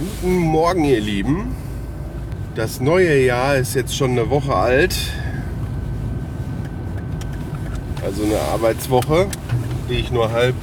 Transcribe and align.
Guten 0.00 0.36
Morgen, 0.36 0.84
ihr 0.84 1.00
Lieben. 1.00 1.56
Das 2.54 2.78
neue 2.78 3.20
Jahr 3.20 3.56
ist 3.56 3.74
jetzt 3.74 3.96
schon 3.96 4.12
eine 4.12 4.30
Woche 4.30 4.54
alt. 4.54 4.96
Also 8.04 8.22
eine 8.22 8.38
Arbeitswoche, 8.38 9.26
die 9.90 9.94
ich 9.94 10.12
nur 10.12 10.30
halb 10.30 10.54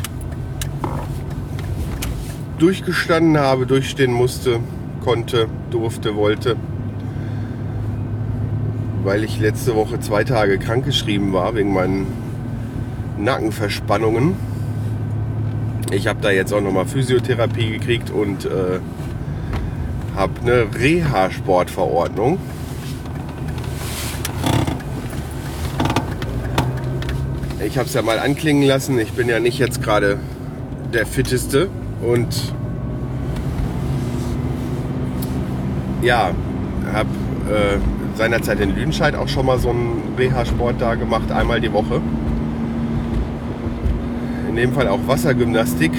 durchgestanden 2.59 3.37
habe, 3.37 3.65
durchstehen 3.65 4.13
musste, 4.13 4.61
konnte, 5.03 5.49
durfte, 5.69 6.15
wollte. 6.15 6.55
Weil 9.03 9.25
ich 9.25 9.37
letzte 9.41 9.75
Woche 9.75 9.99
zwei 9.99 10.23
Tage 10.23 10.57
krankgeschrieben 10.57 11.33
war 11.33 11.55
wegen 11.55 11.73
meinen 11.73 12.07
Nackenverspannungen. 13.17 14.35
Ich 15.91 16.07
habe 16.07 16.21
da 16.21 16.31
jetzt 16.31 16.53
auch 16.53 16.61
nochmal 16.61 16.85
Physiotherapie 16.85 17.71
gekriegt 17.71 18.11
und 18.11 18.45
äh, 18.45 18.79
habe 20.15 20.33
eine 20.41 20.67
Reha-Sportverordnung. 20.73 22.39
Ich 27.65 27.77
habe 27.77 27.87
es 27.87 27.93
ja 27.93 28.01
mal 28.01 28.19
anklingen 28.19 28.63
lassen. 28.63 28.97
Ich 28.99 29.11
bin 29.13 29.27
ja 29.27 29.39
nicht 29.39 29.59
jetzt 29.59 29.81
gerade 29.83 30.17
der 30.93 31.05
fitteste 31.05 31.69
und 32.01 32.53
ja, 36.01 36.31
habe 36.93 37.09
äh, 37.49 38.17
seinerzeit 38.17 38.59
in 38.61 38.75
Lüdenscheid 38.75 39.15
auch 39.15 39.27
schon 39.27 39.45
mal 39.45 39.59
so 39.59 39.71
einen 39.71 40.13
Reha-Sport 40.17 40.75
da 40.79 40.95
gemacht, 40.95 41.31
einmal 41.31 41.59
die 41.59 41.73
Woche. 41.73 42.01
In 44.47 44.55
dem 44.55 44.71
Fall 44.71 44.87
auch 44.87 44.99
Wassergymnastik. 45.07 45.91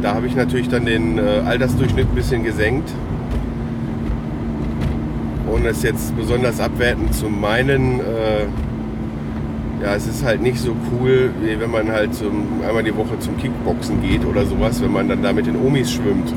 Da 0.00 0.14
habe 0.14 0.28
ich 0.28 0.36
natürlich 0.36 0.68
dann 0.68 0.86
den 0.86 1.18
äh, 1.18 1.42
Altersdurchschnitt 1.44 2.08
ein 2.08 2.14
bisschen 2.14 2.44
gesenkt. 2.44 2.88
Ohne 5.52 5.68
es 5.68 5.82
jetzt 5.82 6.16
besonders 6.16 6.60
abwertend 6.60 7.14
zu 7.14 7.28
meinen, 7.28 8.00
äh, 8.00 8.46
ja, 9.82 9.94
es 9.94 10.06
ist 10.06 10.24
halt 10.24 10.42
nicht 10.42 10.58
so 10.58 10.74
cool, 10.92 11.30
wie 11.40 11.58
wenn 11.58 11.70
man 11.70 11.90
halt 11.90 12.14
zum, 12.14 12.62
einmal 12.66 12.82
die 12.82 12.96
Woche 12.96 13.18
zum 13.18 13.36
Kickboxen 13.36 14.02
geht 14.02 14.24
oder 14.24 14.44
sowas, 14.44 14.82
wenn 14.82 14.92
man 14.92 15.08
dann 15.08 15.22
da 15.22 15.32
mit 15.32 15.46
den 15.46 15.56
Omis 15.56 15.92
schwimmt. 15.92 16.32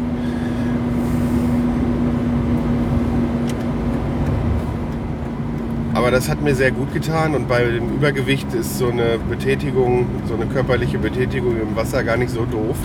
Aber 5.94 6.09
das 6.09 6.30
hat 6.30 6.42
mir 6.42 6.56
sehr 6.56 6.72
gut 6.72 6.94
getan 6.94 7.36
und 7.36 7.48
bei 7.48 7.64
dem 7.64 7.89
Übergewicht 7.89 8.54
ist 8.54 8.78
so 8.78 8.89
eine 8.89 9.20
Betätigung, 9.30 10.08
so 10.28 10.36
eine 10.36 10.45
körperliche 10.45 10.98
Betätigung 10.98 11.59
im 11.62 11.76
Wasser 11.76 12.04
gar 12.04 12.17
nicht 12.17 12.32
so 12.32 12.45
doof, 12.45 12.78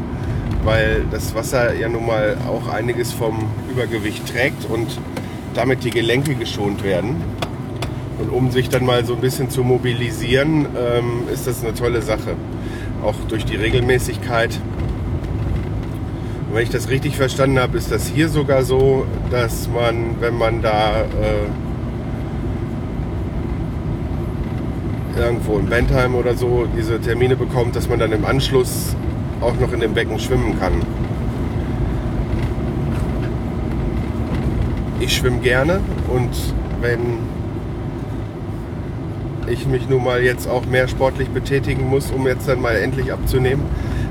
weil 0.65 1.05
das 1.11 1.35
Wasser 1.35 1.75
ja 1.75 1.89
nun 1.89 2.07
mal 2.07 2.37
auch 2.49 2.73
einiges 2.73 3.13
vom 3.13 3.45
Übergewicht 3.71 4.27
trägt 4.27 4.69
und 4.69 4.99
damit 5.57 5.85
die 5.85 5.91
Gelenke 5.91 6.35
geschont 6.35 6.85
werden. 6.85 7.17
Und 8.19 8.31
um 8.31 8.51
sich 8.51 8.69
dann 8.69 8.85
mal 8.85 9.05
so 9.05 9.15
ein 9.15 9.21
bisschen 9.21 9.51
zu 9.51 9.63
mobilisieren, 9.63 10.67
ähm, 10.77 11.23
ist 11.33 11.47
das 11.47 11.63
eine 11.63 11.75
tolle 11.75 12.03
Sache. 12.03 12.35
Auch 13.03 13.15
durch 13.29 13.45
die 13.45 13.57
Regelmäßigkeit. 13.57 14.59
Und 16.49 16.55
wenn 16.55 16.63
ich 16.63 16.71
das 16.71 16.89
richtig 16.89 17.17
verstanden 17.17 17.59
habe, 17.59 17.77
ist 17.77 17.91
das 17.91 18.07
hier 18.07 18.29
sogar 18.29 18.63
so, 18.63 19.07
dass 19.31 19.69
man, 19.69 20.17
wenn 20.21 20.39
man 20.39 20.63
da 20.63 21.03
äh, 21.03 21.49
irgendwo 25.19 25.59
in 25.59 25.67
Bentheim 25.67 26.15
oder 26.15 26.35
so 26.35 26.67
diese 26.77 27.01
Termine 27.01 27.37
bekommt, 27.37 27.77
dass 27.77 27.89
man 27.89 27.99
dann 27.99 28.13
im 28.13 28.25
Anschluss 28.25 28.95
auch 29.41 29.55
noch 29.61 29.73
in 29.73 29.81
dem 29.81 29.95
Becken 29.95 30.19
schwimmen 30.19 30.59
kann. 30.59 30.73
Ich 34.99 35.15
schwimme 35.15 35.41
gerne 35.41 35.81
und 36.09 36.31
wenn 36.81 37.19
ich 39.47 39.67
mich 39.67 39.89
nun 39.89 40.03
mal 40.03 40.23
jetzt 40.23 40.49
auch 40.49 40.65
mehr 40.67 40.89
sportlich 40.89 41.29
betätigen 41.29 41.89
muss, 41.89 42.11
um 42.11 42.27
jetzt 42.27 42.49
dann 42.49 42.61
mal 42.61 42.77
endlich 42.77 43.13
abzunehmen, 43.13 43.63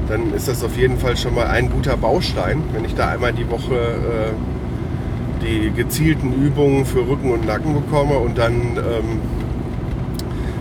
dann 0.07 0.34
ist 0.34 0.47
das 0.47 0.63
auf 0.63 0.78
jeden 0.78 0.97
Fall 0.97 1.18
schon 1.18 1.34
mal 1.34 1.47
ein 1.47 1.69
guter 1.69 1.97
Baustein, 1.97 2.62
wenn 2.74 2.85
ich 2.85 2.94
da 2.94 3.09
einmal 3.09 3.34
die 3.34 3.50
Woche 3.50 3.75
äh, 3.75 5.44
die 5.44 5.72
gezielten 5.72 6.34
Übungen 6.34 6.85
für 6.85 7.07
Rücken 7.07 7.31
und 7.31 7.45
Nacken 7.45 7.74
bekomme 7.74 8.18
und 8.19 8.38
dann 8.38 8.53
ähm, 8.78 9.22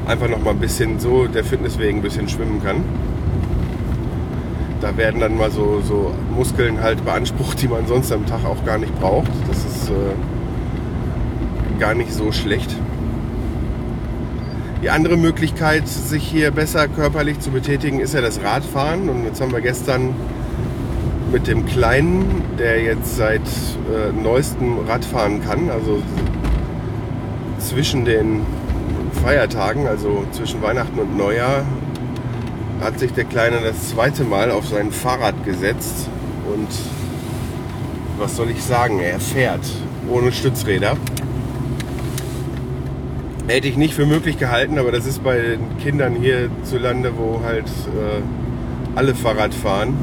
einfach 0.06 0.28
noch 0.28 0.42
mal 0.42 0.50
ein 0.50 0.58
bisschen 0.58 0.98
so 0.98 1.26
der 1.26 1.44
Fitness 1.44 1.78
wegen 1.78 1.98
ein 1.98 2.02
bisschen 2.02 2.28
schwimmen 2.28 2.62
kann. 2.62 2.82
Da 4.80 4.96
werden 4.96 5.20
dann 5.20 5.36
mal 5.36 5.50
so, 5.50 5.80
so 5.82 6.12
Muskeln 6.34 6.82
halt 6.82 7.04
beansprucht, 7.04 7.60
die 7.62 7.68
man 7.68 7.86
sonst 7.86 8.12
am 8.12 8.26
Tag 8.26 8.44
auch 8.44 8.64
gar 8.64 8.78
nicht 8.78 8.94
braucht. 9.00 9.30
Äh, 9.90 11.80
gar 11.80 11.94
nicht 11.94 12.12
so 12.12 12.32
schlecht. 12.32 12.74
Die 14.82 14.90
andere 14.90 15.16
Möglichkeit, 15.16 15.88
sich 15.88 16.22
hier 16.22 16.50
besser 16.50 16.88
körperlich 16.88 17.40
zu 17.40 17.50
betätigen, 17.50 18.00
ist 18.00 18.14
ja 18.14 18.20
das 18.20 18.42
Radfahren. 18.42 19.08
Und 19.08 19.24
jetzt 19.24 19.40
haben 19.40 19.52
wir 19.52 19.60
gestern 19.60 20.14
mit 21.32 21.46
dem 21.46 21.66
Kleinen, 21.66 22.42
der 22.58 22.82
jetzt 22.82 23.16
seit 23.16 23.40
äh, 23.40 24.12
neuestem 24.12 24.78
Radfahren 24.86 25.42
kann, 25.42 25.70
also 25.70 26.02
zwischen 27.58 28.04
den 28.04 28.42
Feiertagen, 29.22 29.86
also 29.86 30.24
zwischen 30.32 30.60
Weihnachten 30.62 30.98
und 30.98 31.16
Neujahr, 31.16 31.64
hat 32.80 32.98
sich 32.98 33.12
der 33.12 33.24
Kleine 33.24 33.60
das 33.64 33.88
zweite 33.88 34.24
Mal 34.24 34.50
auf 34.50 34.68
sein 34.68 34.92
Fahrrad 34.92 35.44
gesetzt. 35.44 36.08
Und 36.54 36.68
was 38.18 38.36
soll 38.36 38.50
ich 38.50 38.62
sagen, 38.62 39.00
er 39.00 39.20
fährt 39.20 39.64
ohne 40.10 40.32
Stützräder. 40.32 40.96
Hätte 43.46 43.68
ich 43.68 43.76
nicht 43.76 43.94
für 43.94 44.06
möglich 44.06 44.38
gehalten, 44.38 44.78
aber 44.78 44.90
das 44.90 45.06
ist 45.06 45.22
bei 45.22 45.36
den 45.36 45.78
Kindern 45.78 46.14
hierzulande, 46.14 47.12
wo 47.16 47.42
halt 47.44 47.66
äh, 47.66 48.22
alle 48.94 49.14
Fahrrad 49.14 49.52
fahren, 49.52 49.94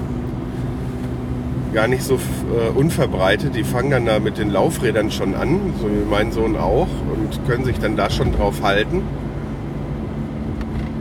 gar 1.73 1.88
nicht 1.88 2.03
so 2.03 2.16
äh, 2.16 2.69
unverbreitet. 2.75 3.55
Die 3.55 3.63
fangen 3.63 3.89
dann 3.89 4.05
da 4.05 4.19
mit 4.19 4.38
den 4.38 4.51
Laufrädern 4.51 5.09
schon 5.09 5.33
an, 5.33 5.73
so 5.81 5.88
wie 5.88 6.07
mein 6.09 6.31
Sohn 6.31 6.55
auch, 6.55 6.88
und 7.13 7.47
können 7.47 7.66
sich 7.66 7.79
dann 7.79 7.95
da 7.95 8.09
schon 8.09 8.31
drauf 8.31 8.61
halten. 8.61 9.01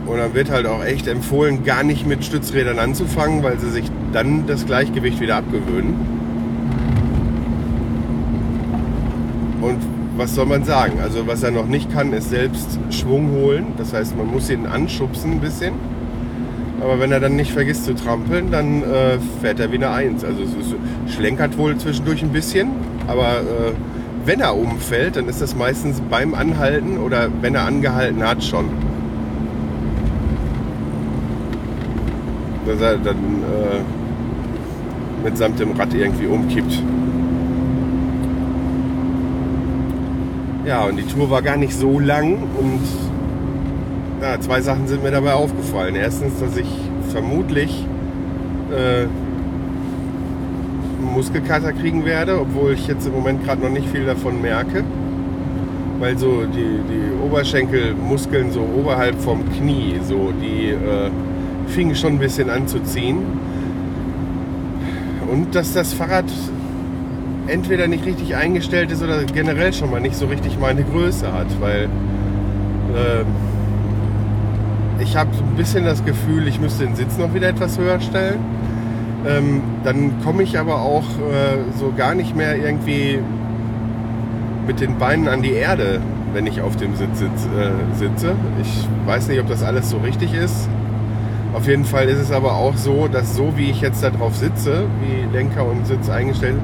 Und 0.07 0.17
dann 0.17 0.33
wird 0.33 0.49
halt 0.49 0.65
auch 0.65 0.83
echt 0.83 1.07
empfohlen, 1.07 1.63
gar 1.63 1.83
nicht 1.83 2.07
mit 2.07 2.25
Stützrädern 2.25 2.79
anzufangen, 2.79 3.43
weil 3.43 3.59
sie 3.59 3.69
sich 3.69 3.85
dann 4.13 4.47
das 4.47 4.65
Gleichgewicht 4.65 5.19
wieder 5.19 5.37
abgewöhnen. 5.37 5.95
Und 9.61 9.77
was 10.21 10.35
soll 10.35 10.45
man 10.45 10.63
sagen? 10.63 10.99
Also 11.01 11.25
was 11.25 11.41
er 11.41 11.49
noch 11.49 11.65
nicht 11.65 11.91
kann, 11.91 12.13
ist 12.13 12.29
selbst 12.29 12.77
Schwung 12.91 13.31
holen. 13.31 13.73
Das 13.77 13.91
heißt, 13.91 14.15
man 14.15 14.27
muss 14.27 14.51
ihn 14.51 14.67
anschubsen 14.67 15.31
ein 15.31 15.39
bisschen. 15.39 15.73
Aber 16.79 16.99
wenn 16.99 17.11
er 17.11 17.19
dann 17.19 17.35
nicht 17.35 17.51
vergisst 17.51 17.85
zu 17.85 17.95
trampeln, 17.95 18.51
dann 18.51 18.83
äh, 18.83 19.17
fährt 19.41 19.59
er 19.59 19.71
wie 19.71 19.77
eine 19.77 19.89
Eins. 19.89 20.23
Also 20.23 20.43
es 20.43 21.15
schlenkert 21.15 21.57
wohl 21.57 21.75
zwischendurch 21.77 22.21
ein 22.21 22.29
bisschen, 22.29 22.69
aber 23.07 23.39
äh, 23.39 23.71
wenn 24.25 24.41
er 24.41 24.55
umfällt, 24.55 25.15
dann 25.15 25.27
ist 25.27 25.41
das 25.41 25.55
meistens 25.55 25.99
beim 26.01 26.35
Anhalten 26.35 26.99
oder 26.99 27.29
wenn 27.41 27.55
er 27.55 27.65
angehalten 27.65 28.23
hat 28.23 28.43
schon. 28.43 28.65
Dass 32.67 32.79
er 32.79 32.97
dann 32.97 33.17
äh, 33.17 33.81
mitsamt 35.23 35.59
dem 35.59 35.71
Rad 35.71 35.95
irgendwie 35.95 36.27
umkippt. 36.27 36.83
Ja, 40.65 40.85
und 40.85 40.97
die 40.97 41.03
Tour 41.03 41.31
war 41.31 41.41
gar 41.41 41.57
nicht 41.57 41.73
so 41.73 41.99
lang 41.99 42.37
und 42.59 42.81
ja, 44.21 44.39
zwei 44.39 44.61
Sachen 44.61 44.87
sind 44.87 45.01
mir 45.01 45.09
dabei 45.09 45.33
aufgefallen. 45.33 45.95
Erstens, 45.95 46.39
dass 46.39 46.55
ich 46.55 46.67
vermutlich 47.09 47.87
äh, 48.71 49.07
Muskelkater 51.01 51.73
kriegen 51.73 52.05
werde, 52.05 52.39
obwohl 52.39 52.73
ich 52.73 52.87
jetzt 52.87 53.07
im 53.07 53.13
Moment 53.13 53.43
gerade 53.43 53.61
noch 53.61 53.71
nicht 53.71 53.89
viel 53.89 54.05
davon 54.05 54.39
merke. 54.39 54.83
Weil 55.99 56.17
so 56.19 56.43
die, 56.45 56.79
die 56.89 57.25
Oberschenkelmuskeln 57.25 58.51
so 58.51 58.61
oberhalb 58.61 59.19
vom 59.19 59.43
Knie, 59.53 59.99
so 60.07 60.31
die 60.41 60.69
äh, 60.69 61.09
fingen 61.67 61.95
schon 61.95 62.13
ein 62.13 62.19
bisschen 62.19 62.51
an 62.51 62.67
zu 62.67 62.83
ziehen. 62.83 63.17
Und 65.31 65.55
dass 65.55 65.73
das 65.73 65.93
Fahrrad 65.93 66.25
entweder 67.51 67.87
nicht 67.87 68.05
richtig 68.05 68.35
eingestellt 68.35 68.91
ist 68.91 69.03
oder 69.03 69.23
generell 69.25 69.73
schon 69.73 69.91
mal 69.91 69.99
nicht 69.99 70.15
so 70.15 70.25
richtig 70.27 70.57
meine 70.59 70.83
Größe 70.83 71.31
hat, 71.31 71.47
weil 71.59 71.89
äh, 72.95 73.23
ich 75.01 75.15
habe 75.15 75.29
ein 75.31 75.55
bisschen 75.57 75.83
das 75.83 76.05
Gefühl, 76.05 76.47
ich 76.47 76.59
müsste 76.59 76.85
den 76.85 76.95
Sitz 76.95 77.17
noch 77.17 77.33
wieder 77.33 77.49
etwas 77.49 77.77
höher 77.77 77.99
stellen. 77.99 78.39
Ähm, 79.27 79.61
dann 79.83 80.21
komme 80.23 80.43
ich 80.43 80.57
aber 80.57 80.81
auch 80.81 81.03
äh, 81.03 81.77
so 81.77 81.93
gar 81.95 82.15
nicht 82.15 82.35
mehr 82.35 82.55
irgendwie 82.55 83.19
mit 84.65 84.79
den 84.79 84.97
Beinen 84.97 85.27
an 85.27 85.41
die 85.41 85.53
Erde, 85.53 85.99
wenn 86.33 86.47
ich 86.47 86.61
auf 86.61 86.75
dem 86.75 86.95
Sitz 86.95 87.19
sitz, 87.19 87.47
äh, 87.57 87.97
sitze. 87.97 88.35
Ich 88.61 88.87
weiß 89.05 89.27
nicht, 89.27 89.39
ob 89.39 89.47
das 89.47 89.63
alles 89.63 89.89
so 89.89 89.97
richtig 89.97 90.33
ist. 90.33 90.69
Auf 91.53 91.67
jeden 91.67 91.85
Fall 91.85 92.07
ist 92.07 92.19
es 92.19 92.31
aber 92.31 92.53
auch 92.55 92.77
so, 92.77 93.07
dass 93.07 93.35
so 93.35 93.57
wie 93.57 93.69
ich 93.69 93.81
jetzt 93.81 94.01
da 94.03 94.09
drauf 94.09 94.35
sitze, 94.35 94.85
wie 95.01 95.35
Lenker 95.35 95.65
und 95.65 95.85
Sitz 95.85 96.09
eingestellt, 96.09 96.55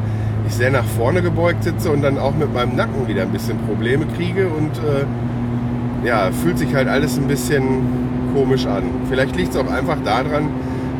ich 0.47 0.55
sehr 0.55 0.71
nach 0.71 0.85
vorne 0.85 1.21
gebeugt 1.21 1.63
sitze 1.63 1.91
und 1.91 2.01
dann 2.01 2.17
auch 2.17 2.33
mit 2.33 2.53
meinem 2.53 2.75
Nacken 2.75 3.07
wieder 3.07 3.23
ein 3.23 3.31
bisschen 3.31 3.57
Probleme 3.67 4.05
kriege 4.15 4.47
und 4.47 4.71
äh, 4.77 6.07
ja, 6.07 6.31
fühlt 6.31 6.57
sich 6.57 6.73
halt 6.73 6.88
alles 6.88 7.17
ein 7.17 7.27
bisschen 7.27 8.33
komisch 8.33 8.65
an. 8.65 8.83
Vielleicht 9.09 9.35
liegt 9.35 9.53
es 9.53 9.57
auch 9.57 9.69
einfach 9.69 9.97
daran, 10.03 10.49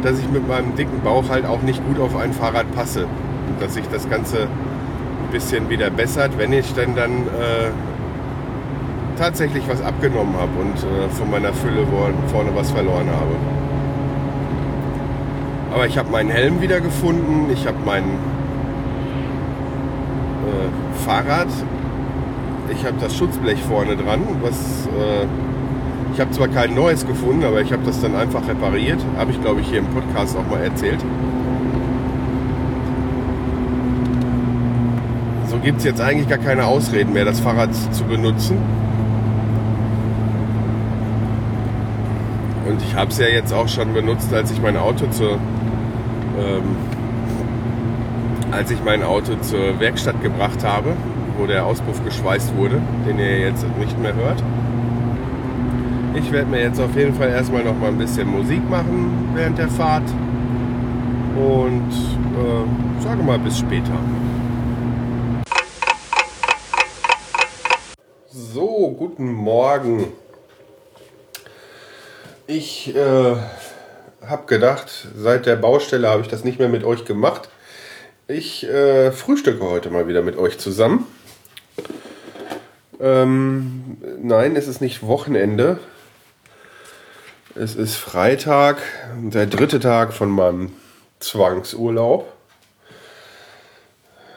dass 0.04 0.20
ich 0.20 0.30
mit 0.30 0.48
meinem 0.48 0.76
dicken 0.76 1.02
Bauch 1.02 1.30
halt 1.30 1.46
auch 1.46 1.62
nicht 1.62 1.86
gut 1.88 2.00
auf 2.00 2.16
ein 2.16 2.34
Fahrrad 2.34 2.72
passe 2.76 3.06
und 3.06 3.62
dass 3.62 3.74
sich 3.74 3.86
das 3.92 4.10
Ganze 4.10 4.44
ein 4.44 5.32
bisschen 5.32 5.70
wieder 5.70 5.90
bessert, 5.90 6.38
wenn 6.38 6.54
ich 6.54 6.74
dann 6.74 6.96
dann 6.96 7.12
äh, 7.12 7.72
tatsächlich 9.18 9.64
was 9.68 9.82
abgenommen 9.82 10.36
habe 10.36 10.52
und 10.60 10.78
äh, 10.78 11.10
von 11.10 11.32
meiner 11.32 11.54
Fülle 11.54 11.86
vorne 12.28 12.50
was 12.54 12.72
verloren 12.72 13.08
habe. 13.10 13.36
Aber 15.74 15.88
ich 15.88 15.98
habe 15.98 16.10
meinen 16.12 16.30
Helm 16.30 16.62
wieder 16.62 16.82
gefunden, 16.82 17.50
ich 17.54 17.68
habe 17.68 17.78
mein 17.86 18.04
äh, 20.48 21.06
Fahrrad, 21.06 21.48
ich 22.72 22.86
habe 22.86 22.98
das 23.00 23.16
Schutzblech 23.16 23.62
vorne 23.64 23.96
dran, 23.96 24.22
was 24.42 24.88
äh, 24.88 25.26
ich 26.18 26.22
habe 26.22 26.32
zwar 26.32 26.48
kein 26.48 26.74
neues 26.74 27.06
gefunden, 27.06 27.44
aber 27.44 27.62
ich 27.62 27.72
habe 27.72 27.84
das 27.86 28.02
dann 28.02 28.16
einfach 28.16 28.48
repariert. 28.48 29.00
Habe 29.18 29.30
ich, 29.30 29.40
glaube 29.40 29.62
ich, 29.62 29.68
hier 29.68 29.78
im 29.78 29.86
Podcast 29.86 30.36
auch 30.36 30.50
mal 30.50 30.64
erzählt. 30.64 31.00
So 35.48 35.60
gibt 35.60 35.78
es 35.78 35.84
jetzt 35.84 36.02
eigentlich 36.02 36.28
gar 36.28 36.40
keine 36.40 36.66
Ausreden 36.66 37.14
mehr, 37.14 37.24
das 37.24 37.40
Fahrrad 37.40 37.70
zu 37.94 38.04
benutzen. 38.06 38.58
Und 42.68 42.82
ich 42.82 42.96
habe 42.96 43.12
es 43.12 43.20
ja 43.20 43.28
jetzt 43.28 43.54
auch 43.54 43.68
schon 43.68 43.94
benutzt, 43.94 44.34
als 44.34 44.50
ich 44.52 44.60
mein 44.60 44.76
Auto 44.76 45.06
zur 45.12 45.34
ähm, 45.34 46.64
als 48.58 48.72
ich 48.72 48.84
mein 48.84 49.04
Auto 49.04 49.36
zur 49.42 49.80
Werkstatt 49.80 50.20
gebracht 50.24 50.64
habe, 50.64 50.98
wo 51.38 51.46
der 51.46 51.64
Auspuff 51.64 52.04
geschweißt 52.04 52.56
wurde, 52.56 52.82
den 53.08 53.20
ihr 53.20 53.40
jetzt 53.40 53.64
nicht 53.78 54.00
mehr 54.00 54.16
hört. 54.16 54.42
Ich 56.16 56.32
werde 56.32 56.50
mir 56.50 56.62
jetzt 56.62 56.80
auf 56.80 56.96
jeden 56.96 57.14
Fall 57.14 57.30
erstmal 57.30 57.64
noch 57.64 57.78
mal 57.78 57.90
ein 57.90 58.00
bisschen 58.00 58.28
Musik 58.28 58.68
machen 58.68 59.30
während 59.36 59.60
der 59.60 59.68
Fahrt 59.68 60.10
und 61.36 61.92
äh, 61.92 63.04
sage 63.04 63.22
mal 63.22 63.38
bis 63.38 63.60
später. 63.60 63.94
So, 68.32 68.96
guten 68.98 69.34
Morgen. 69.34 70.08
Ich 72.48 72.96
äh, 72.96 73.36
habe 74.26 74.46
gedacht, 74.48 75.10
seit 75.16 75.46
der 75.46 75.58
Baustelle 75.58 76.10
habe 76.10 76.24
ich 76.24 76.28
das 76.28 76.44
nicht 76.44 76.58
mehr 76.58 76.70
mit 76.70 76.84
euch 76.84 77.06
gemacht. 77.06 77.50
Ich 78.30 78.66
äh, 78.66 79.14
frühstücke 79.14 79.64
heute 79.64 79.90
mal 79.90 80.10
wieder 80.10 80.22
mit 80.22 80.38
euch 80.38 80.58
zusammen. 80.58 81.08
Ähm, 83.00 83.96
nein, 84.22 84.58
es 84.58 84.68
ist 84.68 84.82
nicht 84.82 85.02
Wochenende. 85.02 85.80
Es 87.56 87.76
ist 87.76 87.96
Freitag, 87.96 88.82
der 89.16 89.46
dritte 89.46 89.80
Tag 89.80 90.12
von 90.12 90.30
meinem 90.30 90.74
Zwangsurlaub, 91.22 92.34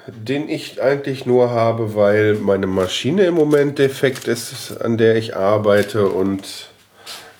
den 0.07 0.49
ich 0.49 0.81
eigentlich 0.81 1.27
nur 1.27 1.51
habe, 1.51 1.97
weil 1.97 2.35
meine 2.35 2.69
Maschine 2.69 3.25
im 3.25 3.35
Moment 3.35 3.81
defekt 3.81 4.29
ist, 4.29 4.81
an 4.81 4.99
der 4.99 5.17
ich 5.17 5.35
arbeite 5.35 6.09
und 6.11 6.71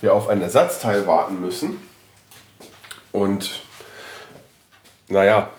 wir 0.01 0.15
auf 0.15 0.29
ein 0.29 0.43
Ersatzteil 0.43 1.07
warten 1.07 1.41
müssen. 1.41 1.81
Und 3.13 3.63
naja, 5.07 5.51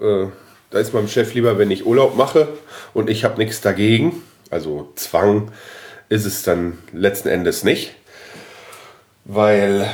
äh, 0.00 0.26
da 0.70 0.78
ist 0.78 0.94
meinem 0.94 1.08
Chef 1.08 1.34
lieber, 1.34 1.58
wenn 1.58 1.70
ich 1.70 1.86
Urlaub 1.86 2.16
mache 2.16 2.48
und 2.94 3.10
ich 3.10 3.24
habe 3.24 3.38
nichts 3.38 3.60
dagegen. 3.60 4.22
Also 4.50 4.92
Zwang 4.96 5.50
ist 6.08 6.24
es 6.24 6.42
dann 6.42 6.78
letzten 6.92 7.28
Endes 7.28 7.64
nicht 7.64 7.94
weil 9.24 9.86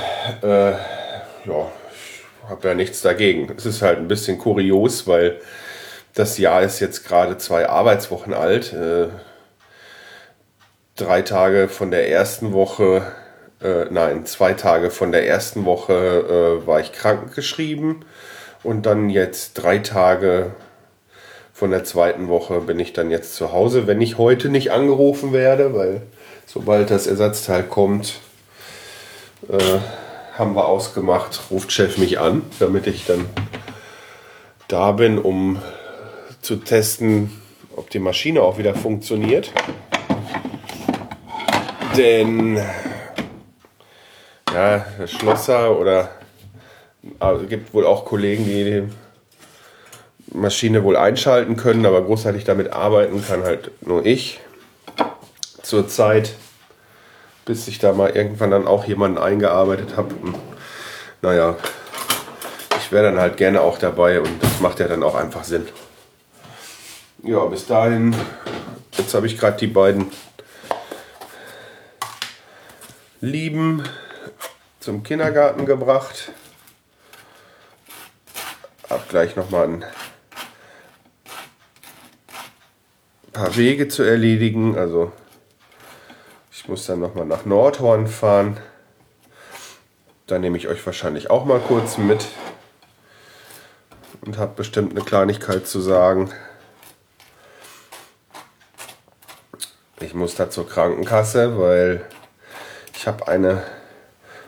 äh, 0.43 0.71
ja, 0.71 1.73
ich 1.93 2.49
habe 2.49 2.69
ja 2.69 2.75
nichts 2.75 3.03
dagegen. 3.03 3.53
Es 3.57 3.67
ist 3.67 3.83
halt 3.83 3.99
ein 3.99 4.09
bisschen 4.09 4.39
kurios, 4.39 5.07
weil 5.07 5.41
das 6.15 6.39
Jahr 6.39 6.63
ist 6.63 6.81
jetzt 6.81 7.07
gerade 7.07 7.39
zwei 7.39 7.69
Arbeitswochen 7.69 8.35
alt. 8.35 8.73
Äh, 8.73 9.09
drei 10.97 11.23
Tage 11.23 11.69
von 11.69 11.91
der 11.91 12.11
ersten 12.11 12.53
Woche, 12.53 13.03
äh, 13.63 13.85
nein, 13.91 14.27
zwei 14.27 14.55
Tage 14.55 14.91
von 14.91 15.13
der 15.13 15.29
ersten 15.29 15.65
Woche 15.65 16.61
äh, 16.63 16.67
war 16.67 16.81
ich 16.81 16.93
krankgeschrieben 16.93 18.05
und 18.63 18.87
dann 18.87 19.11
jetzt 19.11 19.55
drei 19.55 19.79
Tage 19.79 20.53
von 21.53 21.71
der 21.71 21.85
zweiten 21.85 22.29
Woche 22.29 22.61
bin 22.61 22.79
ich 22.79 22.93
dann 22.93 23.11
jetzt 23.11 23.35
zu 23.35 23.53
Hause, 23.53 23.87
wenn 23.87 24.01
ich 24.01 24.19
heute 24.19 24.49
nicht 24.49 24.71
angerufen 24.71 25.33
werde, 25.33 25.75
weil 25.75 26.03
sobald 26.47 26.91
das 26.91 27.07
Ersatzteil 27.07 27.65
kommt, 27.65 28.21
äh, 29.49 29.79
haben 30.37 30.55
wir 30.55 30.67
ausgemacht, 30.67 31.41
ruft 31.51 31.73
Chef 31.73 31.99
mich 31.99 32.21
an, 32.21 32.43
damit 32.61 32.87
ich 32.87 33.07
dann 33.07 33.27
da 34.69 34.93
bin, 34.93 35.19
um 35.19 35.61
zu 36.43 36.57
testen, 36.57 37.41
ob 37.75 37.91
die 37.91 37.99
Maschine 37.99 38.43
auch 38.43 38.59
wieder 38.59 38.75
funktioniert. 38.75 39.53
Denn 41.97 42.63
ja, 44.55 44.87
Schlosser 45.07 45.77
oder 45.77 46.11
also 47.19 47.47
gibt 47.47 47.75
wohl 47.75 47.87
auch 47.87 48.05
Kollegen, 48.05 48.45
die 48.45 48.65
die 48.65 50.37
Maschine 50.37 50.85
wohl 50.85 50.97
einschalten 50.97 51.57
können, 51.57 51.87
aber 51.87 52.03
großartig 52.03 52.45
damit 52.45 52.73
arbeiten 52.73 53.25
kann 53.27 53.43
halt 53.45 53.71
nur 53.81 54.05
ich. 54.05 54.41
Zurzeit 55.63 56.35
bis 57.49 57.67
ich 57.67 57.79
da 57.79 57.95
mal 57.95 58.11
irgendwann 58.11 58.51
dann 58.51 58.67
auch 58.67 58.85
jemanden 58.85 59.17
eingearbeitet 59.17 59.97
habe. 59.97 60.15
Naja, 61.23 61.57
ich 62.79 62.93
wäre 62.93 63.05
dann 63.05 63.19
halt 63.19 63.39
gerne 63.39 63.63
auch 63.63 63.79
dabei 63.79 64.21
und 64.21 64.43
das 64.43 64.61
macht 64.61 64.81
ja 64.81 64.87
dann 64.87 65.03
auch 65.03 65.15
einfach 65.15 65.45
Sinn. 65.45 65.67
Ja, 67.23 67.43
bis 67.47 67.67
dahin, 67.67 68.15
jetzt 68.99 69.15
habe 69.15 69.27
ich 69.27 69.39
gerade 69.39 69.57
die 69.57 69.67
beiden 69.67 70.13
Lieben 73.23 73.83
zum 74.79 75.03
Kindergarten 75.03 75.65
gebracht. 75.65 76.33
Hab 78.89 79.09
gleich 79.09 79.37
nochmal 79.37 79.69
ein 79.69 79.85
paar 83.33 83.55
Wege 83.57 83.89
zu 83.89 84.03
erledigen, 84.03 84.79
also 84.79 85.13
ich 86.51 86.67
muss 86.69 86.87
dann 86.87 87.01
nochmal 87.01 87.27
nach 87.27 87.45
Nordhorn 87.45 88.07
fahren. 88.07 88.59
Da 90.27 90.39
nehme 90.39 90.57
ich 90.57 90.69
euch 90.69 90.85
wahrscheinlich 90.85 91.31
auch 91.31 91.45
mal 91.45 91.61
kurz 91.61 91.99
mit 91.99 92.27
und 94.23 94.39
habe 94.39 94.55
bestimmt 94.57 94.93
eine 94.93 95.05
Kleinigkeit 95.05 95.67
zu 95.67 95.81
sagen. 95.81 96.31
Ich 100.01 100.15
muss 100.15 100.35
da 100.35 100.51
zur 100.51 100.69
Krankenkasse, 100.69 101.59
weil 101.59 102.05
ich 102.95 103.07
habe 103.07 103.29
eine 103.29 103.63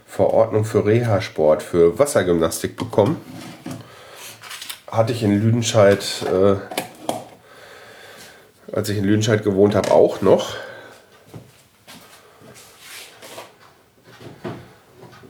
Verordnung 0.06 0.64
für 0.64 0.84
Reha-Sport 0.84 1.62
für 1.62 1.98
Wassergymnastik 1.98 2.76
bekommen. 2.76 3.20
Hatte 4.90 5.12
ich 5.12 5.22
in 5.22 5.40
Lüdenscheid, 5.40 6.04
äh, 6.26 6.56
als 8.72 8.88
ich 8.88 8.98
in 8.98 9.04
Lüdenscheid 9.04 9.44
gewohnt 9.44 9.76
habe, 9.76 9.92
auch 9.92 10.20
noch. 10.20 10.56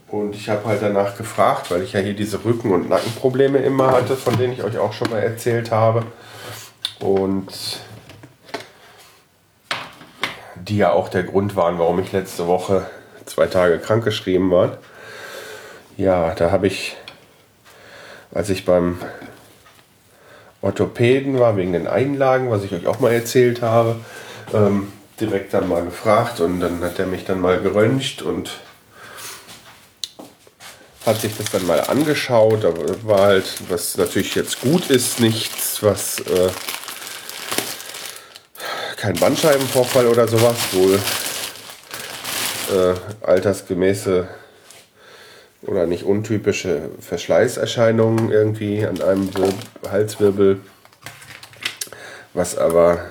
Und 0.09 0.35
ich 0.35 0.49
habe 0.49 0.65
halt 0.65 0.83
danach 0.83 1.17
gefragt, 1.17 1.71
weil 1.71 1.83
ich 1.83 1.93
ja 1.93 2.01
hier 2.01 2.15
diese 2.15 2.45
Rücken- 2.45 2.73
und 2.73 2.89
Nackenprobleme 2.89 3.59
immer 3.59 3.93
hatte, 3.93 4.17
von 4.17 4.37
denen 4.39 4.55
ich 4.55 4.65
euch 4.65 4.79
auch 4.79 4.93
schon 4.93 5.11
mal 5.11 5.21
erzählt 5.21 5.71
habe. 5.71 6.05
Und 6.99 7.81
die 10.57 10.79
ja 10.79 10.93
auch 10.93 11.09
der 11.09 11.23
Grund 11.25 11.55
waren, 11.55 11.79
warum 11.79 12.01
ich 12.01 12.13
letzte 12.13 12.47
Woche 12.47 12.87
zwei 13.27 13.47
Tage 13.47 13.79
krankgeschrieben 13.79 14.51
war. 14.51 14.79
Ja, 15.97 16.35
da 16.35 16.51
habe 16.51 16.67
ich, 16.67 16.97
als 18.33 18.51
ich 18.51 18.65
beim 18.65 18.99
Orthopäden 20.63 21.39
war, 21.39 21.57
wegen 21.57 21.73
den 21.73 21.87
Einlagen, 21.87 22.51
was 22.51 22.65
ich 22.65 22.73
euch 22.73 22.87
auch 22.87 23.01
mal 23.01 23.13
erzählt 23.13 23.63
habe. 23.63 23.97
Ähm, 24.53 24.93
direkt 25.21 25.55
dann 25.55 25.69
mal 25.69 25.85
gefragt 25.85 26.41
und 26.41 26.61
dann 26.61 26.83
hat 26.83 26.99
er 26.99 27.07
mich 27.07 27.25
dann 27.25 27.41
mal 27.41 27.61
geröntgt 27.61 28.23
und 28.23 28.51
hat 31.07 31.21
sich 31.21 31.37
das 31.37 31.51
dann 31.51 31.67
mal 31.67 31.81
angeschaut. 31.81 32.65
Aber 32.65 32.83
war 33.05 33.21
halt, 33.21 33.47
was 33.69 33.97
natürlich 33.97 34.35
jetzt 34.35 34.61
gut 34.61 34.91
ist, 34.91 35.21
nichts, 35.21 35.83
was 35.83 36.21
äh, 36.21 36.51
kein 38.97 39.15
Bandscheibenvorfall 39.15 40.07
oder 40.07 40.29
sowas, 40.29 40.57
wohl 40.73 40.99
äh, 42.73 42.95
altersgemäße 43.27 44.29
oder 45.63 45.87
nicht 45.87 46.05
untypische 46.05 46.91
Verschleißerscheinungen 47.01 48.31
irgendwie 48.31 48.85
an 48.87 49.01
einem 49.03 49.31
Wir 49.35 49.49
Halswirbel, 49.91 50.61
was 52.33 52.57
aber 52.57 53.07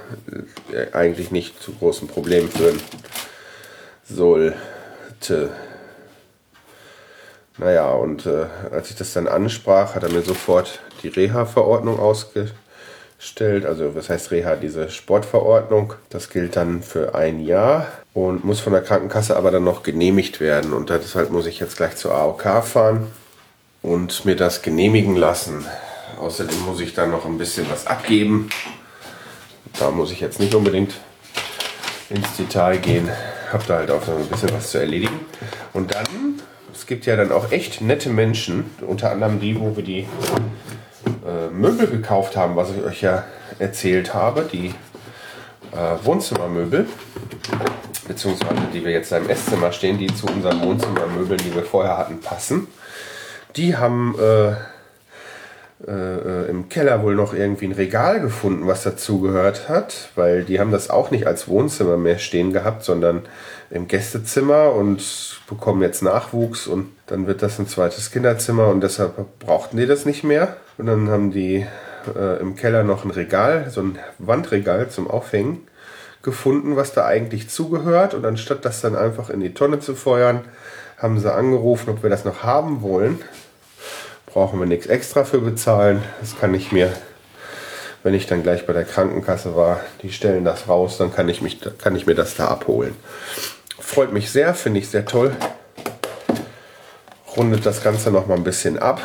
äh, 0.72 0.92
eigentlich 0.94 1.32
nicht 1.32 1.62
zu 1.62 1.74
großen 1.74 2.08
Problemen 2.08 2.50
führen 2.50 2.80
sollte. 4.04 5.52
Naja, 7.58 7.92
und 7.92 8.26
äh, 8.26 8.46
als 8.72 8.90
ich 8.90 8.96
das 8.96 9.14
dann 9.14 9.28
ansprach, 9.28 9.96
hat 9.96 10.04
er 10.04 10.12
mir 10.12 10.22
sofort 10.22 10.80
die 11.04 11.10
Reha-Verordnung 11.10 12.00
ausgestellt. 13.20 13.66
Also 13.66 13.96
was 13.96 14.10
heißt 14.10 14.32
Reha? 14.32 14.56
Diese 14.56 14.90
Sportverordnung. 14.90 15.94
Das 16.10 16.30
gilt 16.30 16.56
dann 16.56 16.82
für 16.82 17.16
ein 17.16 17.40
Jahr 17.42 17.88
und 18.14 18.46
muss 18.46 18.62
von 18.62 18.74
der 18.74 18.82
Krankenkasse 18.82 19.36
aber 19.36 19.52
dann 19.52 19.64
noch 19.64 19.84
genehmigt 19.84 20.40
werden. 20.40 20.74
Und 20.74 20.90
deshalb 20.90 21.30
muss 21.30 21.46
ich 21.46 21.60
jetzt 21.60 21.78
gleich 21.78 21.96
zur 21.98 22.16
AOK 22.16 22.64
fahren 22.64 23.08
und 23.82 24.26
mir 24.26 24.36
das 24.36 24.62
genehmigen 24.62 25.16
lassen. 25.16 25.66
Außerdem 26.20 26.60
muss 26.66 26.80
ich 26.80 26.94
dann 26.94 27.12
noch 27.12 27.26
ein 27.26 27.38
bisschen 27.38 27.70
was 27.70 27.88
abgeben. 27.88 28.50
Da 29.78 29.92
muss 29.92 30.12
ich 30.12 30.22
jetzt 30.22 30.40
nicht 30.40 30.56
unbedingt 30.56 30.94
ins 32.10 32.36
Detail 32.38 32.78
gehen. 32.78 33.10
Hab 33.52 33.66
da 33.68 33.78
halt 33.78 33.92
auch 33.92 34.06
noch 34.08 34.18
ein 34.18 34.28
bisschen 34.28 34.52
was 34.54 34.72
zu 34.72 34.80
erledigen. 34.80 35.20
Und 35.74 35.94
dann 35.94 36.06
es 36.74 36.86
gibt 36.86 37.06
ja 37.06 37.16
dann 37.18 37.32
auch 37.32 37.52
echt 37.52 37.82
nette 37.82 38.10
Menschen, 38.10 38.66
unter 38.82 39.12
anderem 39.12 39.40
die, 39.40 39.60
wo 39.60 39.76
wir 39.76 39.84
die 39.84 40.08
äh, 41.26 41.54
Möbel 41.54 41.88
gekauft 41.88 42.36
haben, 42.36 42.56
was 42.56 42.70
ich 42.72 42.84
euch 42.84 43.02
ja 43.02 43.24
erzählt 43.60 44.14
habe, 44.14 44.48
die 44.52 44.74
äh, 45.72 46.06
Wohnzimmermöbel, 46.06 46.88
beziehungsweise 48.08 48.62
die 48.74 48.84
wir 48.84 48.92
jetzt 48.92 49.12
im 49.12 49.30
Esszimmer 49.30 49.72
stehen, 49.72 49.98
die 49.98 50.08
zu 50.08 50.28
unseren 50.28 50.62
Wohnzimmermöbeln, 50.62 51.40
die 51.44 51.54
wir 51.54 51.64
vorher 51.64 51.98
hatten, 51.98 52.20
passen. 52.20 52.68
Die 53.56 53.76
haben 53.76 54.16
äh, 54.20 54.54
äh, 55.88 56.50
im 56.50 56.70
Keller 56.70 57.04
wohl 57.04 57.16
noch 57.16 57.34
irgendwie 57.34 57.66
ein 57.66 57.72
Regal 57.72 58.20
gefunden, 58.20 58.68
was 58.68 58.84
dazugehört 58.84 59.70
hat, 59.70 60.10
weil 60.16 60.44
die 60.44 60.60
haben 60.60 60.72
das 60.72 60.90
auch 60.90 61.12
nicht 61.12 61.26
als 61.26 61.48
Wohnzimmer 61.48 61.98
mehr 61.98 62.20
stehen 62.20 62.52
gehabt, 62.52 62.84
sondern 62.84 63.24
im 63.70 63.88
Gästezimmer 63.88 64.74
und 64.74 65.40
bekommen 65.48 65.82
jetzt 65.82 66.02
Nachwuchs 66.02 66.68
und 66.68 66.92
dann 67.08 67.28
wird 67.28 67.42
das 67.42 67.60
ein 67.60 67.68
zweites 67.68 68.12
Kinderzimmer 68.12 68.68
und 68.68 68.82
deshalb 68.82 69.40
brauchten 69.40 69.78
die 69.78 69.86
das 69.86 70.06
nicht 70.06 70.24
mehr. 70.24 70.58
Und 70.80 70.86
dann 70.86 71.10
haben 71.10 71.32
die 71.32 71.68
äh, 72.16 72.40
im 72.40 72.56
Keller 72.56 72.86
noch 72.86 73.04
ein 73.04 73.12
Regal, 73.12 73.70
so 73.70 73.82
ein 73.82 74.00
Wandregal 74.18 74.90
zum 74.90 75.10
Aufhängen 75.10 75.68
gefunden, 76.24 76.78
was 76.78 76.94
da 76.94 77.06
eigentlich 77.06 77.50
zugehört. 77.50 78.14
Und 78.14 78.26
anstatt 78.26 78.64
das 78.64 78.80
dann 78.80 78.96
einfach 78.96 79.30
in 79.30 79.42
die 79.42 79.54
Tonne 79.54 79.82
zu 79.82 79.94
feuern, 79.94 80.46
haben 80.98 81.20
sie 81.20 81.34
angerufen, 81.34 81.90
ob 81.90 82.02
wir 82.02 82.10
das 82.10 82.24
noch 82.24 82.44
haben 82.44 82.82
wollen. 82.82 83.20
Brauchen 84.26 84.58
wir 84.58 84.68
nichts 84.68 84.88
extra 84.88 85.26
für 85.26 85.40
bezahlen. 85.40 86.02
Das 86.22 86.40
kann 86.40 86.54
ich 86.54 86.72
mir, 86.72 86.94
wenn 88.04 88.14
ich 88.14 88.26
dann 88.28 88.42
gleich 88.42 88.66
bei 88.66 88.72
der 88.72 88.86
Krankenkasse 88.86 89.58
war, 89.58 89.82
die 90.02 90.14
stellen 90.14 90.46
das 90.46 90.70
raus, 90.70 90.98
dann 90.98 91.14
kann 91.14 91.28
ich, 91.28 91.42
mich, 91.42 91.60
kann 91.78 91.98
ich 91.98 92.06
mir 92.06 92.16
das 92.16 92.36
da 92.36 92.48
abholen. 92.48 92.96
Freut 93.78 94.14
mich 94.14 94.32
sehr, 94.32 94.54
finde 94.54 94.80
ich 94.80 94.88
sehr 94.88 95.04
toll. 95.04 95.36
Rundet 97.36 97.66
das 97.66 97.84
Ganze 97.84 98.12
noch 98.12 98.28
mal 98.28 98.38
ein 98.38 98.46
bisschen 98.46 98.80
ab. 98.80 99.02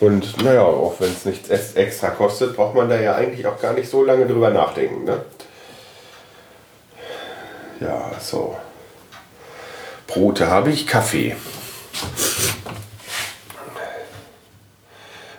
Und 0.00 0.42
naja, 0.42 0.62
auch 0.62 0.94
wenn 0.98 1.10
es 1.10 1.24
nichts 1.24 1.48
extra 1.74 2.10
kostet, 2.10 2.54
braucht 2.54 2.74
man 2.74 2.88
da 2.88 3.00
ja 3.00 3.14
eigentlich 3.14 3.46
auch 3.46 3.60
gar 3.60 3.72
nicht 3.72 3.88
so 3.88 4.04
lange 4.04 4.26
drüber 4.26 4.50
nachdenken. 4.50 5.04
Ne? 5.04 5.22
Ja, 7.80 8.12
so. 8.20 8.56
Brote 10.06 10.48
habe 10.48 10.70
ich, 10.70 10.86
Kaffee. 10.86 11.36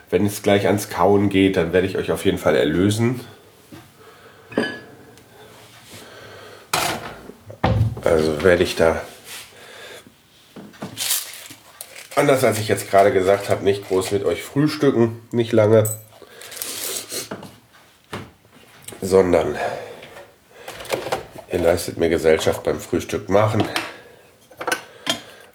Wenn 0.09 0.25
es 0.25 0.41
gleich 0.41 0.67
ans 0.67 0.89
Kauen 0.89 1.29
geht, 1.29 1.57
dann 1.57 1.73
werde 1.73 1.85
ich 1.85 1.97
euch 1.97 2.11
auf 2.11 2.25
jeden 2.25 2.37
Fall 2.37 2.55
erlösen. 2.55 3.21
Also 8.03 8.41
werde 8.41 8.63
ich 8.63 8.75
da, 8.75 9.01
anders 12.17 12.43
als 12.43 12.57
ich 12.57 12.67
jetzt 12.67 12.89
gerade 12.89 13.13
gesagt 13.13 13.49
habe, 13.49 13.63
nicht 13.63 13.87
groß 13.87 14.11
mit 14.11 14.25
euch 14.25 14.41
frühstücken, 14.43 15.21
nicht 15.31 15.51
lange, 15.51 15.87
sondern 19.01 19.55
ihr 21.51 21.59
leistet 21.59 21.97
mir 21.97 22.09
Gesellschaft 22.09 22.63
beim 22.63 22.79
Frühstück 22.79 23.29
machen. 23.29 23.63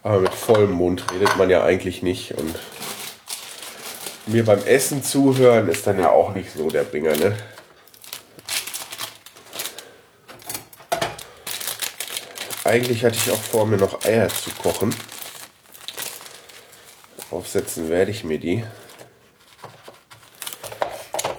Aber 0.04 0.21
mit 0.21 0.35
vollem 0.35 0.73
Mund 0.73 1.04
redet 1.12 1.37
man 1.37 1.50
ja 1.50 1.64
eigentlich 1.64 2.02
nicht 2.02 2.33
und 2.38 2.54
mir 4.26 4.45
beim 4.45 4.64
Essen 4.64 5.02
zuhören 5.02 5.69
ist 5.69 5.87
dann 5.87 5.99
ja 5.99 6.11
auch 6.11 6.33
nicht 6.35 6.52
so 6.52 6.71
der 6.71 6.85
Bringer, 6.85 7.16
ne? 7.16 7.37
Eigentlich 12.64 13.04
hatte 13.04 13.16
ich 13.16 13.31
auch 13.33 13.42
vor, 13.42 13.66
mir 13.66 13.76
noch 13.76 14.04
Eier 14.04 14.28
zu 14.28 14.50
kochen. 14.62 14.95
Aufsetzen 17.32 17.88
werde 17.88 18.10
ich 18.10 18.24
mir 18.24 18.38
die. 18.38 18.64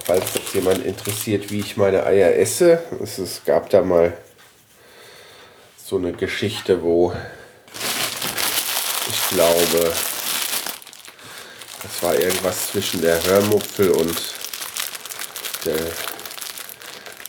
Falls 0.04 0.32
das 0.32 0.52
jemand 0.52 0.84
interessiert, 0.84 1.50
wie 1.50 1.60
ich 1.60 1.76
meine 1.76 2.04
Eier 2.04 2.34
esse. 2.34 2.82
Es, 3.02 3.18
es 3.18 3.44
gab 3.44 3.70
da 3.70 3.82
mal 3.82 4.16
so 5.82 5.96
eine 5.96 6.12
Geschichte, 6.12 6.82
wo 6.82 7.14
ich 9.08 9.36
glaube, 9.36 9.92
das 11.82 12.02
war 12.02 12.14
irgendwas 12.18 12.72
zwischen 12.72 13.00
der 13.00 13.22
Hörmupfel 13.24 13.90
und 13.90 14.16
der 15.64 15.76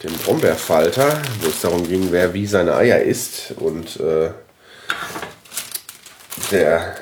dem 0.03 0.17
Brombeerfalter, 0.19 1.21
wo 1.41 1.47
es 1.47 1.61
darum 1.61 1.87
ging, 1.87 2.11
wer 2.11 2.33
wie 2.33 2.45
seine 2.45 2.75
Eier 2.75 3.01
isst. 3.01 3.53
Und 3.57 3.99
äh, 3.99 4.31
der 6.51 6.95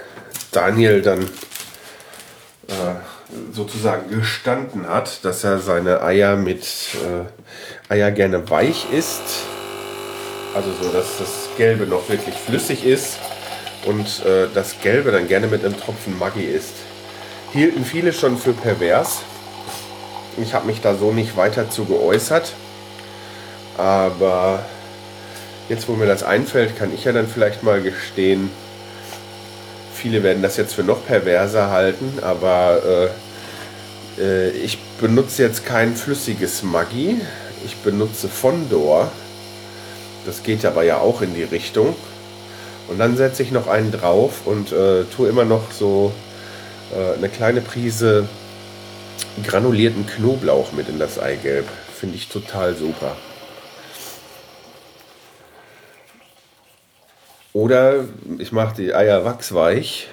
Daniel 0.51 1.01
dann 1.01 1.29
sozusagen 3.51 4.09
gestanden 4.09 4.87
hat, 4.87 5.23
dass 5.25 5.43
er 5.43 5.59
seine 5.59 6.01
Eier 6.01 6.35
mit 6.35 6.63
äh, 7.89 7.93
Eier 7.93 8.11
gerne 8.11 8.49
weich 8.49 8.87
isst. 8.91 9.21
Also 10.55 10.69
so, 10.81 10.91
dass 10.91 11.17
das 11.17 11.49
Gelbe 11.57 11.85
noch 11.85 12.09
wirklich 12.09 12.35
flüssig 12.35 12.85
ist 12.85 13.17
und 13.85 14.25
äh, 14.25 14.47
das 14.53 14.79
Gelbe 14.81 15.11
dann 15.11 15.27
gerne 15.27 15.47
mit 15.47 15.65
einem 15.65 15.77
Tropfen 15.77 16.17
Maggi 16.17 16.43
isst. 16.43 16.75
Hielten 17.51 17.85
viele 17.85 18.13
schon 18.13 18.37
für 18.37 18.53
pervers. 18.53 19.21
Ich 20.37 20.53
habe 20.53 20.67
mich 20.67 20.81
da 20.81 20.95
so 20.95 21.11
nicht 21.11 21.37
weiter 21.37 21.69
zu 21.69 21.85
geäußert. 21.85 22.53
Aber 23.77 24.63
jetzt, 25.69 25.87
wo 25.87 25.93
mir 25.93 26.05
das 26.05 26.23
einfällt, 26.23 26.77
kann 26.77 26.93
ich 26.93 27.03
ja 27.03 27.11
dann 27.11 27.27
vielleicht 27.27 27.63
mal 27.63 27.81
gestehen, 27.81 28.51
viele 30.03 30.21
werden 30.21 30.43
das 30.43 30.57
jetzt 30.57 30.73
für 30.73 30.83
noch 30.83 31.05
perverser 31.05 31.69
halten, 31.69 32.19
aber 32.21 33.09
äh, 34.19 34.21
äh, 34.21 34.49
ich 34.49 34.77
benutze 34.99 35.43
jetzt 35.43 35.65
kein 35.65 35.95
flüssiges 35.95 36.61
Maggi. 36.61 37.21
Ich 37.65 37.77
benutze 37.77 38.27
Fondor. 38.27 39.09
Das 40.25 40.43
geht 40.43 40.65
aber 40.65 40.83
ja 40.83 40.97
auch 40.97 41.21
in 41.21 41.33
die 41.33 41.43
Richtung. 41.43 41.95
Und 42.89 42.99
dann 42.99 43.15
setze 43.15 43.43
ich 43.43 43.51
noch 43.53 43.67
einen 43.67 43.93
drauf 43.93 44.41
und 44.43 44.73
äh, 44.73 45.05
tue 45.05 45.29
immer 45.29 45.45
noch 45.45 45.71
so 45.71 46.11
äh, 46.91 47.17
eine 47.17 47.29
kleine 47.29 47.61
Prise 47.61 48.27
granulierten 49.41 50.05
Knoblauch 50.05 50.73
mit 50.73 50.89
in 50.89 50.99
das 50.99 51.17
Eigelb. 51.17 51.65
Finde 51.97 52.17
ich 52.17 52.27
total 52.27 52.75
super. 52.75 53.15
Oder 57.53 58.05
ich 58.39 58.51
mache 58.51 58.75
die 58.75 58.95
Eier 58.95 59.25
wachsweich, 59.25 60.09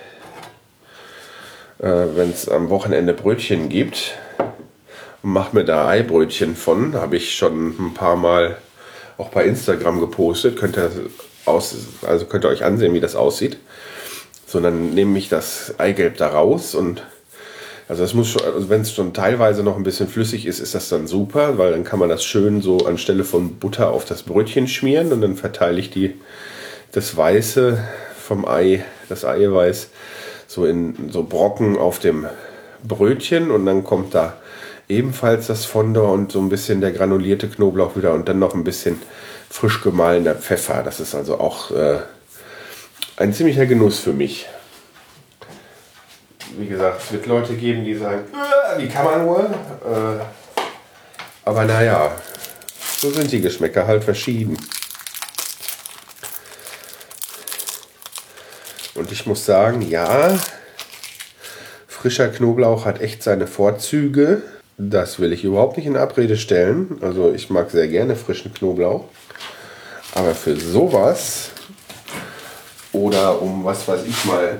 äh, 1.79 1.87
wenn 2.15 2.31
es 2.31 2.49
am 2.49 2.69
Wochenende 2.69 3.15
Brötchen 3.15 3.71
gibt. 3.71 4.13
Mache 5.23 5.57
mir 5.57 5.65
da 5.65 5.89
Eibrötchen 5.89 6.55
von. 6.55 6.95
Habe 6.95 7.17
ich 7.17 7.35
schon 7.35 7.69
ein 7.79 7.95
paar 7.95 8.17
Mal 8.17 8.59
auch 9.17 9.31
bei 9.31 9.45
Instagram 9.45 10.01
gepostet. 10.01 10.57
Könnt 10.59 10.77
ihr, 10.77 10.91
aus, 11.47 11.75
also 12.07 12.27
könnt 12.27 12.45
ihr 12.45 12.49
euch 12.49 12.65
ansehen, 12.65 12.93
wie 12.95 13.01
das 13.01 13.17
aussieht. 13.17 13.59
So, 14.47 14.61
dann 14.61 14.91
nehme 14.91 15.19
ich 15.19 15.29
das 15.29 15.75
Eigelb 15.79 16.17
da 16.19 16.29
raus 16.29 16.75
und 16.75 17.03
Also 17.89 18.05
es 18.05 18.15
muss 18.15 18.29
schon, 18.29 18.43
also 18.45 18.69
wenn 18.69 18.83
es 18.83 18.93
schon 18.95 19.13
teilweise 19.15 19.63
noch 19.65 19.77
ein 19.77 19.83
bisschen 19.83 20.07
flüssig 20.09 20.47
ist, 20.47 20.61
ist 20.61 20.75
das 20.75 20.89
dann 20.89 21.07
super, 21.07 21.59
weil 21.59 21.73
dann 21.73 21.85
kann 21.85 21.99
man 21.99 22.09
das 22.09 22.23
schön 22.23 22.63
so 22.63 22.87
anstelle 22.87 23.25
von 23.25 23.57
Butter 23.57 23.91
auf 23.91 24.05
das 24.05 24.23
Brötchen 24.23 24.69
schmieren 24.69 25.13
und 25.13 25.23
dann 25.23 25.37
verteile 25.37 25.81
ich 25.81 25.91
die, 25.91 26.15
das 26.93 27.17
Weiße 27.17 27.79
vom 28.17 28.47
Ei, 28.47 28.85
das 29.09 29.25
Eiweiß, 29.25 29.89
so 30.47 30.67
in 30.67 31.11
so 31.11 31.23
Brocken 31.23 31.77
auf 31.79 31.99
dem 31.99 32.27
Brötchen 32.83 33.51
und 33.51 33.67
dann 33.67 33.85
kommt 33.85 34.15
da 34.15 34.35
ebenfalls 34.89 35.47
das 35.47 35.65
Fondor 35.65 36.13
und 36.13 36.33
so 36.33 36.41
ein 36.41 36.49
bisschen 36.49 36.81
der 36.81 36.93
granulierte 36.93 37.49
Knoblauch 37.49 37.97
wieder 37.97 38.13
und 38.13 38.29
dann 38.29 38.39
noch 38.39 38.55
ein 38.55 38.65
bisschen 38.65 39.01
frisch 39.49 39.83
gemahlener 39.83 40.35
Pfeffer. 40.35 40.83
Das 40.83 41.01
ist 41.01 41.15
also 41.15 41.39
auch 41.39 41.71
äh, 41.71 41.99
ein 43.17 43.33
ziemlicher 43.33 43.67
Genuss 43.67 44.01
für 44.01 44.13
mich. 44.13 44.49
Wie 46.59 46.67
gesagt, 46.67 47.03
es 47.05 47.13
wird 47.13 47.27
Leute 47.27 47.55
geben, 47.55 47.85
die 47.85 47.95
sagen, 47.95 48.25
äh, 48.33 48.83
wie 48.83 48.89
kann 48.89 49.05
man 49.05 49.25
nur? 49.25 49.39
Äh, 49.41 50.25
aber 51.45 51.65
naja, 51.65 52.13
so 52.99 53.11
sind 53.11 53.31
die 53.31 53.41
Geschmäcker 53.41 53.87
halt 53.87 54.03
verschieden. 54.03 54.57
Ich 59.21 59.27
muss 59.27 59.45
sagen, 59.45 59.83
ja, 59.83 60.35
frischer 61.87 62.29
Knoblauch 62.29 62.87
hat 62.87 63.03
echt 63.03 63.23
seine 63.23 63.47
Vorzüge. 63.47 64.41
Das 64.79 65.19
will 65.19 65.35
ich 65.35 65.45
überhaupt 65.45 65.77
nicht 65.77 65.85
in 65.85 65.99
Abrede 65.99 66.39
stellen. 66.39 66.97
Also 67.03 67.31
ich 67.31 67.50
mag 67.50 67.71
sehr 67.71 67.87
gerne 67.89 68.17
frischen 68.17 68.55
Knoblauch. 68.55 69.05
Aber 70.15 70.35
für 70.35 70.57
sowas 70.57 71.50
oder 72.95 73.43
um 73.43 73.62
was 73.62 73.87
weiß 73.87 74.07
ich 74.07 74.25
mal 74.25 74.57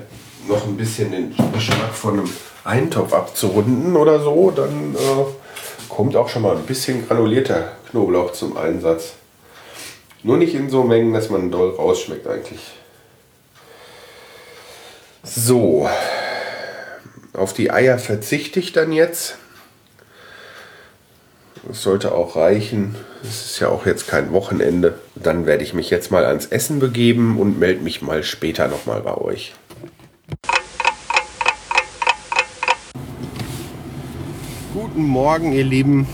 noch 0.47 0.67
ein 0.67 0.77
bisschen 0.77 1.11
den 1.11 1.33
Geschmack 1.51 1.93
von 1.93 2.19
einem 2.19 2.29
Eintopf 2.63 3.13
abzurunden 3.13 3.95
oder 3.95 4.19
so, 4.19 4.51
dann 4.51 4.93
äh, 4.93 5.89
kommt 5.89 6.15
auch 6.15 6.29
schon 6.29 6.43
mal 6.43 6.55
ein 6.55 6.67
bisschen 6.67 7.07
granulierter 7.07 7.71
Knoblauch 7.89 8.33
zum 8.33 8.57
Einsatz. 8.57 9.13
Nur 10.21 10.37
nicht 10.37 10.53
in 10.53 10.69
so 10.69 10.83
Mengen, 10.83 11.13
dass 11.13 11.31
man 11.31 11.49
doll 11.49 11.71
rausschmeckt 11.71 12.27
eigentlich. 12.27 12.59
So, 15.23 15.87
auf 17.33 17.53
die 17.53 17.69
Eier 17.69 17.99
verzichte 17.99 18.59
ich 18.59 18.73
dann 18.73 18.91
jetzt. 18.91 19.37
Das 21.67 21.83
sollte 21.83 22.13
auch 22.13 22.35
reichen. 22.35 22.95
Es 23.21 23.51
ist 23.51 23.59
ja 23.59 23.69
auch 23.69 23.85
jetzt 23.85 24.07
kein 24.07 24.33
Wochenende. 24.33 24.99
Dann 25.13 25.45
werde 25.45 25.63
ich 25.63 25.75
mich 25.75 25.91
jetzt 25.91 26.09
mal 26.09 26.25
ans 26.25 26.47
Essen 26.47 26.79
begeben 26.79 27.39
und 27.39 27.59
melde 27.59 27.83
mich 27.83 28.01
mal 28.01 28.23
später 28.23 28.67
nochmal 28.67 29.01
bei 29.01 29.15
euch. 29.15 29.53
Guten 34.73 35.03
Morgen, 35.03 35.51
ihr 35.51 35.65
Lieben. 35.65 36.07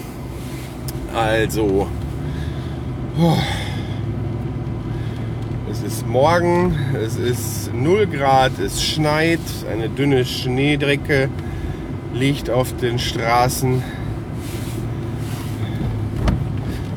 Also, 1.15 1.87
oh, 3.17 3.37
es 3.37 3.66
ist 5.87 6.05
morgen, 6.05 6.77
es 7.01 7.15
ist 7.15 7.73
0 7.73 8.07
Grad, 8.07 8.59
es 8.59 8.83
schneit, 8.83 9.39
eine 9.71 9.87
dünne 9.87 10.25
Schneedrecke 10.25 11.29
liegt 12.13 12.49
auf 12.49 12.75
den 12.75 12.99
Straßen. 12.99 13.81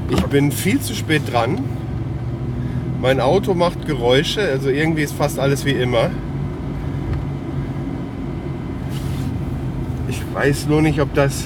Ich 0.08 0.20
bin 0.24 0.50
viel 0.50 0.80
zu 0.80 0.96
spät 0.96 1.22
dran. 1.32 1.60
Mein 3.00 3.20
Auto 3.20 3.54
macht 3.54 3.86
Geräusche, 3.86 4.40
also 4.40 4.70
irgendwie 4.70 5.02
ist 5.02 5.14
fast 5.14 5.38
alles 5.38 5.64
wie 5.64 5.70
immer. 5.70 6.10
Ich 10.08 10.20
weiß 10.34 10.66
nur 10.66 10.82
nicht, 10.82 11.00
ob 11.00 11.14
das 11.14 11.44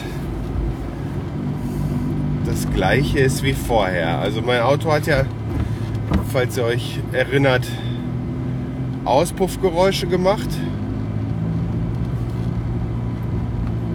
das 2.47 2.67
gleiche 2.73 3.19
ist 3.19 3.43
wie 3.43 3.53
vorher. 3.53 4.19
Also 4.21 4.41
mein 4.41 4.63
Auto 4.63 4.91
hat 4.91 5.07
ja, 5.07 5.25
falls 6.33 6.57
ihr 6.57 6.65
euch 6.65 7.01
erinnert, 7.13 7.67
Auspuffgeräusche 9.05 10.07
gemacht 10.07 10.49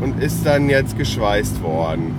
und 0.02 0.22
ist 0.22 0.46
dann 0.46 0.70
jetzt 0.70 0.98
geschweißt 0.98 1.62
worden. 1.62 2.14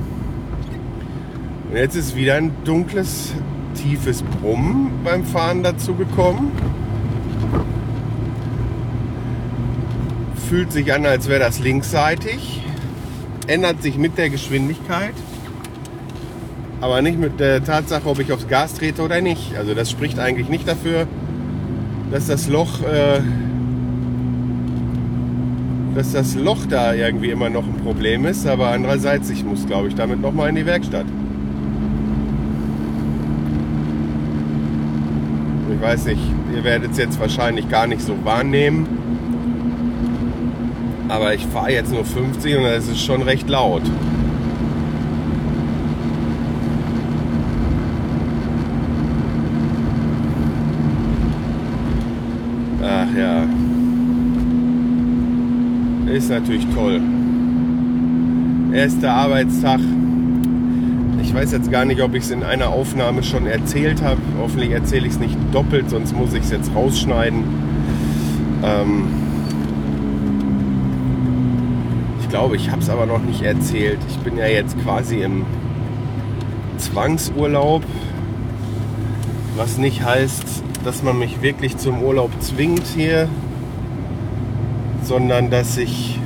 Und 1.70 1.76
jetzt 1.76 1.94
ist 1.94 2.16
wieder 2.16 2.34
ein 2.34 2.52
dunkles, 2.64 3.32
tiefes 3.74 4.22
Brummen 4.22 4.90
beim 5.04 5.24
Fahren 5.24 5.62
dazu 5.62 5.94
gekommen. 5.94 6.50
Fühlt 10.48 10.72
sich 10.72 10.92
an, 10.92 11.06
als 11.06 11.28
wäre 11.28 11.40
das 11.40 11.60
linksseitig. 11.60 12.62
Ändert 13.46 13.82
sich 13.82 13.96
mit 13.96 14.18
der 14.18 14.30
Geschwindigkeit. 14.30 15.14
Aber 16.80 17.02
nicht 17.02 17.18
mit 17.18 17.38
der 17.40 17.62
Tatsache, 17.62 18.08
ob 18.08 18.18
ich 18.20 18.32
aufs 18.32 18.48
Gas 18.48 18.74
trete 18.74 19.02
oder 19.02 19.20
nicht. 19.20 19.56
Also 19.56 19.74
das 19.74 19.90
spricht 19.90 20.18
eigentlich 20.18 20.48
nicht 20.48 20.66
dafür, 20.66 21.06
dass 22.10 22.26
das 22.26 22.48
Loch, 22.48 22.82
äh, 22.82 23.20
dass 25.94 26.12
das 26.12 26.34
Loch 26.34 26.64
da 26.68 26.94
irgendwie 26.94 27.30
immer 27.30 27.50
noch 27.50 27.64
ein 27.64 27.76
Problem 27.84 28.24
ist. 28.24 28.46
Aber 28.46 28.68
andererseits, 28.68 29.28
ich 29.28 29.44
muss, 29.44 29.66
glaube 29.66 29.88
ich, 29.88 29.94
damit 29.94 30.20
noch 30.20 30.32
mal 30.32 30.48
in 30.48 30.54
die 30.54 30.64
Werkstatt. 30.64 31.06
Ich 35.74 35.80
weiß 35.86 36.06
nicht, 36.06 36.20
ihr 36.54 36.64
werdet 36.64 36.92
es 36.92 36.98
jetzt 36.98 37.20
wahrscheinlich 37.20 37.68
gar 37.68 37.86
nicht 37.86 38.02
so 38.02 38.14
wahrnehmen. 38.24 38.86
Aber 41.08 41.34
ich 41.34 41.44
fahre 41.46 41.72
jetzt 41.72 41.92
nur 41.92 42.04
50 42.04 42.56
und 42.56 42.64
es 42.64 42.88
ist 42.88 43.00
schon 43.00 43.22
recht 43.22 43.48
laut. 43.48 43.82
Ach 52.82 53.16
ja. 53.16 53.44
Ist 56.30 56.38
natürlich 56.38 56.66
toll. 56.76 57.00
Erster 58.72 59.12
Arbeitstag. 59.12 59.80
Ich 61.20 61.34
weiß 61.34 61.50
jetzt 61.50 61.72
gar 61.72 61.84
nicht, 61.84 62.00
ob 62.02 62.14
ich 62.14 62.22
es 62.22 62.30
in 62.30 62.44
einer 62.44 62.68
Aufnahme 62.68 63.24
schon 63.24 63.46
erzählt 63.46 64.00
habe. 64.00 64.20
Hoffentlich 64.38 64.70
erzähle 64.70 65.08
ich 65.08 65.14
es 65.14 65.18
nicht 65.18 65.36
doppelt, 65.52 65.90
sonst 65.90 66.14
muss 66.14 66.32
ich 66.32 66.44
es 66.44 66.52
jetzt 66.52 66.72
rausschneiden. 66.72 67.42
Ähm 68.62 69.08
ich 72.20 72.28
glaube, 72.28 72.54
ich 72.54 72.70
habe 72.70 72.80
es 72.80 72.88
aber 72.88 73.06
noch 73.06 73.22
nicht 73.22 73.42
erzählt. 73.42 73.98
Ich 74.08 74.18
bin 74.18 74.36
ja 74.36 74.46
jetzt 74.46 74.80
quasi 74.84 75.22
im 75.22 75.44
Zwangsurlaub, 76.78 77.82
was 79.56 79.78
nicht 79.78 80.04
heißt, 80.04 80.62
dass 80.84 81.02
man 81.02 81.18
mich 81.18 81.42
wirklich 81.42 81.76
zum 81.76 82.00
Urlaub 82.00 82.30
zwingt 82.38 82.86
hier, 82.86 83.28
sondern 85.02 85.50
dass 85.50 85.76
ich 85.76 86.19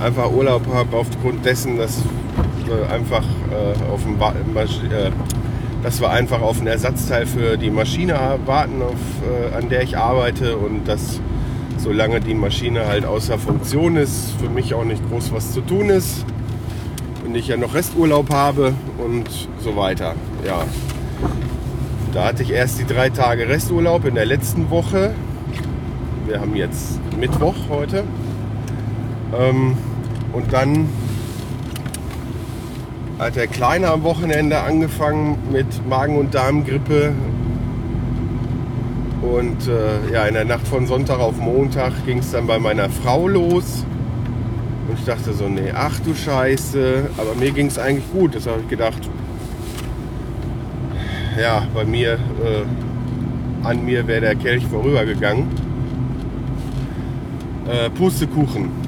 einfach 0.00 0.30
Urlaub 0.30 0.62
habe 0.72 0.96
aufgrund 0.96 1.44
dessen, 1.44 1.76
dass 1.76 2.02
wir 2.66 2.90
einfach 2.90 3.24
äh, 3.50 3.90
auf 3.90 4.02
dem 4.02 4.16
äh, 4.16 5.10
dass 5.82 6.00
wir 6.00 6.10
einfach 6.10 6.40
auf 6.40 6.58
einen 6.58 6.66
Ersatzteil 6.66 7.26
für 7.26 7.56
die 7.56 7.70
Maschine 7.70 8.38
warten, 8.46 8.82
auf, 8.82 8.96
äh, 9.52 9.54
an 9.56 9.68
der 9.68 9.82
ich 9.82 9.96
arbeite 9.96 10.56
und 10.56 10.86
dass 10.86 11.20
solange 11.78 12.20
die 12.20 12.34
Maschine 12.34 12.86
halt 12.86 13.04
außer 13.04 13.38
Funktion 13.38 13.96
ist, 13.96 14.32
für 14.40 14.50
mich 14.50 14.74
auch 14.74 14.84
nicht 14.84 15.02
groß 15.08 15.32
was 15.32 15.52
zu 15.52 15.60
tun 15.60 15.90
ist 15.90 16.24
und 17.24 17.36
ich 17.36 17.48
ja 17.48 17.56
noch 17.56 17.74
Resturlaub 17.74 18.30
habe 18.30 18.74
und 18.98 19.28
so 19.60 19.76
weiter. 19.76 20.14
Ja, 20.46 20.64
da 22.12 22.24
hatte 22.24 22.42
ich 22.42 22.50
erst 22.50 22.80
die 22.80 22.86
drei 22.86 23.10
Tage 23.10 23.48
Resturlaub 23.48 24.04
in 24.04 24.14
der 24.14 24.26
letzten 24.26 24.70
Woche. 24.70 25.14
Wir 26.26 26.40
haben 26.40 26.56
jetzt 26.56 26.98
Mittwoch 27.18 27.54
heute. 27.70 28.04
Ähm, 29.38 29.76
und 30.38 30.52
dann 30.52 30.88
hat 33.18 33.34
der 33.34 33.48
Kleine 33.48 33.88
am 33.88 34.04
Wochenende 34.04 34.60
angefangen 34.60 35.36
mit 35.50 35.66
Magen- 35.88 36.16
und 36.16 36.32
Darmgrippe. 36.32 37.12
Und 39.20 39.66
äh, 39.66 40.12
ja, 40.12 40.26
in 40.26 40.34
der 40.34 40.44
Nacht 40.44 40.68
von 40.68 40.86
Sonntag 40.86 41.18
auf 41.18 41.38
Montag 41.38 41.92
ging 42.06 42.18
es 42.18 42.30
dann 42.30 42.46
bei 42.46 42.60
meiner 42.60 42.88
Frau 42.88 43.26
los. 43.26 43.84
Und 44.88 44.96
ich 44.96 45.04
dachte 45.04 45.32
so, 45.32 45.48
nee, 45.48 45.72
ach 45.74 45.98
du 46.00 46.14
Scheiße. 46.14 47.10
Aber 47.18 47.34
mir 47.34 47.50
ging 47.50 47.66
es 47.66 47.76
eigentlich 47.76 48.08
gut. 48.12 48.36
Das 48.36 48.46
habe 48.46 48.60
ich 48.60 48.68
gedacht, 48.68 49.10
ja, 51.40 51.66
bei 51.74 51.84
mir, 51.84 52.12
äh, 52.12 53.66
an 53.66 53.84
mir 53.84 54.06
wäre 54.06 54.20
der 54.20 54.34
Kelch 54.36 54.64
vorübergegangen. 54.68 55.48
Äh, 57.68 57.90
Pustekuchen. 57.90 58.87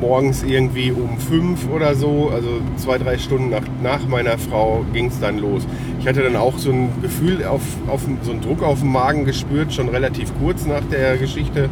Morgens 0.00 0.42
irgendwie 0.42 0.92
um 0.92 1.18
fünf 1.18 1.68
oder 1.70 1.94
so, 1.94 2.30
also 2.32 2.60
zwei, 2.76 2.98
drei 2.98 3.18
Stunden 3.18 3.50
nach, 3.50 3.62
nach 3.82 4.06
meiner 4.06 4.38
Frau 4.38 4.84
ging 4.92 5.06
es 5.06 5.20
dann 5.20 5.38
los. 5.38 5.66
Ich 6.00 6.06
hatte 6.06 6.22
dann 6.22 6.36
auch 6.36 6.58
so 6.58 6.70
ein 6.70 6.90
Gefühl, 7.02 7.44
auf, 7.44 7.62
auf, 7.88 8.02
so 8.22 8.30
einen 8.30 8.40
Druck 8.40 8.62
auf 8.62 8.80
dem 8.80 8.92
Magen 8.92 9.24
gespürt, 9.24 9.72
schon 9.72 9.88
relativ 9.88 10.32
kurz 10.38 10.66
nach 10.66 10.82
der 10.90 11.16
Geschichte 11.16 11.68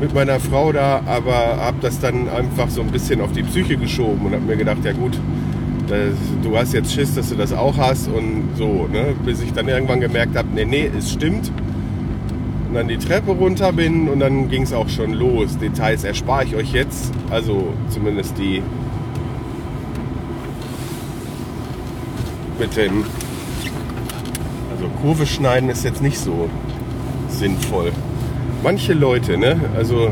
mit 0.00 0.14
meiner 0.14 0.40
Frau 0.40 0.72
da, 0.72 1.02
aber 1.06 1.56
habe 1.58 1.78
das 1.80 2.00
dann 2.00 2.28
einfach 2.28 2.68
so 2.68 2.82
ein 2.82 2.88
bisschen 2.88 3.20
auf 3.20 3.32
die 3.32 3.42
Psyche 3.42 3.76
geschoben 3.76 4.26
und 4.26 4.32
habe 4.32 4.44
mir 4.44 4.56
gedacht, 4.56 4.84
ja 4.84 4.92
gut, 4.92 5.18
das, 5.88 6.14
du 6.42 6.56
hast 6.56 6.72
jetzt 6.72 6.92
Schiss, 6.92 7.14
dass 7.14 7.30
du 7.30 7.36
das 7.36 7.52
auch 7.52 7.76
hast 7.76 8.08
und 8.08 8.50
so, 8.56 8.88
ne? 8.92 9.14
bis 9.24 9.42
ich 9.42 9.52
dann 9.52 9.68
irgendwann 9.68 10.00
gemerkt 10.00 10.36
habe, 10.36 10.48
nee, 10.54 10.64
nee, 10.64 10.90
es 10.96 11.12
stimmt. 11.12 11.50
Und 12.74 12.78
dann 12.78 12.88
die 12.88 12.98
Treppe 12.98 13.30
runter 13.30 13.72
bin 13.72 14.08
und 14.08 14.18
dann 14.18 14.48
ging 14.48 14.62
es 14.62 14.72
auch 14.72 14.88
schon 14.88 15.12
los. 15.12 15.56
Details 15.58 16.02
erspare 16.02 16.42
ich 16.42 16.56
euch 16.56 16.72
jetzt, 16.72 17.12
also 17.30 17.72
zumindest 17.88 18.36
die 18.36 18.64
mit 22.58 22.76
dem, 22.76 23.04
also 24.72 24.88
Kurve 25.00 25.24
schneiden 25.24 25.70
ist 25.70 25.84
jetzt 25.84 26.02
nicht 26.02 26.18
so 26.18 26.50
sinnvoll. 27.28 27.92
Manche 28.64 28.92
Leute, 28.92 29.38
ne, 29.38 29.54
also 29.76 30.10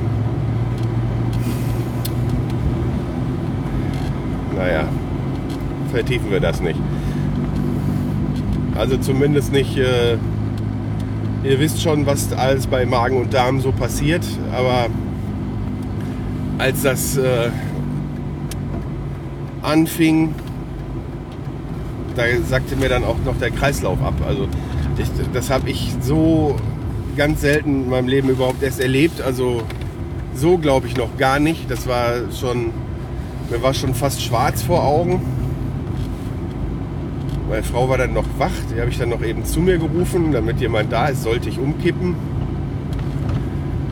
naja, 4.55 4.85
vertiefen 5.91 6.31
wir 6.31 6.39
das 6.39 6.61
nicht. 6.61 6.79
Also 8.77 8.99
zumindest 8.99 9.51
nicht, 9.51 9.77
äh, 9.79 10.17
ihr 11.45 11.59
wisst 11.59 11.83
schon, 11.83 12.07
was 12.07 12.33
alles 12.33 12.67
bei 12.67 12.87
Magen 12.87 13.19
und 13.19 13.35
Darm 13.35 13.61
so 13.61 13.73
passiert, 13.73 14.25
aber 14.53 14.87
als 16.59 16.83
das 16.83 17.17
äh, 17.17 17.51
anfing, 19.63 20.35
da 22.15 22.25
sagte 22.49 22.77
mir 22.77 22.89
dann 22.89 23.05
auch 23.05 23.17
noch 23.25 23.37
der 23.39 23.51
Kreislauf 23.51 24.03
ab. 24.03 24.15
Also 24.27 24.49
ich, 24.99 25.09
das 25.33 25.51
habe 25.51 25.71
ich 25.71 25.93
so 26.01 26.57
ganz 27.17 27.41
selten 27.41 27.85
in 27.85 27.91
meinem 27.91 28.09
Leben 28.09 28.29
überhaupt 28.29 28.63
erst 28.63 28.81
erlebt. 28.81 29.21
Also 29.21 29.63
so 30.35 30.59
glaube 30.59 30.87
ich 30.87 30.97
noch 30.97 31.17
gar 31.17 31.39
nicht. 31.39 31.71
Das 31.71 31.89
war 31.89 32.31
schon, 32.39 32.71
mir 33.51 33.63
war 33.63 33.75
schon 33.75 33.95
fast 33.95 34.23
schwarz 34.23 34.63
vor 34.63 34.85
Augen. 34.85 35.21
Meine 37.53 37.65
Frau 37.65 37.87
war 37.87 37.99
dann 37.99 38.15
noch 38.15 38.25
wach, 38.39 38.51
die 38.75 38.81
habe 38.81 38.89
ich 38.89 38.97
dann 38.97 39.11
noch 39.11 39.23
eben 39.23 39.45
zu 39.45 39.61
mir 39.61 39.77
gerufen, 39.77 40.33
damit 40.33 40.59
jemand 40.59 40.91
da 40.91 41.09
ist, 41.09 41.23
sollte 41.23 41.51
ich 41.51 41.59
umkippen. 41.59 42.15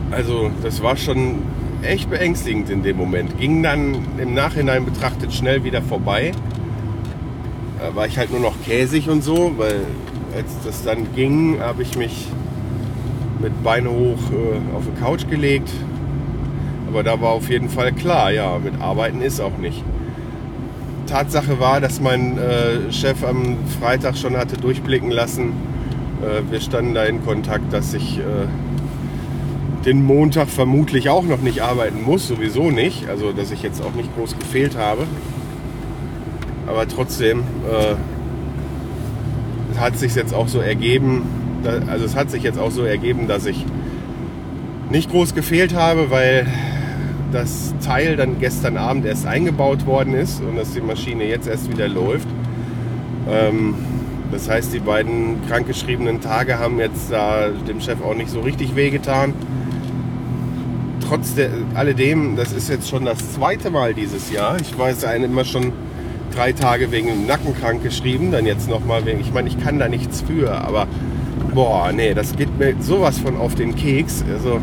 Also 0.09 0.49
das 0.63 0.81
war 0.81 0.97
schon 0.97 1.43
echt 1.83 2.09
beängstigend 2.09 2.71
in 2.71 2.81
dem 2.81 2.97
Moment. 2.97 3.37
Ging 3.37 3.61
dann 3.61 4.03
im 4.17 4.33
Nachhinein 4.33 4.83
betrachtet 4.83 5.31
schnell 5.31 5.63
wieder 5.63 5.83
vorbei. 5.83 6.31
Da 7.77 7.95
war 7.95 8.07
ich 8.07 8.17
halt 8.17 8.31
nur 8.31 8.39
noch 8.39 8.55
käsig 8.65 9.09
und 9.09 9.23
so, 9.23 9.53
weil 9.57 9.81
als 10.35 10.47
das 10.65 10.83
dann 10.83 11.13
ging, 11.13 11.59
habe 11.59 11.83
ich 11.83 11.95
mich 11.95 12.29
mit 13.43 13.63
Beine 13.63 13.91
hoch 13.91 14.31
äh, 14.31 14.75
auf 14.75 14.85
die 14.87 14.99
Couch 14.99 15.29
gelegt. 15.29 15.69
Aber 16.87 17.03
da 17.03 17.21
war 17.21 17.29
auf 17.29 17.47
jeden 17.47 17.69
Fall 17.69 17.91
klar, 17.91 18.31
ja, 18.31 18.57
mit 18.57 18.81
Arbeiten 18.81 19.21
ist 19.21 19.39
auch 19.39 19.59
nicht. 19.59 19.83
Tatsache 21.11 21.59
war, 21.59 21.81
dass 21.81 21.99
mein 21.99 22.37
äh, 22.37 22.89
Chef 22.91 23.23
am 23.25 23.57
Freitag 23.81 24.15
schon 24.17 24.37
hatte 24.37 24.55
durchblicken 24.55 25.11
lassen. 25.11 25.51
Äh, 26.21 26.49
wir 26.49 26.61
standen 26.61 26.93
da 26.93 27.03
in 27.03 27.23
Kontakt, 27.25 27.73
dass 27.73 27.93
ich 27.93 28.19
äh, 28.19 28.47
den 29.83 30.05
Montag 30.05 30.47
vermutlich 30.47 31.09
auch 31.09 31.23
noch 31.23 31.41
nicht 31.41 31.61
arbeiten 31.61 32.01
muss, 32.01 32.29
sowieso 32.29 32.71
nicht. 32.71 33.09
Also, 33.09 33.33
dass 33.33 33.51
ich 33.51 33.61
jetzt 33.61 33.83
auch 33.83 33.93
nicht 33.93 34.15
groß 34.15 34.39
gefehlt 34.39 34.77
habe. 34.77 35.03
Aber 36.65 36.87
trotzdem 36.87 37.39
äh, 37.69 37.95
hat 39.77 39.99
sich 39.99 40.15
jetzt 40.15 40.33
auch 40.33 40.47
so 40.47 40.59
ergeben, 40.59 41.23
da, 41.61 41.71
also 41.91 42.05
es 42.05 42.15
hat 42.15 42.31
sich 42.31 42.43
jetzt 42.43 42.57
auch 42.57 42.71
so 42.71 42.83
ergeben, 42.83 43.27
dass 43.27 43.45
ich 43.45 43.65
nicht 44.89 45.11
groß 45.11 45.35
gefehlt 45.35 45.75
habe, 45.75 46.09
weil 46.09 46.47
das 47.31 47.73
Teil 47.83 48.15
dann 48.15 48.39
gestern 48.39 48.77
Abend 48.77 49.05
erst 49.05 49.25
eingebaut 49.25 49.85
worden 49.85 50.13
ist 50.13 50.41
und 50.41 50.57
dass 50.57 50.73
die 50.73 50.81
Maschine 50.81 51.25
jetzt 51.25 51.47
erst 51.47 51.69
wieder 51.71 51.87
läuft. 51.87 52.27
Ähm, 53.29 53.75
das 54.31 54.49
heißt, 54.49 54.73
die 54.73 54.79
beiden 54.79 55.45
krankgeschriebenen 55.47 56.21
Tage 56.21 56.57
haben 56.57 56.79
jetzt 56.79 57.11
da 57.11 57.49
dem 57.67 57.81
Chef 57.81 58.01
auch 58.01 58.15
nicht 58.15 58.29
so 58.29 58.39
richtig 58.41 58.75
wehgetan. 58.75 59.33
Trotz 61.07 61.35
der, 61.35 61.49
alledem, 61.73 62.37
das 62.37 62.53
ist 62.53 62.69
jetzt 62.69 62.87
schon 62.87 63.03
das 63.03 63.33
zweite 63.33 63.69
Mal 63.69 63.93
dieses 63.93 64.31
Jahr. 64.31 64.55
Ich 64.61 64.77
war 64.77 64.89
jetzt 64.89 65.03
immer 65.03 65.43
schon 65.43 65.73
drei 66.33 66.53
Tage 66.53 66.91
wegen 66.91 67.25
Nacken 67.27 67.53
krank 67.59 67.83
geschrieben, 67.83 68.31
dann 68.31 68.45
jetzt 68.45 68.69
nochmal 68.69 69.05
wegen, 69.05 69.19
ich 69.19 69.33
meine, 69.33 69.49
ich 69.49 69.61
kann 69.61 69.79
da 69.79 69.89
nichts 69.89 70.21
für, 70.21 70.51
aber 70.51 70.87
boah, 71.53 71.91
nee, 71.91 72.13
das 72.13 72.35
geht 72.37 72.57
mir 72.57 72.75
sowas 72.79 73.19
von 73.19 73.35
auf 73.35 73.55
den 73.55 73.75
Keks. 73.75 74.23
Also, 74.31 74.61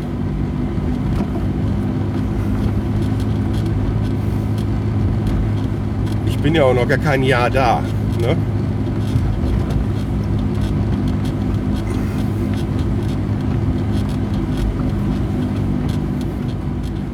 bin 6.49 6.55
ja 6.55 6.63
auch 6.63 6.73
noch 6.73 6.87
gar 6.87 6.97
kein 6.97 7.21
Jahr 7.21 7.47
da. 7.51 7.83
Ne? 8.19 8.35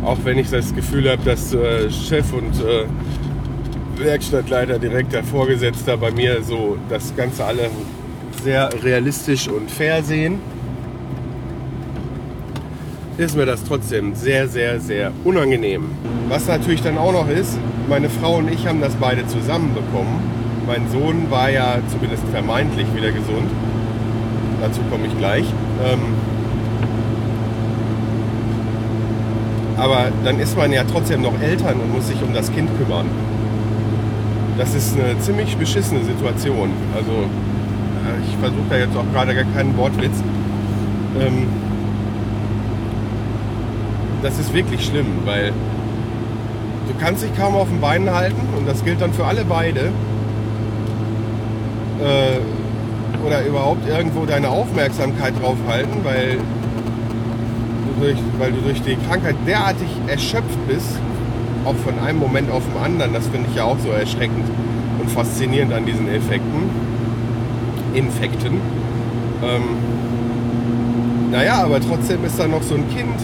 Auch 0.06 0.18
wenn 0.24 0.38
ich 0.38 0.50
das 0.50 0.74
Gefühl 0.74 1.12
habe, 1.12 1.22
dass 1.26 1.54
äh, 1.54 1.92
Chef 1.92 2.32
und 2.32 2.54
äh, 2.64 2.86
Werkstattleiter, 3.98 4.80
direkter 4.80 5.22
Vorgesetzter 5.22 5.98
bei 5.98 6.12
mir 6.12 6.42
so 6.42 6.78
das 6.88 7.14
Ganze 7.18 7.44
alle 7.44 7.70
sehr 8.42 8.70
realistisch 8.86 9.50
und 9.50 9.70
fair 9.70 10.02
sehen, 10.02 10.40
ist 13.18 13.38
mir 13.38 13.46
das 13.46 13.64
trotzdem 13.64 14.14
sehr, 14.14 14.48
sehr, 14.48 14.80
sehr 14.80 15.12
unangenehm. 15.24 15.86
Was 16.28 16.48
natürlich 16.48 16.82
dann 16.82 16.98
auch 16.98 17.14
noch 17.14 17.30
ist, 17.30 17.58
meine 17.88 18.10
Frau 18.10 18.38
und 18.38 18.52
ich 18.52 18.68
haben 18.68 18.82
das 18.82 18.96
beide 18.96 19.26
zusammen 19.28 19.74
bekommen. 19.74 20.20
Mein 20.68 20.90
Sohn 20.92 21.30
war 21.30 21.50
ja 21.50 21.78
zumindest 21.90 22.24
vermeintlich 22.32 22.88
wieder 22.96 23.12
gesund. 23.12 23.50
Dazu 24.62 24.82
komme 24.90 25.08
ich 25.08 25.18
gleich. 25.18 25.46
Ähm 25.86 26.00
aber 29.78 30.08
dann 30.24 30.40
ist 30.40 30.58
man 30.58 30.72
ja 30.72 30.84
trotzdem 30.84 31.22
noch 31.22 31.40
Eltern 31.42 31.80
und 31.80 31.94
muss 31.94 32.08
sich 32.08 32.22
um 32.22 32.34
das 32.34 32.52
Kind 32.52 32.70
kümmern. 32.78 33.06
Das 34.58 34.74
ist 34.74 34.98
eine 34.98 35.20
ziemlich 35.20 35.56
beschissene 35.58 36.04
Situation. 36.04 36.72
Also 36.96 37.12
ich 38.28 38.38
versuche 38.38 38.64
da 38.70 38.78
jetzt 38.78 38.96
auch 38.96 39.06
gerade 39.14 39.36
gar 39.36 39.44
keinen 39.54 39.78
Wortwitz. 39.78 40.24
Ähm, 41.20 41.48
das 44.26 44.40
ist 44.40 44.56
wirklich 44.56 44.84
schlimm, 44.84 45.06
weil 45.24 45.50
du 45.50 46.94
kannst 47.00 47.24
dich 47.24 47.38
kaum 47.38 47.54
auf 47.54 47.70
den 47.70 47.80
Beinen 47.80 48.10
halten 48.10 48.42
und 48.58 48.68
das 48.68 48.84
gilt 48.84 49.00
dann 49.00 49.14
für 49.14 49.24
alle 49.24 49.46
beide. 49.46 49.92
Äh, 52.02 52.40
oder 53.24 53.46
überhaupt 53.46 53.88
irgendwo 53.88 54.26
deine 54.26 54.50
Aufmerksamkeit 54.50 55.40
drauf 55.40 55.58
halten, 55.68 56.00
weil 56.04 56.38
du, 56.38 58.04
durch, 58.04 58.18
weil 58.40 58.52
du 58.52 58.62
durch 58.62 58.82
die 58.82 58.98
Krankheit 59.08 59.36
derartig 59.46 59.88
erschöpft 60.08 60.68
bist, 60.68 61.00
auch 61.64 61.76
von 61.76 62.00
einem 62.00 62.18
Moment 62.18 62.50
auf 62.52 62.64
den 62.64 62.84
anderen. 62.84 63.14
Das 63.14 63.28
finde 63.28 63.48
ich 63.52 63.56
ja 63.56 63.64
auch 63.64 63.78
so 63.78 63.90
erschreckend 63.90 64.46
und 65.00 65.12
faszinierend 65.12 65.72
an 65.72 65.86
diesen 65.86 66.08
Effekten. 66.10 66.70
Infekten. 67.94 68.60
Ähm, 69.44 69.64
naja, 71.32 71.64
aber 71.64 71.80
trotzdem 71.80 72.26
ist 72.26 72.40
da 72.40 72.48
noch 72.48 72.64
so 72.64 72.74
ein 72.74 72.90
Kind, 72.90 73.20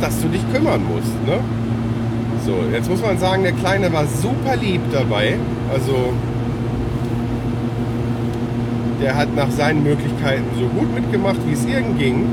das 0.00 0.20
du 0.20 0.28
dich 0.28 0.42
kümmern 0.52 0.82
musst. 0.84 1.14
Ne? 1.26 1.38
So, 2.44 2.52
jetzt 2.72 2.90
muss 2.90 3.00
man 3.00 3.18
sagen, 3.18 3.42
der 3.42 3.52
Kleine 3.52 3.92
war 3.92 4.04
super 4.06 4.56
lieb 4.56 4.80
dabei. 4.92 5.36
Also 5.72 6.12
der 9.00 9.16
hat 9.16 9.34
nach 9.34 9.50
seinen 9.50 9.82
Möglichkeiten 9.82 10.44
so 10.58 10.66
gut 10.66 10.94
mitgemacht, 10.94 11.38
wie 11.46 11.52
es 11.52 11.64
irgend 11.64 11.98
ging. 11.98 12.24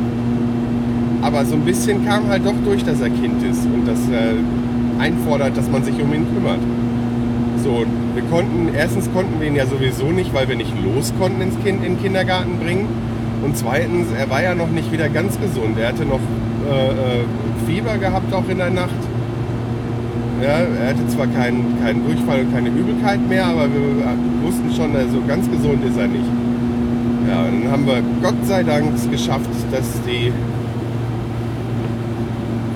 Aber 1.21 1.45
so 1.45 1.55
ein 1.55 1.61
bisschen 1.61 2.05
kam 2.05 2.27
halt 2.29 2.45
doch 2.45 2.55
durch, 2.65 2.83
dass 2.83 2.99
er 2.99 3.09
Kind 3.09 3.43
ist 3.43 3.65
und 3.65 3.85
dass 3.87 3.99
er 4.11 4.33
einfordert, 4.99 5.55
dass 5.55 5.69
man 5.69 5.83
sich 5.83 5.95
um 6.01 6.13
ihn 6.13 6.25
kümmert. 6.33 6.59
So, 7.63 7.85
wir 8.15 8.23
konnten, 8.23 8.73
erstens 8.73 9.11
konnten 9.13 9.39
wir 9.39 9.47
ihn 9.47 9.55
ja 9.55 9.65
sowieso 9.65 10.05
nicht, 10.11 10.33
weil 10.33 10.47
wir 10.49 10.55
nicht 10.55 10.73
los 10.83 11.13
konnten 11.19 11.41
ins 11.41 11.55
kind, 11.63 11.83
in 11.83 11.95
den 11.95 12.01
Kindergarten 12.01 12.57
bringen. 12.59 12.87
Und 13.43 13.55
zweitens, 13.55 14.07
er 14.17 14.29
war 14.29 14.41
ja 14.41 14.55
noch 14.55 14.69
nicht 14.69 14.91
wieder 14.91 15.09
ganz 15.09 15.39
gesund. 15.39 15.77
Er 15.79 15.89
hatte 15.89 16.05
noch 16.05 16.19
äh, 16.69 17.21
äh 17.21 17.25
Fieber 17.67 17.97
gehabt 17.97 18.33
auch 18.33 18.47
in 18.49 18.57
der 18.57 18.69
Nacht. 18.69 19.01
Ja, 20.41 20.61
er 20.81 20.89
hatte 20.89 21.07
zwar 21.07 21.27
keinen, 21.27 21.79
keinen 21.83 22.03
Durchfall 22.03 22.41
und 22.41 22.53
keine 22.53 22.69
Übelkeit 22.69 23.19
mehr, 23.29 23.45
aber 23.45 23.67
wir 23.71 23.81
wussten 24.43 24.73
schon, 24.75 24.95
also 24.95 25.21
ganz 25.27 25.49
gesund 25.49 25.85
ist 25.85 25.97
er 25.97 26.07
nicht. 26.07 26.25
Ja, 27.29 27.43
und 27.43 27.63
dann 27.63 27.71
haben 27.71 27.85
wir 27.85 28.01
Gott 28.23 28.45
sei 28.45 28.63
Dank 28.63 28.89
geschafft, 29.11 29.49
dass 29.71 29.85
die 30.07 30.33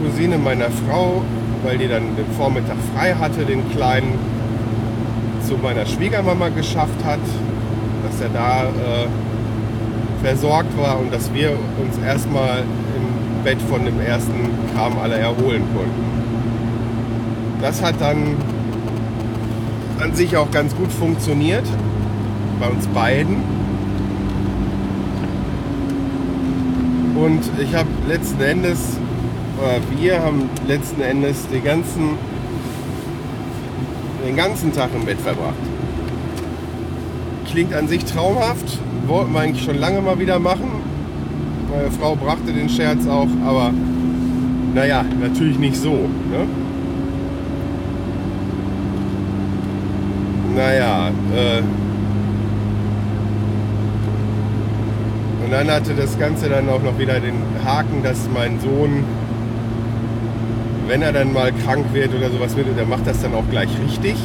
Cousine 0.04 0.38
meiner 0.38 0.70
Frau, 0.88 1.24
weil 1.64 1.80
die 1.80 1.88
dann 1.88 2.16
den 2.16 2.32
Vormittag 2.38 2.78
frei 2.94 3.16
hatte, 3.16 3.44
den 3.44 3.68
Kleinen 3.72 4.14
zu 5.48 5.56
meiner 5.58 5.86
Schwiegermama 5.86 6.50
geschafft 6.50 7.04
hat, 7.04 7.20
dass 8.06 8.22
er 8.22 8.30
da 8.30 8.64
äh, 8.66 9.08
versorgt 10.24 10.78
war 10.78 11.00
und 11.00 11.14
dass 11.14 11.34
wir 11.34 11.52
uns 11.52 11.98
erstmal 12.06 12.64
Bett 13.46 13.62
von 13.70 13.86
dem 13.86 14.02
ersten 14.02 14.50
Kram 14.74 14.98
alle 14.98 15.18
erholen 15.18 15.62
konnten. 15.76 17.62
Das 17.62 17.80
hat 17.80 18.02
dann 18.02 18.36
an 20.02 20.16
sich 20.16 20.36
auch 20.36 20.50
ganz 20.50 20.76
gut 20.76 20.92
funktioniert 20.92 21.66
bei 22.60 22.68
uns 22.68 22.88
beiden. 22.88 23.38
Und 27.16 27.42
ich 27.62 27.76
habe 27.76 27.88
letzten 28.08 28.42
Endes, 28.42 28.98
oder 29.62 29.78
wir 30.00 30.24
haben 30.24 30.50
letzten 30.68 31.02
Endes 31.02 31.48
die 31.54 31.62
ganzen, 31.62 32.18
den 34.28 34.36
ganzen 34.36 34.74
Tag 34.74 34.90
im 34.96 35.06
Bett 35.06 35.22
verbracht. 35.22 35.54
Klingt 37.52 37.76
an 37.76 37.88
sich 37.88 38.06
traumhaft, 38.06 38.80
wollten 39.06 39.34
wir 39.34 39.40
eigentlich 39.40 39.64
schon 39.64 39.78
lange 39.78 40.02
mal 40.02 40.18
wieder 40.18 40.40
machen. 40.40 40.85
Meine 41.76 41.92
Frau 41.92 42.16
brachte 42.16 42.54
den 42.54 42.70
Scherz 42.70 43.06
auch, 43.06 43.28
aber 43.46 43.72
naja, 44.74 45.04
natürlich 45.20 45.60
nicht 45.60 45.76
so. 45.76 45.92
Ne? 45.92 46.48
Naja, 50.56 51.10
äh, 51.36 51.62
und 55.44 55.52
dann 55.52 55.70
hatte 55.70 55.94
das 55.96 56.18
Ganze 56.18 56.48
dann 56.48 56.70
auch 56.70 56.82
noch 56.82 56.98
wieder 56.98 57.20
den 57.20 57.36
Haken, 57.66 58.04
dass 58.04 58.30
mein 58.34 58.58
Sohn, 58.62 59.04
wenn 60.88 61.02
er 61.02 61.12
dann 61.12 61.34
mal 61.34 61.52
krank 61.52 61.88
wird 61.92 62.16
oder 62.16 62.30
sowas 62.30 62.56
wird, 62.56 62.68
der 62.78 62.86
macht 62.86 63.06
das 63.06 63.22
dann 63.22 63.34
auch 63.34 63.50
gleich 63.52 63.70
richtig. 63.86 64.16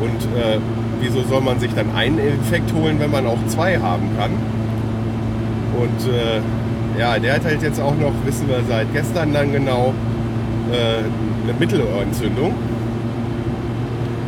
Und 0.00 0.22
äh, 0.38 0.58
wieso 1.00 1.22
soll 1.22 1.40
man 1.40 1.58
sich 1.58 1.72
dann 1.74 1.94
einen 1.96 2.18
Infekt 2.18 2.74
holen, 2.74 3.00
wenn 3.00 3.10
man 3.10 3.26
auch 3.26 3.38
zwei 3.48 3.78
haben 3.78 4.10
kann? 4.18 4.32
Und 5.80 6.12
äh, 6.12 6.42
ja, 6.98 7.18
der 7.18 7.34
hat 7.34 7.44
halt 7.44 7.62
jetzt 7.62 7.80
auch 7.80 7.96
noch, 7.96 8.12
wissen 8.24 8.48
wir 8.48 8.60
seit 8.68 8.92
gestern 8.92 9.32
dann 9.32 9.52
genau, 9.52 9.94
äh, 10.72 11.04
eine 11.44 11.58
Mittelohrentzündung. 11.58 12.54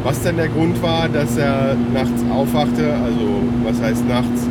Was 0.02 0.20
denn 0.20 0.36
der 0.36 0.48
Grund 0.48 0.82
war, 0.82 1.08
dass 1.08 1.36
er 1.36 1.76
nachts 1.94 2.22
aufwachte, 2.30 2.92
also 2.92 3.42
was 3.64 3.80
heißt 3.80 4.06
nachts? 4.06 4.46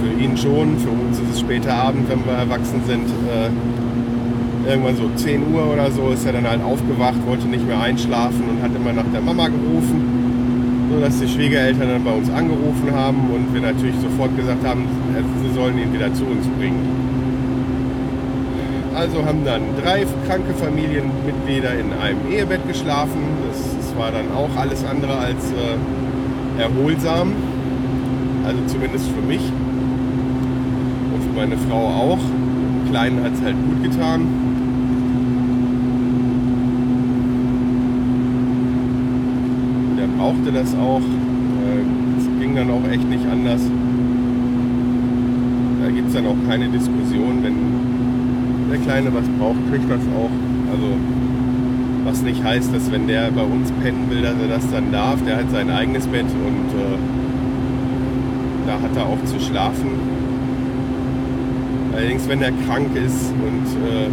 Für 0.00 0.22
ihn 0.22 0.36
schon, 0.36 0.78
für 0.78 0.90
uns 0.90 1.18
ist 1.18 1.34
es 1.34 1.40
später 1.40 1.74
Abend, 1.74 2.08
wenn 2.08 2.24
wir 2.24 2.32
erwachsen 2.32 2.80
sind. 2.86 3.08
Äh, 3.08 3.50
irgendwann 4.68 4.96
so 4.96 5.10
10 5.16 5.52
Uhr 5.52 5.72
oder 5.72 5.90
so 5.90 6.10
ist 6.10 6.24
er 6.24 6.32
dann 6.32 6.48
halt 6.48 6.62
aufgewacht, 6.62 7.16
wollte 7.26 7.48
nicht 7.48 7.66
mehr 7.66 7.80
einschlafen 7.80 8.44
und 8.48 8.62
hat 8.62 8.70
immer 8.74 8.92
nach 8.92 9.10
der 9.12 9.20
Mama 9.20 9.48
gerufen, 9.48 10.88
sodass 10.92 11.18
die 11.18 11.28
Schwiegereltern 11.28 11.88
dann 11.88 12.04
bei 12.04 12.12
uns 12.12 12.30
angerufen 12.30 12.92
haben 12.94 13.30
und 13.34 13.52
wir 13.52 13.62
natürlich 13.62 13.96
sofort 14.00 14.36
gesagt 14.36 14.64
haben, 14.64 14.84
sie 15.42 15.54
sollen 15.54 15.78
ihn 15.78 15.92
wieder 15.92 16.12
zu 16.14 16.24
uns 16.24 16.46
bringen. 16.58 17.09
Also 18.94 19.24
haben 19.24 19.44
dann 19.44 19.62
drei 19.82 20.04
kranke 20.26 20.52
Familienmitglieder 20.54 21.74
in 21.74 21.92
einem 21.92 22.18
Ehebett 22.30 22.66
geschlafen. 22.66 23.20
Das, 23.48 23.76
das 23.76 23.96
war 23.96 24.10
dann 24.10 24.32
auch 24.32 24.50
alles 24.60 24.84
andere 24.84 25.16
als 25.16 25.52
äh, 25.52 26.60
erholsam. 26.60 27.32
Also 28.44 28.58
zumindest 28.66 29.06
für 29.06 29.22
mich. 29.22 29.42
Und 31.14 31.22
für 31.22 31.32
meine 31.36 31.56
Frau 31.56 31.86
auch. 31.86 32.18
Dem 32.18 32.90
Kleinen 32.90 33.22
hat 33.22 33.32
es 33.34 33.42
halt 33.42 33.56
gut 33.64 33.82
getan. 33.84 34.26
Der 39.96 40.06
brauchte 40.18 40.50
das 40.52 40.74
auch. 40.74 41.02
Es 42.18 42.40
ging 42.40 42.56
dann 42.56 42.70
auch 42.70 42.86
echt 42.90 43.08
nicht 43.08 43.24
anders. 43.30 43.60
Da 45.80 45.90
gibt 45.90 46.08
es 46.08 46.14
dann 46.14 46.26
auch 46.26 46.36
keine 46.48 46.68
Diskussion, 46.68 47.38
wenn 47.42 47.99
der 48.70 48.78
Kleine 48.78 49.12
was 49.12 49.26
braucht, 49.38 49.58
kriegt 49.70 49.90
das 49.90 50.00
auch. 50.16 50.30
Also 50.72 50.96
was 52.04 52.22
nicht 52.22 52.42
heißt, 52.42 52.74
dass 52.74 52.90
wenn 52.90 53.06
der 53.06 53.30
bei 53.30 53.42
uns 53.42 53.70
pennen 53.82 54.06
will, 54.10 54.22
dass 54.22 54.34
er 54.40 54.48
das 54.48 54.70
dann 54.70 54.90
darf. 54.90 55.18
Der 55.26 55.36
hat 55.36 55.50
sein 55.50 55.70
eigenes 55.70 56.06
Bett 56.06 56.24
und 56.24 56.70
äh, 56.78 56.98
da 58.66 58.72
hat 58.74 58.96
er 58.96 59.06
auch 59.06 59.22
zu 59.24 59.38
schlafen. 59.40 59.90
Allerdings, 61.94 62.28
wenn 62.28 62.40
er 62.42 62.52
krank 62.66 62.88
ist 62.94 63.32
und 63.32 63.66
äh, 63.86 64.08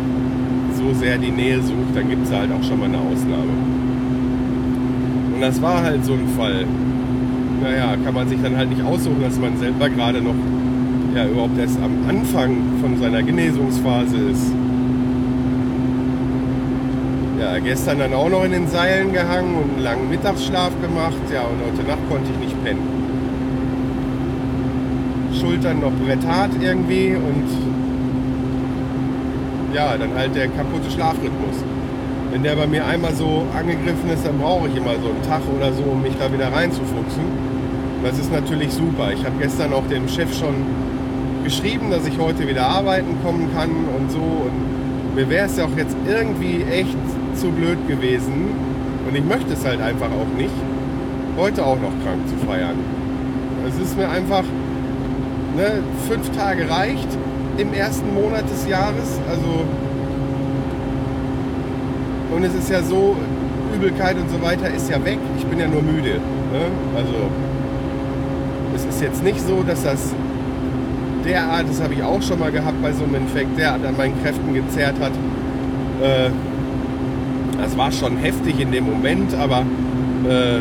so 0.75 0.93
sehr 0.99 1.17
die 1.17 1.31
Nähe 1.31 1.61
sucht, 1.61 1.95
dann 1.95 2.09
gibt 2.09 2.25
es 2.25 2.33
halt 2.33 2.51
auch 2.51 2.63
schon 2.63 2.79
mal 2.79 2.85
eine 2.85 2.97
Ausnahme. 2.97 3.53
Und 5.33 5.41
das 5.41 5.61
war 5.61 5.83
halt 5.83 6.03
so 6.03 6.13
ein 6.13 6.27
Fall. 6.37 6.65
Naja, 7.63 7.95
kann 8.03 8.13
man 8.13 8.27
sich 8.27 8.39
dann 8.41 8.57
halt 8.57 8.69
nicht 8.69 8.83
aussuchen, 8.83 9.21
dass 9.21 9.39
man 9.39 9.57
selber 9.57 9.89
gerade 9.89 10.21
noch 10.21 10.35
ja 11.17 11.25
überhaupt 11.25 11.57
erst 11.57 11.77
am 11.81 12.07
Anfang 12.07 12.55
von 12.79 12.97
seiner 12.99 13.23
Genesungsphase 13.23 14.17
ist. 14.17 14.51
Ja, 17.39 17.57
gestern 17.57 17.99
dann 17.99 18.13
auch 18.13 18.29
noch 18.29 18.43
in 18.43 18.51
den 18.51 18.67
Seilen 18.67 19.13
gehangen 19.13 19.55
und 19.55 19.73
einen 19.73 19.83
langen 19.83 20.09
Mittagsschlaf 20.09 20.71
gemacht. 20.79 21.17
Ja, 21.33 21.41
und 21.41 21.57
heute 21.65 21.87
Nacht 21.87 22.07
konnte 22.09 22.29
ich 22.31 22.45
nicht 22.45 22.63
pennen. 22.63 22.85
Schultern 25.39 25.79
noch 25.79 25.91
bretthart 26.05 26.51
irgendwie 26.61 27.15
und 27.15 27.47
ja, 29.73 29.97
dann 29.97 30.13
halt 30.15 30.35
der 30.35 30.47
kaputte 30.49 30.89
Schlafrhythmus. 30.91 31.63
Wenn 32.31 32.43
der 32.43 32.55
bei 32.55 32.67
mir 32.67 32.85
einmal 32.85 33.13
so 33.15 33.43
angegriffen 33.57 34.09
ist, 34.13 34.25
dann 34.25 34.37
brauche 34.37 34.67
ich 34.67 34.75
immer 34.75 34.93
so 35.01 35.09
einen 35.09 35.23
Tag 35.27 35.41
oder 35.55 35.73
so, 35.73 35.83
um 35.83 36.01
mich 36.01 36.13
da 36.19 36.31
wieder 36.31 36.53
reinzufuchsen. 36.53 37.23
Das 38.03 38.19
ist 38.19 38.31
natürlich 38.31 38.71
super. 38.71 39.11
Ich 39.11 39.25
habe 39.25 39.35
gestern 39.39 39.73
auch 39.73 39.87
dem 39.87 40.07
Chef 40.07 40.31
schon 40.37 40.86
geschrieben, 41.47 41.89
dass 41.89 42.05
ich 42.05 42.19
heute 42.19 42.45
wieder 42.45 42.67
arbeiten 42.67 43.15
kommen 43.23 43.49
kann 43.55 43.69
und 43.97 44.11
so. 44.11 44.19
Und 44.19 45.15
mir 45.15 45.29
wäre 45.29 45.45
es 45.45 45.55
ja 45.55 45.63
auch 45.63 45.77
jetzt 45.77 45.95
irgendwie 46.05 46.61
echt 46.63 46.97
zu 47.35 47.47
blöd 47.51 47.77
gewesen. 47.87 48.49
Und 49.07 49.15
ich 49.15 49.23
möchte 49.23 49.53
es 49.53 49.65
halt 49.65 49.81
einfach 49.81 50.07
auch 50.07 50.37
nicht, 50.37 50.51
heute 51.37 51.65
auch 51.65 51.77
noch 51.77 51.93
krank 52.03 52.27
zu 52.27 52.35
feiern. 52.45 52.75
Es 53.65 53.79
ist 53.81 53.95
mir 53.95 54.09
einfach, 54.09 54.43
ne, 55.55 55.83
fünf 56.09 56.29
Tage 56.31 56.69
reicht 56.69 57.07
im 57.57 57.73
ersten 57.73 58.13
Monat 58.13 58.43
des 58.49 58.67
Jahres. 58.67 59.17
Also 59.29 59.63
und 62.35 62.43
es 62.43 62.53
ist 62.55 62.69
ja 62.69 62.83
so, 62.83 63.15
Übelkeit 63.73 64.17
und 64.17 64.29
so 64.29 64.41
weiter 64.41 64.69
ist 64.69 64.89
ja 64.89 65.03
weg. 65.05 65.19
Ich 65.37 65.45
bin 65.45 65.59
ja 65.59 65.67
nur 65.67 65.81
müde. 65.81 66.15
Ne? 66.51 66.65
Also 66.93 67.15
es 68.75 68.83
ist 68.83 69.01
jetzt 69.01 69.23
nicht 69.23 69.39
so, 69.39 69.63
dass 69.63 69.83
das 69.83 70.13
derart, 71.27 71.69
das 71.69 71.81
habe 71.81 71.93
ich 71.93 72.01
auch 72.01 72.21
schon 72.21 72.39
mal 72.39 72.51
gehabt 72.51 72.81
bei 72.81 72.91
so 72.91 73.03
einem 73.03 73.15
Infekt, 73.15 73.57
derart 73.57 73.85
an 73.85 73.97
meinen 73.97 74.21
Kräften 74.23 74.53
gezerrt 74.53 74.95
hat. 74.99 75.11
Äh, 76.01 76.29
das 77.61 77.77
war 77.77 77.91
schon 77.91 78.17
heftig 78.17 78.59
in 78.59 78.71
dem 78.71 78.85
Moment, 78.85 79.33
aber 79.35 79.65
äh, 80.27 80.59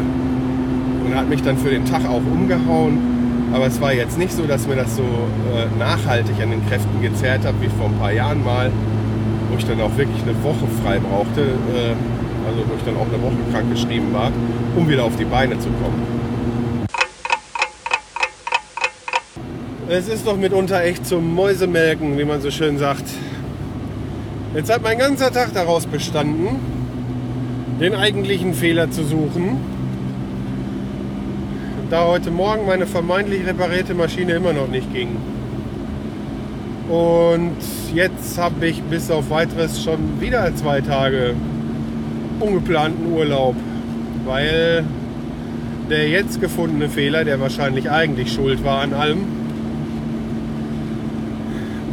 und 1.07 1.14
hat 1.14 1.29
mich 1.29 1.42
dann 1.42 1.57
für 1.57 1.70
den 1.70 1.85
Tag 1.85 2.05
auch 2.05 2.20
umgehauen. 2.33 2.98
Aber 3.52 3.66
es 3.66 3.81
war 3.81 3.92
jetzt 3.92 4.18
nicht 4.18 4.33
so, 4.33 4.42
dass 4.42 4.66
mir 4.66 4.74
das 4.74 4.96
so 4.96 5.02
äh, 5.02 5.79
nachhaltig 5.79 6.35
an 6.42 6.50
den 6.50 6.66
Kräften 6.68 7.00
gezerrt 7.00 7.46
hat, 7.46 7.55
wie 7.61 7.68
vor 7.68 7.87
ein 7.87 7.98
paar 7.98 8.12
Jahren 8.12 8.44
mal, 8.44 8.70
wo 9.50 9.57
ich 9.57 9.64
dann 9.64 9.81
auch 9.81 9.96
wirklich 9.96 10.20
eine 10.22 10.35
Woche 10.42 10.66
frei 10.83 10.98
brauchte, 10.98 11.42
äh, 11.42 11.94
also 12.46 12.59
wo 12.66 12.74
ich 12.76 12.85
dann 12.85 12.96
auch 12.96 13.07
eine 13.07 13.22
Woche 13.22 13.38
krank 13.52 13.70
geschrieben 13.70 14.12
war, 14.12 14.33
um 14.74 14.88
wieder 14.88 15.05
auf 15.05 15.16
die 15.16 15.24
Beine 15.24 15.59
zu 15.59 15.68
kommen. 15.68 16.02
Es 19.88 20.09
ist 20.09 20.27
doch 20.27 20.37
mitunter 20.37 20.83
echt 20.83 21.07
zum 21.07 21.33
Mäusemelken, 21.37 22.18
wie 22.18 22.25
man 22.25 22.40
so 22.40 22.51
schön 22.51 22.77
sagt. 22.77 23.05
Jetzt 24.53 24.68
hat 24.68 24.83
mein 24.83 24.99
ganzer 24.99 25.31
Tag 25.31 25.55
daraus 25.55 25.87
bestanden, 25.87 26.57
den 27.81 27.94
eigentlichen 27.94 28.53
Fehler 28.53 28.90
zu 28.90 29.05
suchen. 29.05 29.59
Da 31.88 32.05
heute 32.05 32.33
Morgen 32.33 32.66
meine 32.66 32.88
vermeintlich 32.88 33.46
reparierte 33.46 33.94
Maschine 33.94 34.33
immer 34.33 34.53
noch 34.53 34.66
nicht 34.66 34.92
ging. 34.92 35.11
Und 36.88 37.55
jetzt 37.94 38.38
habe 38.38 38.66
ich 38.66 38.83
bis 38.83 39.09
auf 39.09 39.31
weiteres 39.31 39.85
schon 39.85 40.20
wieder 40.20 40.53
zwei 40.57 40.81
Tage 40.81 41.35
ungeplanten 42.40 43.12
Urlaub, 43.12 43.55
weil 44.25 44.83
der 45.88 46.09
jetzt 46.09 46.40
gefundene 46.40 46.88
Fehler, 46.88 47.25
der 47.25 47.38
wahrscheinlich 47.38 47.88
eigentlich 47.88 48.33
schuld 48.33 48.64
war 48.64 48.81
an 48.81 48.92
allem, 48.92 49.46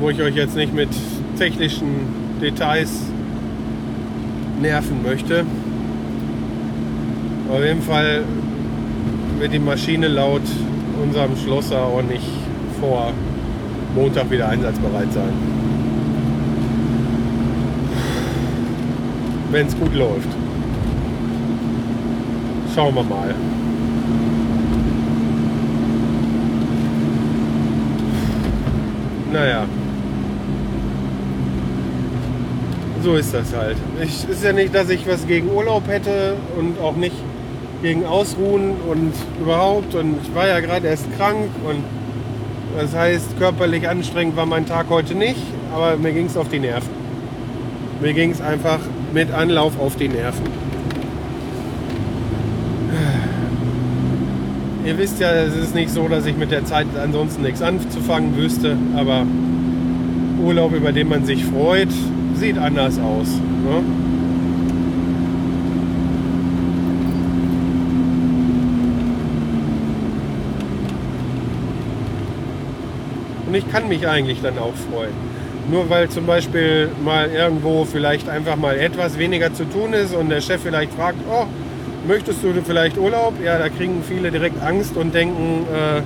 wo 0.03 0.09
ich 0.09 0.21
euch 0.21 0.35
jetzt 0.35 0.57
nicht 0.57 0.73
mit 0.73 0.89
technischen 1.37 1.87
Details 2.41 2.91
nerven 4.61 5.01
möchte. 5.01 5.45
Auf 7.49 7.63
jeden 7.63 7.81
Fall 7.81 8.25
wird 9.39 9.53
die 9.53 9.59
Maschine 9.59 10.09
laut 10.09 10.41
unserem 11.01 11.37
Schlosser 11.37 11.83
auch 11.83 12.01
nicht 12.01 12.27
vor 12.81 13.13
Montag 13.95 14.29
wieder 14.29 14.49
einsatzbereit 14.49 15.13
sein. 15.13 15.31
Wenn 19.51 19.67
es 19.67 19.79
gut 19.79 19.93
läuft. 19.95 20.27
Schauen 22.75 22.93
wir 22.93 23.03
mal. 23.03 23.33
So 33.03 33.15
ist 33.15 33.33
das 33.33 33.53
halt. 33.53 33.75
Ich, 34.01 34.27
ist 34.29 34.43
ja 34.43 34.53
nicht, 34.53 34.73
dass 34.73 34.89
ich 34.89 35.05
was 35.07 35.27
gegen 35.27 35.49
Urlaub 35.51 35.87
hätte 35.87 36.35
und 36.57 36.79
auch 36.79 36.95
nicht 36.95 37.15
gegen 37.81 38.05
Ausruhen 38.05 38.75
und 38.89 39.13
überhaupt. 39.41 39.93
Und 39.93 40.15
ich 40.23 40.33
war 40.33 40.47
ja 40.47 40.61
gerade 40.61 40.87
erst 40.87 41.05
krank 41.17 41.49
und 41.67 41.83
das 42.77 42.95
heißt, 42.95 43.37
körperlich 43.37 43.87
anstrengend 43.87 44.35
war 44.35 44.45
mein 44.45 44.65
Tag 44.65 44.87
heute 44.89 45.15
nicht, 45.15 45.41
aber 45.75 45.97
mir 45.97 46.13
ging 46.13 46.25
es 46.27 46.37
auf 46.37 46.49
die 46.49 46.59
Nerven. 46.59 46.89
Mir 48.01 48.13
ging 48.13 48.31
es 48.31 48.41
einfach 48.41 48.79
mit 49.13 49.31
Anlauf 49.31 49.79
auf 49.79 49.95
die 49.95 50.07
Nerven. 50.07 50.45
Ihr 54.85 54.97
wisst 54.97 55.19
ja, 55.19 55.31
es 55.31 55.55
ist 55.55 55.75
nicht 55.75 55.91
so, 55.91 56.07
dass 56.07 56.25
ich 56.25 56.35
mit 56.35 56.51
der 56.51 56.65
Zeit 56.65 56.87
ansonsten 57.01 57.43
nichts 57.43 57.61
anzufangen 57.61 58.35
wüsste, 58.35 58.75
aber 58.95 59.25
Urlaub, 60.43 60.73
über 60.73 60.91
den 60.91 61.07
man 61.09 61.25
sich 61.25 61.45
freut, 61.45 61.89
sieht 62.43 62.57
anders 62.57 62.99
aus. 62.99 63.27
Ne? 63.63 63.83
Und 73.47 73.55
ich 73.55 73.71
kann 73.71 73.87
mich 73.87 74.05
eigentlich 74.05 74.41
dann 74.41 74.59
auch 74.59 74.73
freuen. 74.91 75.13
Nur 75.71 75.89
weil 75.89 76.09
zum 76.09 76.25
Beispiel 76.25 76.89
mal 77.01 77.29
irgendwo 77.29 77.85
vielleicht 77.85 78.27
einfach 78.27 78.57
mal 78.57 78.77
etwas 78.77 79.17
weniger 79.17 79.53
zu 79.53 79.63
tun 79.63 79.93
ist 79.93 80.13
und 80.13 80.27
der 80.27 80.41
Chef 80.41 80.61
vielleicht 80.61 80.91
fragt, 80.91 81.19
oh, 81.31 81.45
möchtest 82.05 82.43
du 82.43 82.51
vielleicht 82.61 82.97
Urlaub? 82.97 83.35
Ja, 83.41 83.57
da 83.57 83.69
kriegen 83.69 84.03
viele 84.05 84.31
direkt 84.31 84.61
Angst 84.61 84.97
und 84.97 85.15
denken, 85.15 85.65
äh, 85.73 86.01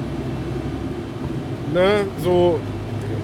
ne, 1.74 2.06
so, 2.24 2.60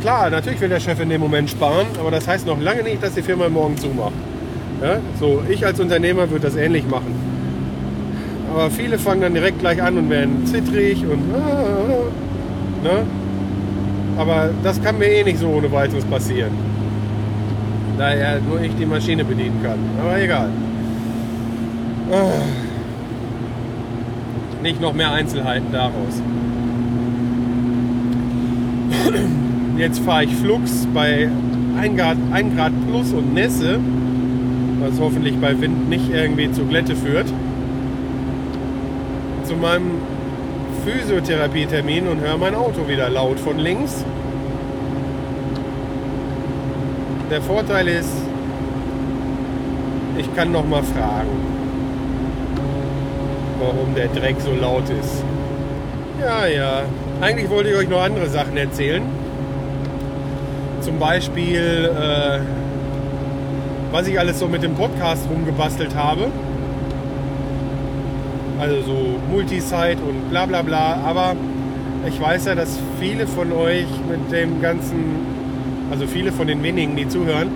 klar, 0.03 0.29
natürlich 0.29 0.59
will 0.59 0.67
der 0.67 0.81
Chef 0.81 0.99
in 0.99 1.09
dem 1.09 1.21
Moment 1.21 1.49
sparen, 1.49 1.87
aber 1.97 2.11
das 2.11 2.27
heißt 2.27 2.45
noch 2.45 2.59
lange 2.59 2.83
nicht, 2.83 3.01
dass 3.01 3.13
die 3.13 3.21
Firma 3.21 3.47
morgen 3.47 3.77
zumacht. 3.77 4.11
Ja, 4.81 4.97
so, 5.17 5.41
ich 5.49 5.65
als 5.65 5.79
Unternehmer 5.79 6.29
würde 6.29 6.41
das 6.47 6.57
ähnlich 6.57 6.85
machen. 6.85 7.15
Aber 8.53 8.69
viele 8.69 8.99
fangen 8.99 9.21
dann 9.21 9.33
direkt 9.33 9.59
gleich 9.59 9.81
an 9.81 9.97
und 9.97 10.09
werden 10.09 10.45
zittrig 10.45 11.03
und 11.03 11.21
äh, 11.33 12.83
ne? 12.83 13.03
Aber 14.17 14.49
das 14.61 14.83
kann 14.83 14.99
mir 14.99 15.05
eh 15.05 15.23
nicht 15.23 15.39
so 15.39 15.47
ohne 15.47 15.71
weiteres 15.71 16.03
passieren. 16.03 16.51
Da 17.97 18.13
ja 18.13 18.39
nur 18.39 18.59
ich 18.61 18.75
die 18.75 18.85
Maschine 18.85 19.23
bedienen 19.23 19.63
kann. 19.63 19.79
Aber 20.01 20.21
egal. 20.21 20.49
Nicht 24.61 24.81
noch 24.81 24.93
mehr 24.93 25.13
Einzelheiten 25.13 25.71
daraus. 25.71 26.21
Jetzt 29.77 29.99
fahre 29.99 30.25
ich 30.25 30.35
Flux 30.35 30.87
bei 30.93 31.29
1 31.79 31.97
Grad, 31.97 32.17
1 32.31 32.55
Grad 32.55 32.71
plus 32.87 33.11
und 33.11 33.33
Nässe, 33.33 33.79
was 34.79 34.99
hoffentlich 34.99 35.35
bei 35.37 35.59
Wind 35.59 35.89
nicht 35.89 36.13
irgendwie 36.13 36.51
zu 36.51 36.65
Glätte 36.65 36.95
führt, 36.95 37.25
zu 39.45 39.55
meinem 39.55 39.93
Physiotherapietermin 40.85 42.07
und 42.07 42.21
höre 42.21 42.37
mein 42.37 42.53
Auto 42.53 42.87
wieder 42.87 43.09
laut 43.09 43.39
von 43.39 43.57
links. 43.57 44.05
Der 47.31 47.41
Vorteil 47.41 47.87
ist, 47.87 48.13
ich 50.19 50.35
kann 50.35 50.51
noch 50.51 50.67
mal 50.67 50.83
fragen, 50.83 51.29
warum 53.59 53.95
der 53.95 54.07
Dreck 54.09 54.35
so 54.39 54.53
laut 54.53 54.83
ist. 55.01 55.23
Ja, 56.21 56.45
ja. 56.45 56.83
Eigentlich 57.21 57.49
wollte 57.49 57.71
ich 57.71 57.75
euch 57.75 57.89
noch 57.89 58.03
andere 58.03 58.29
Sachen 58.29 58.55
erzählen. 58.55 59.01
Zum 60.83 60.99
Beispiel, 60.99 61.89
äh, 61.95 62.39
was 63.93 64.05
ich 64.05 64.19
alles 64.19 64.39
so 64.39 64.49
mit 64.49 64.63
dem 64.63 64.75
Podcast 64.75 65.29
rumgebastelt 65.29 65.95
habe. 65.95 66.27
Also 68.59 68.81
so 68.81 69.19
Multisite 69.31 69.97
und 70.05 70.29
bla 70.29 70.45
bla 70.45 70.61
bla. 70.61 70.97
Aber 71.05 71.37
ich 72.05 72.19
weiß 72.19 72.45
ja, 72.45 72.55
dass 72.55 72.77
viele 72.99 73.27
von 73.27 73.53
euch 73.53 73.87
mit 74.09 74.29
dem 74.29 74.61
ganzen, 74.61 75.25
also 75.89 76.05
viele 76.05 76.33
von 76.33 76.47
den 76.47 76.61
wenigen, 76.61 76.97
die 76.97 77.07
zuhören, 77.07 77.47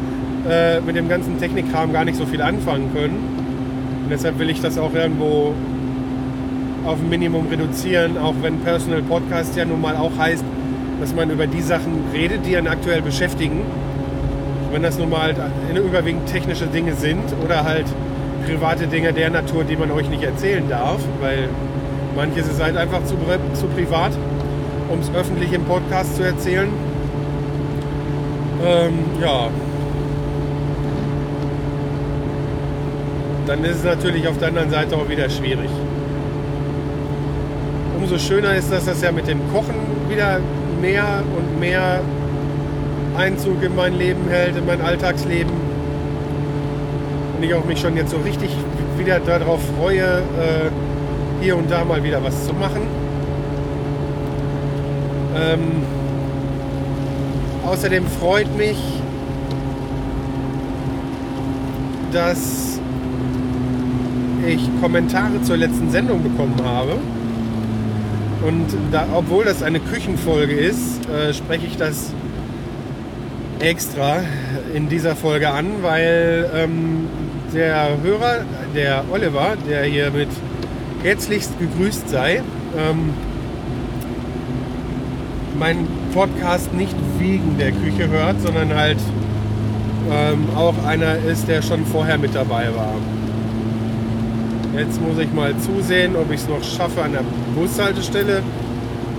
äh, 0.50 0.80
mit 0.80 0.96
dem 0.96 1.10
ganzen 1.10 1.38
Technikkram 1.38 1.92
gar 1.92 2.06
nicht 2.06 2.18
so 2.18 2.26
viel 2.26 2.42
anfangen 2.42 2.94
können. 2.94 3.18
Und 4.04 4.10
deshalb 4.10 4.40
will 4.40 4.50
ich 4.50 4.62
das 4.62 4.78
auch 4.78 4.94
irgendwo 4.94 5.54
auf 6.86 6.98
ein 6.98 7.10
Minimum 7.10 7.48
reduzieren, 7.48 8.18
auch 8.18 8.36
wenn 8.42 8.60
Personal 8.60 9.02
Podcast 9.02 9.58
ja 9.58 9.66
nun 9.66 9.82
mal 9.82 9.98
auch 9.98 10.18
heißt, 10.18 10.46
dass 11.00 11.14
man 11.14 11.30
über 11.30 11.48
die 11.48 11.62
Sachen 11.62 12.06
redet, 12.14 12.46
die 12.46 12.58
einen 12.58 12.68
aktuell 12.68 13.02
beschäftigen. 13.02 13.62
Wenn 14.72 14.84
das 14.84 14.98
nun 14.98 15.10
mal 15.10 15.36
überwiegend 15.74 16.28
technische 16.28 16.68
Dinge 16.68 16.94
sind 16.94 17.24
oder 17.44 17.64
halt 17.64 17.86
private 18.46 18.88
Dinge 18.88 19.14
der 19.14 19.30
Natur, 19.30 19.64
die 19.64 19.76
man 19.76 19.92
euch 19.92 20.10
nicht 20.10 20.24
erzählen 20.24 20.68
darf, 20.70 21.00
weil 21.22 21.50
manches 22.16 22.48
ist 22.48 22.62
halt 22.62 22.78
einfach 22.78 23.04
zu, 23.06 23.16
zu 23.54 23.68
privat, 23.68 24.12
um 24.90 25.00
es 25.00 25.12
öffentlich 25.16 25.54
im 25.54 25.64
Podcast 25.66 26.16
zu 26.16 26.24
erzählen. 26.24 26.70
Ähm, 28.66 28.94
ja. 29.22 29.50
Dann 33.46 33.64
ist 33.64 33.78
es 33.78 33.84
natürlich 33.84 34.28
auf 34.28 34.38
der 34.40 34.50
anderen 34.50 34.70
Seite 34.70 34.96
auch 34.98 35.08
wieder 35.08 35.30
schwierig. 35.30 35.70
Umso 37.98 38.18
schöner 38.18 38.56
ist, 38.56 38.72
dass 38.72 38.86
das 38.86 39.02
ja 39.02 39.12
mit 39.12 39.28
dem 39.28 39.40
Kochen 39.54 39.76
wieder 40.10 40.40
mehr 40.82 41.24
und 41.36 41.60
mehr 41.60 42.02
Einzug 43.18 43.64
in 43.64 43.76
mein 43.76 43.98
Leben 43.98 44.30
hält, 44.30 44.56
in 44.56 44.66
mein 44.66 44.82
Alltagsleben. 44.82 45.52
Und 47.36 47.44
ich 47.44 47.54
auch 47.54 47.66
mich 47.66 47.80
schon 47.80 47.96
jetzt 47.96 48.12
so 48.12 48.18
richtig 48.18 48.50
wieder 48.98 49.20
darauf 49.20 49.62
freue, 49.78 50.02
äh, 50.02 50.70
hier 51.42 51.56
und 51.58 51.70
da 51.70 51.84
mal 51.84 52.04
wieder 52.04 52.24
was 52.24 52.46
zu 52.46 52.54
machen. 52.54 52.82
Ähm, 55.36 55.84
außerdem 57.66 58.06
freut 58.08 58.56
mich, 58.58 58.78
dass 62.12 62.80
ich 64.48 64.70
Kommentare 64.82 65.42
zur 65.44 65.58
letzten 65.58 65.92
Sendung 65.92 66.24
bekommen 66.24 66.56
habe. 66.64 66.98
Und 68.48 68.68
da, 68.94 69.06
obwohl 69.14 69.44
das 69.44 69.62
eine 69.62 69.82
Küchenfolge 69.82 70.54
ist, 70.54 71.06
äh, 71.10 71.34
spreche 71.34 71.66
ich 71.66 71.76
das 71.76 72.14
extra 73.60 74.22
in 74.74 74.88
dieser 74.88 75.18
Folge 75.18 75.50
an, 75.50 75.66
weil 75.82 76.50
ähm, 76.56 77.10
der 77.54 77.98
Hörer, 78.02 78.46
der 78.74 79.04
Oliver, 79.12 79.58
der 79.70 79.84
hier 79.84 80.12
mit 80.12 80.30
herzlichst 81.04 81.60
gegrüßt 81.60 82.08
sei, 82.08 82.42
ähm, 82.78 83.14
mein 85.60 85.86
Podcast 86.14 86.74
nicht 86.74 86.96
wegen 87.20 87.58
der 87.58 87.74
Küche 87.74 88.08
hört, 88.08 88.40
sondern 88.42 88.74
halt 88.74 89.00
ähm, 90.10 90.48
auch 90.56 90.86
einer 90.86 91.18
ist, 91.18 91.50
der 91.50 91.62
schon 91.62 91.86
vorher 91.86 92.18
mit 92.18 92.34
dabei 92.34 92.68
war. 92.74 92.96
Jetzt 94.78 95.02
muss 95.02 95.18
ich 95.18 95.34
mal 95.34 95.58
zusehen, 95.58 96.16
ob 96.16 96.32
ich 96.32 96.40
es 96.40 96.48
noch 96.48 96.64
schaffe, 96.64 97.02
an 97.02 97.14
der 97.14 97.24
Bushaltestelle 97.56 98.44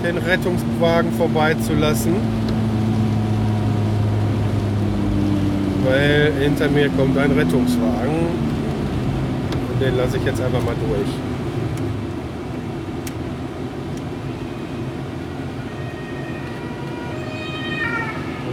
den 0.05 0.19
Rettungswagen 0.19 1.11
vorbeizulassen. 1.13 2.15
Weil 5.85 6.33
hinter 6.41 6.69
mir 6.69 6.89
kommt 6.91 7.19
ein 7.19 7.33
Rettungswagen. 7.33 8.29
Und 9.73 9.83
den 9.83 9.97
lasse 9.97 10.19
ich 10.19 10.25
jetzt 10.25 10.41
einfach 10.41 10.63
mal 10.63 10.77
durch. 10.89 11.09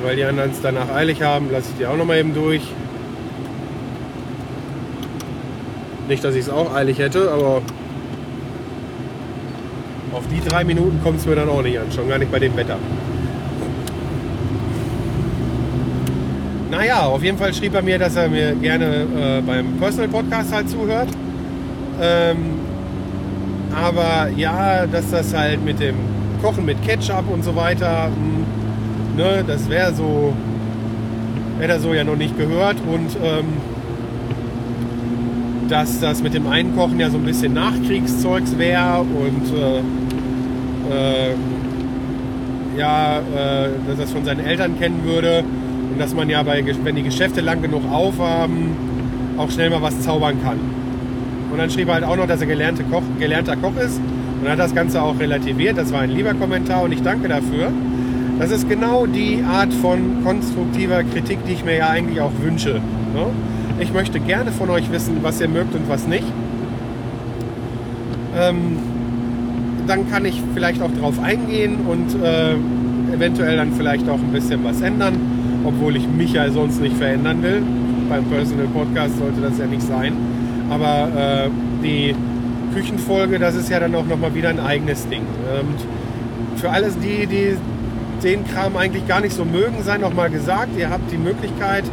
Weil 0.04 0.16
die 0.16 0.24
anderen 0.24 0.50
es 0.50 0.62
danach 0.62 0.90
eilig 0.90 1.22
haben, 1.22 1.52
lasse 1.52 1.70
ich 1.70 1.78
die 1.78 1.86
auch 1.86 1.98
noch 1.98 2.06
mal 2.06 2.18
eben 2.18 2.34
durch. 2.34 2.64
Nicht, 6.08 6.24
dass 6.24 6.36
ich 6.36 6.42
es 6.42 6.50
auch 6.50 6.74
eilig 6.74 7.00
hätte, 7.00 7.32
aber 7.32 7.62
auf 10.14 10.24
die 10.28 10.48
drei 10.48 10.64
Minuten 10.64 11.02
kommt 11.04 11.20
es 11.20 11.26
mir 11.26 11.36
dann 11.36 11.50
auch 11.50 11.62
nicht 11.62 11.80
an, 11.80 11.92
schon 11.92 12.08
gar 12.08 12.20
nicht 12.20 12.32
bei 12.32 12.40
dem 12.40 12.56
Wetter. 12.56 12.78
Naja, 16.70 17.02
auf 17.06 17.24
jeden 17.24 17.38
Fall 17.38 17.54
schrieb 17.54 17.74
er 17.74 17.82
mir, 17.82 17.98
dass 17.98 18.16
er 18.16 18.30
mir 18.30 18.54
gerne 18.56 19.08
äh, 19.18 19.42
beim 19.42 19.78
Personal 19.80 20.10
Podcast 20.10 20.54
halt 20.54 20.70
zuhört. 20.70 21.10
Ähm, 22.02 22.38
aber 23.74 24.30
ja, 24.36 24.86
dass 24.86 25.10
das 25.12 25.34
halt 25.34 25.64
mit 25.64 25.80
dem 25.80 25.96
Kochen 26.42 26.66
mit 26.66 26.82
Ketchup 26.84 27.24
und 27.32 27.44
so 27.44 27.56
weiter, 27.56 28.10
mh, 28.10 29.24
ne, 29.24 29.44
das 29.46 29.70
wäre 29.70 29.94
so, 29.94 30.34
hätte 31.60 31.74
er 31.74 31.80
so 31.80 31.94
ja 31.94 32.04
noch 32.04 32.18
nicht 32.18 32.38
gehört. 32.38 32.78
Und 32.88 33.18
ähm, 33.24 33.46
dass 35.70 36.00
das 36.00 36.22
mit 36.22 36.34
dem 36.34 36.48
Einkochen 36.48 37.00
ja 37.00 37.10
so 37.10 37.18
ein 37.18 37.24
bisschen 37.24 37.54
Nachkriegszeugs 37.54 38.58
wäre 38.58 39.02
und 39.02 39.54
äh, 39.56 39.80
äh, 40.94 41.36
ja, 42.78 43.20
äh, 43.20 43.70
dass 43.88 44.00
es 44.00 44.12
von 44.12 44.26
seinen 44.26 44.46
Eltern 44.46 44.78
kennen 44.78 45.04
würde 45.04 45.44
Und 45.92 46.00
dass 46.00 46.14
man 46.14 46.30
ja, 46.30 46.44
bei, 46.44 46.64
wenn 46.84 46.96
die 46.96 47.04
Geschäfte 47.04 47.42
lang 47.42 47.62
genug 47.62 47.84
aufhaben, 47.92 48.76
auch 49.38 49.50
schnell 49.50 49.70
mal 49.70 49.82
was 49.82 50.02
zaubern 50.02 50.36
kann. 50.44 50.60
Und 51.52 51.58
dann 51.58 51.70
schrieb 51.70 51.88
er 51.88 51.96
halt 51.96 52.04
auch 52.04 52.18
noch, 52.18 52.28
dass 52.28 52.42
er 52.42 52.48
gelernte 52.48 52.84
Koch, 52.84 53.04
gelernter 53.20 53.56
Koch 53.56 53.76
ist 53.78 54.00
und 54.42 54.50
hat 54.50 54.60
das 54.60 54.76
Ganze 54.76 55.02
auch 55.02 55.18
relativiert. 55.20 55.78
Das 55.78 55.94
war 55.94 56.02
ein 56.02 56.12
lieber 56.12 56.34
Kommentar 56.34 56.84
und 56.84 56.92
ich 56.92 57.02
danke 57.02 57.28
dafür. 57.28 57.72
Das 58.40 58.52
ist 58.52 58.68
genau 58.68 59.06
die 59.06 59.42
Art 59.50 59.74
von 59.74 60.24
konstruktiver 60.24 61.04
Kritik, 61.04 61.40
die 61.48 61.54
ich 61.54 61.64
mir 61.64 61.78
ja 61.78 61.90
eigentlich 61.90 62.20
auch 62.20 62.32
wünsche. 62.42 62.82
Ne? 63.14 63.28
Ich 63.80 63.92
möchte 63.92 64.20
gerne 64.20 64.52
von 64.52 64.70
euch 64.70 64.92
wissen, 64.92 65.18
was 65.22 65.42
ihr 65.42 65.50
mögt 65.50 65.76
und 65.76 65.90
was 65.90 66.08
nicht. 66.08 66.26
Ähm, 68.38 68.78
dann 69.86 70.10
kann 70.10 70.26
ich 70.26 70.42
vielleicht 70.54 70.82
auch 70.82 70.92
drauf 71.00 71.22
eingehen 71.22 71.80
und 71.88 72.22
äh, 72.24 72.56
eventuell 73.14 73.58
dann 73.58 73.74
vielleicht 73.74 74.08
auch 74.10 74.20
ein 74.20 74.32
bisschen 74.32 74.64
was 74.64 74.82
ändern, 74.82 75.16
obwohl 75.66 75.96
ich 75.96 76.08
mich 76.08 76.34
ja 76.34 76.50
sonst 76.50 76.82
nicht 76.82 76.98
verändern 76.98 77.44
will. 77.44 77.62
Beim 78.10 78.24
Personal 78.26 78.68
Podcast 78.68 79.18
sollte 79.18 79.42
das 79.42 79.58
ja 79.58 79.66
nicht 79.66 79.82
sein. 79.82 80.14
Aber 80.70 81.10
äh, 81.16 81.50
die 81.84 82.16
Küchenfolge, 82.74 83.40
das 83.40 83.56
ist 83.56 83.70
ja 83.70 83.80
dann 83.80 83.94
auch 83.96 84.06
nochmal 84.06 84.34
wieder 84.36 84.50
ein 84.50 84.60
eigenes 84.60 85.08
Ding. 85.10 85.22
Und 85.22 86.60
für 86.60 86.70
alles 86.70 86.98
die, 87.00 87.28
die 87.28 87.58
den 88.24 88.48
Kram 88.48 88.76
eigentlich 88.78 89.08
gar 89.08 89.22
nicht 89.22 89.36
so 89.36 89.46
mögen, 89.46 89.84
sei 89.84 89.98
nochmal 89.98 90.30
gesagt, 90.30 90.78
ihr 90.78 90.90
habt 90.90 91.12
die 91.12 91.18
Möglichkeit, 91.18 91.84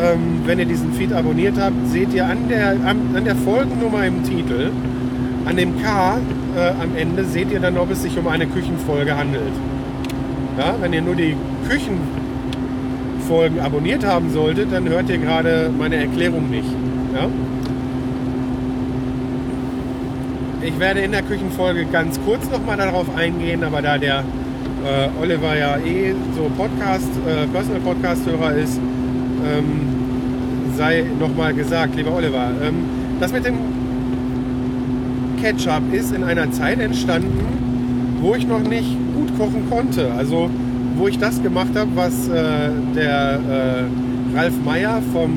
ähm, 0.00 0.42
wenn 0.44 0.58
ihr 0.58 0.66
diesen 0.66 0.92
Feed 0.92 1.12
abonniert 1.12 1.54
habt, 1.58 1.88
seht 1.88 2.12
ihr 2.12 2.26
an 2.26 2.48
der, 2.48 2.70
an, 2.70 3.14
an 3.14 3.24
der 3.24 3.36
Folgennummer 3.36 4.04
im 4.06 4.22
Titel, 4.24 4.70
an 5.46 5.56
dem 5.56 5.82
K 5.82 6.18
äh, 6.56 6.68
am 6.82 6.96
Ende, 6.96 7.24
seht 7.24 7.50
ihr 7.50 7.60
dann, 7.60 7.78
ob 7.78 7.90
es 7.90 8.02
sich 8.02 8.18
um 8.18 8.28
eine 8.28 8.46
Küchenfolge 8.46 9.16
handelt. 9.16 9.52
Ja, 10.58 10.74
wenn 10.80 10.92
ihr 10.92 11.02
nur 11.02 11.14
die 11.14 11.36
Küchenfolgen 11.68 13.60
abonniert 13.60 14.04
haben 14.04 14.30
solltet, 14.32 14.72
dann 14.72 14.88
hört 14.88 15.08
ihr 15.08 15.18
gerade 15.18 15.70
meine 15.76 15.96
Erklärung 15.96 16.50
nicht. 16.50 16.68
Ja? 17.14 17.28
Ich 20.62 20.78
werde 20.80 21.00
in 21.00 21.12
der 21.12 21.22
Küchenfolge 21.22 21.86
ganz 21.86 22.18
kurz 22.24 22.50
nochmal 22.50 22.76
darauf 22.76 23.06
eingehen, 23.16 23.62
aber 23.62 23.82
da 23.82 23.98
der 23.98 24.24
äh, 24.84 25.08
Oliver 25.22 25.56
ja 25.56 25.76
eh 25.76 26.14
so 26.36 26.50
Podcast, 26.56 27.10
äh, 27.26 27.46
Personal 27.46 27.80
Podcast-Hörer 27.80 28.54
ist, 28.54 28.80
ähm, 29.46 30.76
sei 30.76 31.04
nochmal 31.18 31.54
gesagt, 31.54 31.96
lieber 31.96 32.14
Oliver, 32.14 32.50
ähm, 32.62 32.74
das 33.20 33.32
mit 33.32 33.44
dem 33.44 33.54
Ketchup 35.40 35.92
ist 35.92 36.14
in 36.14 36.24
einer 36.24 36.50
Zeit 36.50 36.80
entstanden, 36.80 37.40
wo 38.20 38.34
ich 38.34 38.46
noch 38.46 38.62
nicht 38.62 38.96
gut 39.14 39.36
kochen 39.38 39.68
konnte. 39.70 40.10
Also 40.12 40.50
wo 40.96 41.08
ich 41.08 41.18
das 41.18 41.42
gemacht 41.42 41.76
habe, 41.76 41.90
was 41.94 42.28
äh, 42.28 42.70
der 42.94 43.38
äh, 43.38 44.36
Ralf 44.36 44.54
Meyer 44.64 45.02
vom 45.12 45.30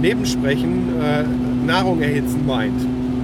Nebensprechen 0.00 0.88
äh, 1.00 1.66
Nahrung 1.66 2.02
erhitzen 2.02 2.44
meint. 2.46 2.78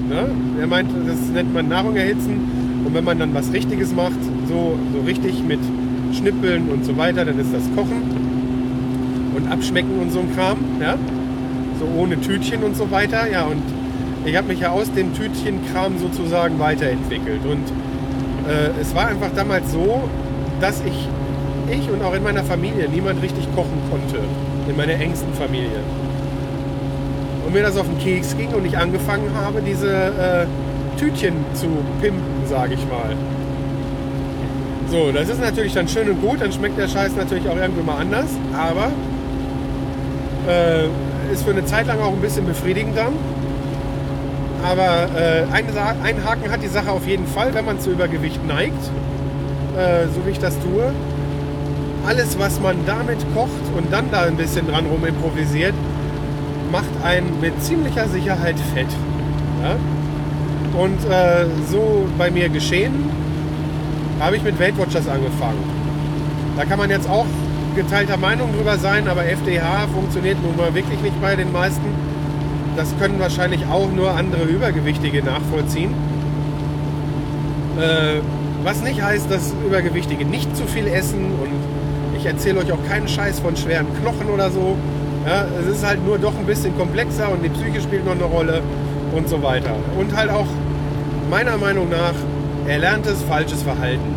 Ne? 0.09 0.31
Er 0.59 0.67
meint, 0.67 0.91
das 1.07 1.19
nennt 1.33 1.53
man 1.53 1.69
Nahrung 1.69 1.97
erhitzen. 1.97 2.83
Und 2.85 2.95
wenn 2.95 3.05
man 3.05 3.19
dann 3.19 3.35
was 3.35 3.53
Richtiges 3.53 3.95
macht, 3.95 4.19
so, 4.49 4.79
so 4.93 5.01
richtig 5.07 5.45
mit 5.47 5.61
Schnippeln 6.13 6.69
und 6.71 6.85
so 6.85 6.97
weiter, 6.97 7.25
dann 7.25 7.39
ist 7.39 7.53
das 7.53 7.63
Kochen 7.77 8.30
und 9.41 9.53
Abschmecken 9.53 9.99
und 9.99 10.13
so 10.13 10.21
ein 10.21 10.35
Kram. 10.35 10.59
Ja? 10.81 10.97
So 11.79 11.87
ohne 12.01 12.21
Tütchen 12.21 12.63
und 12.63 12.77
so 12.77 12.91
weiter. 12.91 13.31
Ja, 13.31 13.45
und 13.45 13.63
ich 14.25 14.37
habe 14.37 14.49
mich 14.49 14.61
ja 14.61 14.71
aus 14.71 14.93
dem 14.93 15.15
Tütchenkram 15.15 15.99
sozusagen 15.99 16.59
weiterentwickelt. 16.59 17.45
Und 17.45 17.65
äh, 18.49 18.81
es 18.81 18.95
war 18.95 19.09
einfach 19.09 19.31
damals 19.35 19.73
so, 19.73 20.03
dass 20.61 20.83
ich, 20.83 21.09
ich 21.71 21.91
und 21.91 22.03
auch 22.03 22.15
in 22.15 22.23
meiner 22.23 22.45
Familie 22.45 22.89
niemand 22.89 23.23
richtig 23.23 23.47
kochen 23.55 23.81
konnte. 23.91 24.21
In 24.69 24.77
meiner 24.77 24.95
engsten 24.95 25.33
Familie. 25.35 25.81
Und 27.47 27.55
mir 27.55 27.63
das 27.63 27.77
auf 27.77 27.87
den 27.87 27.99
Keks 27.99 28.37
ging 28.37 28.49
und 28.51 28.65
ich 28.67 28.77
angefangen 28.77 29.31
habe, 29.35 29.63
diese 29.63 29.89
äh, 29.89 30.47
Tütchen 30.99 31.35
zu 31.55 31.67
pimpen, 32.01 32.47
sage 32.47 32.75
ich 32.75 32.89
mal. 32.89 33.17
So, 34.91 35.13
das 35.13 35.29
ist 35.29 35.41
natürlich 35.41 35.73
dann 35.73 35.89
schön 35.89 36.11
und 36.11 36.21
gut, 36.21 36.41
dann 36.41 36.53
schmeckt 36.53 36.77
der 36.77 36.89
Scheiß 36.89 37.17
natürlich 37.17 37.49
auch 37.49 37.57
irgendwie 37.57 37.83
mal 37.83 37.99
anders, 37.99 38.27
aber 38.53 38.91
äh, 40.49 40.87
ist 41.33 41.45
für 41.45 41.51
eine 41.51 41.65
Zeit 41.65 41.87
lang 41.87 42.01
auch 42.01 42.13
ein 42.13 42.21
bisschen 42.21 42.47
befriedigend 42.47 42.97
dann. 42.97 43.13
Aber 44.63 45.09
äh, 45.17 45.45
ein, 45.53 45.65
ein 46.03 46.25
Haken 46.25 46.51
hat 46.51 46.63
die 46.63 46.69
Sache 46.69 46.91
auf 46.91 47.07
jeden 47.07 47.27
Fall, 47.27 47.55
wenn 47.55 47.65
man 47.65 47.81
zu 47.81 47.91
Übergewicht 47.91 48.47
neigt, 48.47 48.83
äh, 49.77 50.07
so 50.15 50.27
wie 50.27 50.31
ich 50.31 50.39
das 50.39 50.59
tue. 50.61 50.93
Alles, 52.07 52.39
was 52.39 52.61
man 52.61 52.77
damit 52.87 53.19
kocht 53.35 53.51
und 53.77 53.93
dann 53.93 54.11
da 54.11 54.23
ein 54.23 54.37
bisschen 54.37 54.67
dran 54.67 54.87
rum 54.87 55.05
improvisiert, 55.05 55.75
macht 56.71 56.91
einen 57.05 57.41
mit 57.41 57.63
ziemlicher 57.63 58.09
Sicherheit 58.09 58.57
fett. 58.75 58.89
Ja? 59.63 59.77
Und 60.79 61.05
äh, 61.11 61.47
so 61.71 62.07
bei 62.17 62.31
mir 62.31 62.49
geschehen, 62.49 63.11
habe 64.19 64.37
ich 64.37 64.43
mit 64.43 64.59
Weight 64.61 64.79
Watchers 64.79 65.09
angefangen. 65.09 65.63
Da 66.57 66.65
kann 66.65 66.79
man 66.79 66.91
jetzt 66.91 67.09
auch 67.09 67.27
geteilter 67.75 68.17
Meinung 68.17 68.53
drüber 68.57 68.79
sein, 68.79 69.09
aber 69.09 69.25
FDH 69.25 69.89
funktioniert 69.95 70.43
nun 70.43 70.57
mal 70.57 70.75
wirklich 70.75 71.01
nicht 71.01 71.21
bei 71.21 71.37
den 71.37 71.53
meisten. 71.53 71.87
Das 72.77 72.95
können 72.99 73.19
wahrscheinlich 73.19 73.67
auch 73.67 73.91
nur 73.91 74.13
andere 74.13 74.45
Übergewichtige 74.45 75.23
nachvollziehen. 75.23 75.95
Äh, 77.79 78.21
was 78.63 78.83
nicht 78.83 79.03
heißt, 79.03 79.31
dass 79.31 79.55
Übergewichtige 79.67 80.25
nicht 80.25 80.55
zu 80.57 80.65
viel 80.65 80.87
essen 80.87 81.33
und 81.41 81.51
ich 82.19 82.27
erzähle 82.27 82.61
euch 82.61 82.73
auch 82.73 82.85
keinen 82.89 83.09
Scheiß 83.09 83.41
von 83.41 83.57
schweren 83.57 83.87
Knochen 84.01 84.29
oder 84.29 84.51
so. 84.51 84.77
Ja, 85.27 85.47
es 85.61 85.67
ist 85.67 85.87
halt 85.87 86.05
nur 86.05 86.19
doch 86.19 86.37
ein 86.39 86.47
bisschen 86.47 86.77
komplexer 86.77 87.31
und 87.31 87.43
die 87.43 87.49
Psyche 87.49 87.81
spielt 87.81 88.05
noch 88.05 88.13
eine 88.13 88.25
Rolle 88.25 88.63
und 89.15 89.29
so 89.29 89.43
weiter. 89.43 89.75
Und 89.99 90.15
halt 90.15 90.31
auch 90.31 90.47
meiner 91.31 91.57
Meinung 91.57 91.89
nach 91.89 92.15
erlerntes 92.67 93.23
falsches 93.23 93.63
Verhalten 93.63 94.15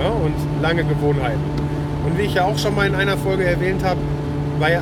ja, 0.00 0.08
und 0.08 0.62
lange 0.62 0.84
Gewohnheiten. 0.84 1.59
Und 2.04 2.18
wie 2.18 2.22
ich 2.22 2.34
ja 2.34 2.44
auch 2.44 2.58
schon 2.58 2.74
mal 2.74 2.86
in 2.86 2.94
einer 2.94 3.16
Folge 3.16 3.44
erwähnt 3.44 3.84
habe, 3.84 4.00
bei 4.58 4.80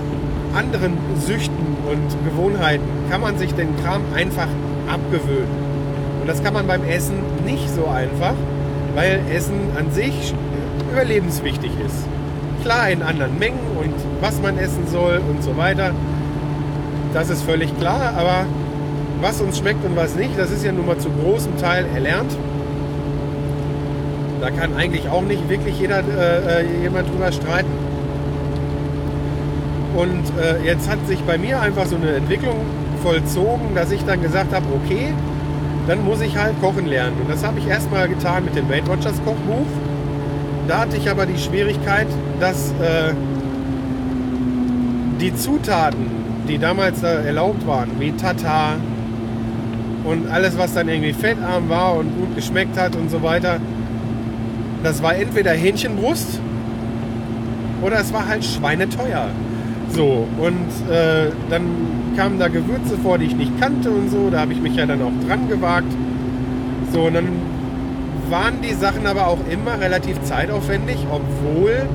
anderen 0.54 0.96
Süchten 1.20 1.76
und 1.90 2.30
Gewohnheiten 2.30 2.84
kann 3.10 3.20
man 3.20 3.38
sich 3.38 3.54
den 3.54 3.76
Kram 3.82 4.02
einfach 4.14 4.48
abgewöhnen. 4.88 5.68
Und 6.20 6.28
das 6.28 6.42
kann 6.42 6.54
man 6.54 6.66
beim 6.66 6.84
Essen 6.84 7.16
nicht 7.44 7.68
so 7.70 7.86
einfach, 7.86 8.34
weil 8.94 9.20
Essen 9.32 9.70
an 9.78 9.90
sich 9.92 10.34
überlebenswichtig 10.92 11.70
ist. 11.84 12.06
Klar 12.62 12.90
in 12.90 13.02
anderen 13.02 13.38
Mengen 13.38 13.60
und 13.78 13.94
was 14.20 14.40
man 14.40 14.58
essen 14.58 14.86
soll 14.88 15.20
und 15.28 15.42
so 15.42 15.56
weiter, 15.56 15.92
das 17.14 17.30
ist 17.30 17.42
völlig 17.42 17.76
klar, 17.78 18.14
aber 18.16 18.46
was 19.20 19.40
uns 19.40 19.58
schmeckt 19.58 19.84
und 19.84 19.96
was 19.96 20.14
nicht, 20.16 20.38
das 20.38 20.50
ist 20.50 20.64
ja 20.64 20.72
nun 20.72 20.86
mal 20.86 20.98
zu 20.98 21.08
großem 21.10 21.56
Teil 21.58 21.86
erlernt. 21.94 22.36
Da 24.40 24.50
kann 24.50 24.76
eigentlich 24.76 25.08
auch 25.08 25.22
nicht 25.22 25.48
wirklich 25.48 25.78
jeder, 25.80 25.98
äh, 25.98 26.62
äh, 26.62 26.82
jemand 26.82 27.08
drüber 27.08 27.32
streiten. 27.32 27.70
Und 29.96 30.22
äh, 30.40 30.64
jetzt 30.64 30.88
hat 30.88 31.04
sich 31.06 31.20
bei 31.22 31.38
mir 31.38 31.60
einfach 31.60 31.86
so 31.86 31.96
eine 31.96 32.12
Entwicklung 32.12 32.56
vollzogen, 33.02 33.74
dass 33.74 33.90
ich 33.90 34.04
dann 34.04 34.22
gesagt 34.22 34.54
habe, 34.54 34.66
okay, 34.74 35.12
dann 35.88 36.04
muss 36.04 36.20
ich 36.20 36.36
halt 36.36 36.60
kochen 36.60 36.86
lernen. 36.86 37.16
Und 37.20 37.30
das 37.30 37.44
habe 37.44 37.58
ich 37.58 37.66
erstmal 37.66 38.08
getan 38.08 38.44
mit 38.44 38.54
dem 38.54 38.68
Weight 38.68 38.88
Watchers 38.88 39.16
Kochbuch. 39.24 39.66
Da 40.68 40.80
hatte 40.80 40.96
ich 40.98 41.10
aber 41.10 41.26
die 41.26 41.38
Schwierigkeit, 41.38 42.06
dass 42.38 42.72
äh, 42.72 43.14
die 45.20 45.34
Zutaten, 45.34 46.06
die 46.46 46.58
damals 46.58 47.02
äh, 47.02 47.24
erlaubt 47.26 47.66
waren, 47.66 47.90
wie 47.98 48.12
Tata 48.12 48.76
und 50.04 50.30
alles, 50.30 50.56
was 50.58 50.74
dann 50.74 50.88
irgendwie 50.88 51.12
fettarm 51.12 51.68
war 51.68 51.96
und 51.96 52.16
gut 52.16 52.36
geschmeckt 52.36 52.78
hat 52.78 52.94
und 52.94 53.10
so 53.10 53.22
weiter, 53.22 53.58
das 54.82 55.02
war 55.02 55.14
entweder 55.14 55.52
Hähnchenbrust 55.52 56.40
oder 57.82 58.00
es 58.00 58.12
war 58.12 58.26
halt 58.28 58.44
schweineteuer. 58.44 59.28
So, 59.90 60.26
und 60.38 60.92
äh, 60.92 61.30
dann 61.48 61.62
kamen 62.16 62.38
da 62.38 62.48
Gewürze 62.48 62.98
vor, 63.02 63.18
die 63.18 63.26
ich 63.26 63.36
nicht 63.36 63.58
kannte 63.60 63.90
und 63.90 64.10
so. 64.10 64.30
Da 64.30 64.40
habe 64.40 64.52
ich 64.52 64.60
mich 64.60 64.76
ja 64.76 64.86
dann 64.86 65.00
auch 65.02 65.26
dran 65.26 65.48
gewagt. 65.48 65.92
So, 66.92 67.02
und 67.02 67.14
dann 67.14 67.28
waren 68.28 68.60
die 68.60 68.74
Sachen 68.74 69.06
aber 69.06 69.28
auch 69.28 69.38
immer 69.50 69.80
relativ 69.80 70.20
zeitaufwendig, 70.22 70.98
obwohl 71.10 71.86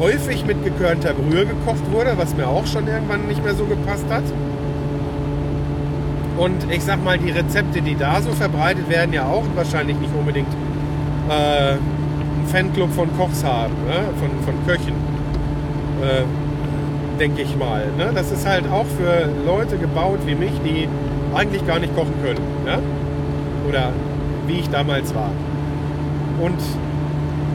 häufig 0.00 0.44
mit 0.44 0.62
gekörnter 0.64 1.14
Brühe 1.14 1.46
gekocht 1.46 1.90
wurde, 1.92 2.14
was 2.16 2.34
mir 2.36 2.48
auch 2.48 2.66
schon 2.66 2.86
irgendwann 2.86 3.26
nicht 3.26 3.42
mehr 3.42 3.54
so 3.54 3.64
gepasst 3.64 4.06
hat. 4.10 4.24
Und 6.36 6.70
ich 6.70 6.82
sag 6.82 7.02
mal, 7.04 7.16
die 7.16 7.30
Rezepte, 7.30 7.80
die 7.80 7.96
da 7.96 8.20
so 8.20 8.32
verbreitet 8.32 8.88
werden, 8.90 9.12
ja 9.12 9.26
auch 9.26 9.44
wahrscheinlich 9.54 9.96
nicht 9.98 10.12
unbedingt 10.18 10.48
äh, 11.30 11.76
Fanclub 12.54 12.92
von 12.92 13.08
Kochs 13.18 13.42
haben, 13.42 13.74
ne? 13.84 14.04
von, 14.20 14.30
von 14.44 14.54
Köchen, 14.64 14.94
äh, 16.00 16.22
denke 17.18 17.42
ich 17.42 17.56
mal. 17.56 17.84
Ne? 17.98 18.12
Das 18.14 18.30
ist 18.30 18.46
halt 18.46 18.70
auch 18.70 18.86
für 18.96 19.28
Leute 19.44 19.76
gebaut 19.76 20.20
wie 20.24 20.36
mich, 20.36 20.52
die 20.64 20.88
eigentlich 21.34 21.66
gar 21.66 21.80
nicht 21.80 21.96
kochen 21.96 22.14
können. 22.22 22.38
Ne? 22.64 22.78
Oder 23.68 23.90
wie 24.46 24.60
ich 24.60 24.70
damals 24.70 25.12
war. 25.16 25.32
Und 26.40 26.60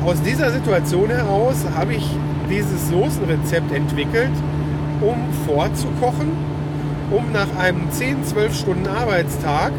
aus 0.06 0.22
dieser 0.22 0.52
Situation 0.52 1.08
heraus 1.08 1.64
habe 1.78 1.94
ich 1.94 2.06
dieses 2.50 2.90
Soßenrezept 2.90 3.74
entwickelt, 3.74 4.34
um 5.00 5.16
vorzukochen, 5.48 6.28
um 7.10 7.32
nach 7.32 7.48
einem 7.58 7.90
10, 7.90 8.26
12 8.26 8.54
Stunden 8.54 8.88
Arbeitstag, 8.88 9.72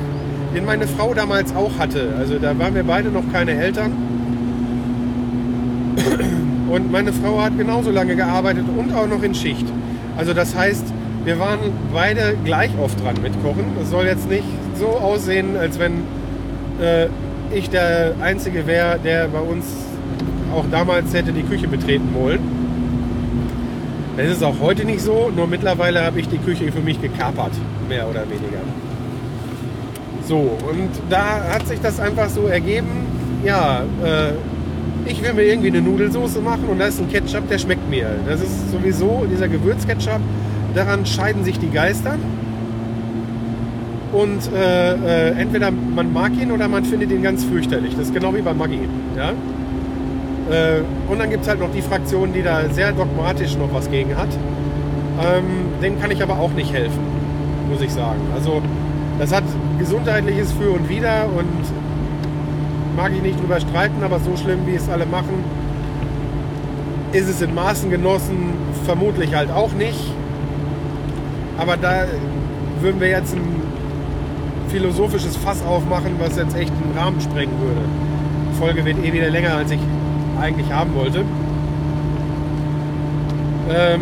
den 0.55 0.65
meine 0.65 0.87
Frau 0.87 1.13
damals 1.13 1.55
auch 1.55 1.73
hatte, 1.79 2.15
also 2.19 2.39
da 2.39 2.59
waren 2.59 2.75
wir 2.75 2.85
beide 2.85 3.11
noch 3.11 3.31
keine 3.31 3.53
Eltern, 3.53 4.10
und 6.71 6.91
meine 6.93 7.13
Frau 7.13 7.43
hat 7.43 7.59
genauso 7.59 7.91
lange 7.91 8.15
gearbeitet 8.17 8.65
und 8.77 8.95
auch 8.95 9.07
noch 9.07 9.23
in 9.23 9.35
Schicht. 9.35 9.67
Also 10.17 10.33
das 10.33 10.55
heißt, 10.55 10.85
wir 11.25 11.39
waren 11.39 11.59
beide 11.93 12.37
gleich 12.45 12.71
oft 12.81 13.03
dran 13.03 13.17
mit 13.23 13.33
Kochen. 13.43 13.65
Das 13.79 13.91
soll 13.91 14.07
jetzt 14.07 14.29
nicht 14.31 14.45
so 14.79 14.87
aussehen, 14.87 15.57
als 15.57 15.79
wenn 15.79 16.05
äh, 16.81 17.09
ich 17.53 17.69
der 17.71 18.15
Einzige 18.23 18.67
wäre, 18.67 18.99
der 19.03 19.29
bei 19.29 19.41
uns 19.41 19.67
auch 20.55 20.65
damals 20.71 21.13
hätte 21.13 21.33
die 21.33 21.43
Küche 21.43 21.69
betreten 21.69 22.09
wollen. 22.15 22.41
Das 24.17 24.29
ist 24.29 24.43
auch 24.43 24.61
heute 24.61 24.85
nicht 24.85 25.01
so, 25.01 25.31
nur 25.35 25.47
mittlerweile 25.47 26.05
habe 26.05 26.21
ich 26.21 26.29
die 26.29 26.39
Küche 26.39 26.71
für 26.71 26.81
mich 26.81 27.01
gekapert, 27.01 27.53
mehr 27.89 28.09
oder 28.09 28.23
weniger. 28.23 28.61
So, 30.27 30.37
und 30.37 30.91
da 31.09 31.43
hat 31.53 31.67
sich 31.67 31.81
das 31.81 31.99
einfach 31.99 32.29
so 32.29 32.47
ergeben, 32.47 33.07
ja, 33.45 33.83
äh, 34.05 34.33
ich 35.07 35.23
will 35.23 35.33
mir 35.33 35.43
irgendwie 35.43 35.69
eine 35.69 35.81
Nudelsoße 35.81 36.41
machen 36.41 36.65
und 36.69 36.79
da 36.79 36.87
ist 36.87 37.01
ein 37.01 37.09
Ketchup, 37.09 37.49
der 37.49 37.59
schmeckt 37.59 37.89
mir. 37.89 38.11
Das 38.27 38.41
ist 38.41 38.71
sowieso 38.71 39.27
dieser 39.31 39.49
Gewürzketchup, 39.49 40.21
daran 40.75 41.07
scheiden 41.07 41.45
sich 41.45 41.59
die 41.59 41.71
Geister. 41.71 42.17
Und 44.13 44.53
äh, 44.53 44.95
äh, 44.95 45.41
entweder 45.41 45.71
man 45.71 46.13
mag 46.13 46.33
ihn 46.41 46.51
oder 46.51 46.67
man 46.67 46.85
findet 46.85 47.13
ihn 47.13 47.23
ganz 47.23 47.45
fürchterlich. 47.45 47.95
Das 47.97 48.07
ist 48.07 48.15
genau 48.15 48.35
wie 48.35 48.43
bei 48.43 48.53
Maggi. 48.53 48.81
Ja? 49.17 49.31
Äh, 50.51 50.83
und 51.09 51.21
dann 51.21 51.31
gibt 51.31 51.45
es 51.45 51.49
halt 51.49 51.61
noch 51.61 51.71
die 51.73 51.83
Fraktion, 51.83 52.33
die 52.33 52.43
da 52.43 52.69
sehr 52.71 52.91
dogmatisch 52.93 53.57
noch 53.57 53.73
was 53.73 53.89
gegen 53.89 54.17
hat. 54.17 54.29
Ähm, 55.21 55.45
denen 55.81 56.01
kann 56.01 56.11
ich 56.11 56.23
aber 56.23 56.41
auch 56.41 56.51
nicht 56.51 56.73
helfen, 56.73 57.01
muss 57.71 57.81
ich 57.83 57.91
sagen. 57.91 58.21
Also 58.35 58.61
das 59.19 59.33
hat 59.33 59.45
gesundheitliches 59.79 60.53
Für 60.53 60.71
und 60.71 60.89
Wider 60.89 61.27
und 61.27 61.47
mag 62.97 63.13
ich 63.15 63.23
nicht 63.23 63.41
drüber 63.41 63.61
streiten, 63.61 64.03
aber 64.03 64.19
so 64.21 64.37
schlimm, 64.37 64.61
wie 64.67 64.75
es 64.75 64.89
alle 64.89 65.07
machen, 65.07 65.45
ist 67.13 67.29
es 67.29 67.43
in 67.43 67.55
Maßen 67.55 67.91
genossen 67.91 68.55
vermutlich 68.85 69.35
halt 69.35 69.51
auch 69.51 69.73
nicht. 69.73 69.99
Aber 71.59 71.77
da 71.77 72.05
würden 72.81 73.01
wir 73.01 73.09
jetzt 73.09 73.35
ein 73.35 73.63
philosophisches 74.69 75.37
Fass 75.37 75.65
aufmachen, 75.65 76.13
was 76.19 76.37
jetzt 76.37 76.57
echt 76.57 76.71
den 76.71 76.99
Rahmen 76.99 77.21
sprengen 77.21 77.53
würde. 77.61 77.81
Die 78.53 78.59
Folge 78.59 78.85
wird 78.85 79.05
eh 79.05 79.13
wieder 79.13 79.29
länger, 79.29 79.57
als 79.57 79.71
ich 79.71 79.81
eigentlich 80.41 80.73
haben 80.73 80.95
wollte. 80.95 81.25
Ähm, 83.73 84.01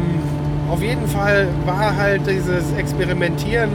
auf 0.71 0.83
jeden 0.83 1.07
Fall 1.09 1.49
war 1.67 1.97
halt 1.97 2.23
dieses 2.27 2.73
Experimentieren, 2.77 3.71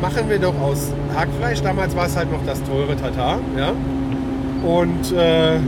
machen 0.00 0.28
wir 0.28 0.38
doch 0.38 0.58
aus 0.60 0.92
Hackfleisch. 1.14 1.62
Damals 1.62 1.94
war 1.94 2.06
es 2.06 2.16
halt 2.16 2.32
noch 2.32 2.44
das 2.46 2.62
teure 2.64 2.96
Tatar. 2.96 3.38
Ja? 3.56 3.72
Und 4.62 5.12
äh, 5.12 5.58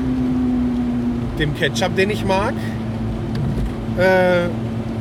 dem 1.39 1.55
Ketchup, 1.55 1.97
den 1.97 2.11
ich 2.11 2.25
mag, 2.25 2.53
äh, 3.99 4.49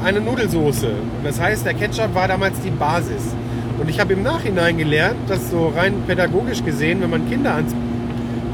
eine 0.04 0.22
Nudelsoße. 0.22 0.92
Das 1.24 1.40
heißt, 1.40 1.66
der 1.66 1.74
Ketchup 1.74 2.16
war 2.16 2.28
damals 2.28 2.60
die 2.62 2.72
Basis. 2.72 3.36
Und 3.80 3.90
ich 3.90 4.00
habe 4.00 4.14
im 4.14 4.24
Nachhinein 4.24 4.78
gelernt, 4.78 5.18
dass 5.28 5.52
so 5.52 5.74
rein 5.76 5.94
pädagogisch 6.08 6.64
gesehen, 6.64 7.02
wenn 7.02 7.10
man 7.10 7.30
Kinder 7.30 7.56
ans 7.56 7.76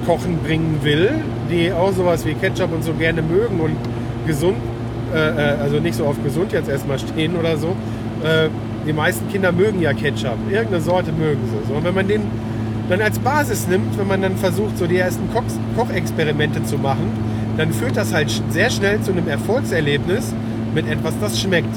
Kochen 0.06 0.38
bringen 0.38 0.80
will, 0.84 1.12
die 1.52 1.72
auch 1.72 1.92
sowas 1.92 2.26
wie 2.26 2.34
Ketchup 2.34 2.74
und 2.74 2.84
so 2.84 2.94
gerne 2.94 3.22
mögen 3.22 3.60
und 3.60 3.76
gesund, 4.26 4.58
äh, 5.14 5.18
äh 5.18 5.58
also 5.62 5.80
nicht 5.80 5.96
so 5.96 6.06
auf 6.06 6.22
gesund 6.24 6.54
jetzt 6.54 6.70
erstmal 6.70 6.98
stehen 6.98 7.36
oder 7.36 7.58
so, 7.58 7.76
äh, 8.24 8.50
die 8.86 8.94
meisten 8.94 9.30
Kinder 9.30 9.52
mögen 9.52 9.82
ja 9.82 9.94
Ketchup. 9.94 10.38
Irgendeine 10.50 10.82
Sorte 10.82 11.12
mögen 11.12 11.42
sie. 11.50 11.74
Und 11.74 11.84
wenn 11.84 11.94
man 11.94 12.08
den 12.08 12.22
dann 12.90 13.02
als 13.02 13.20
Basis 13.20 13.68
nimmt, 13.68 13.98
wenn 13.98 14.08
man 14.08 14.22
dann 14.22 14.38
versucht, 14.38 14.78
so 14.78 14.88
die 14.88 14.98
ersten 14.98 15.32
Koch 15.34 15.44
Kochexperimente 15.76 16.64
zu 16.64 16.78
machen, 16.78 17.12
dann 17.58 17.72
führt 17.72 17.98
das 17.98 18.14
halt 18.14 18.32
sehr 18.50 18.70
schnell 18.70 19.02
zu 19.02 19.12
einem 19.12 19.28
Erfolgserlebnis 19.28 20.34
mit 20.74 20.88
etwas, 20.88 21.14
das 21.20 21.40
schmeckt. 21.40 21.76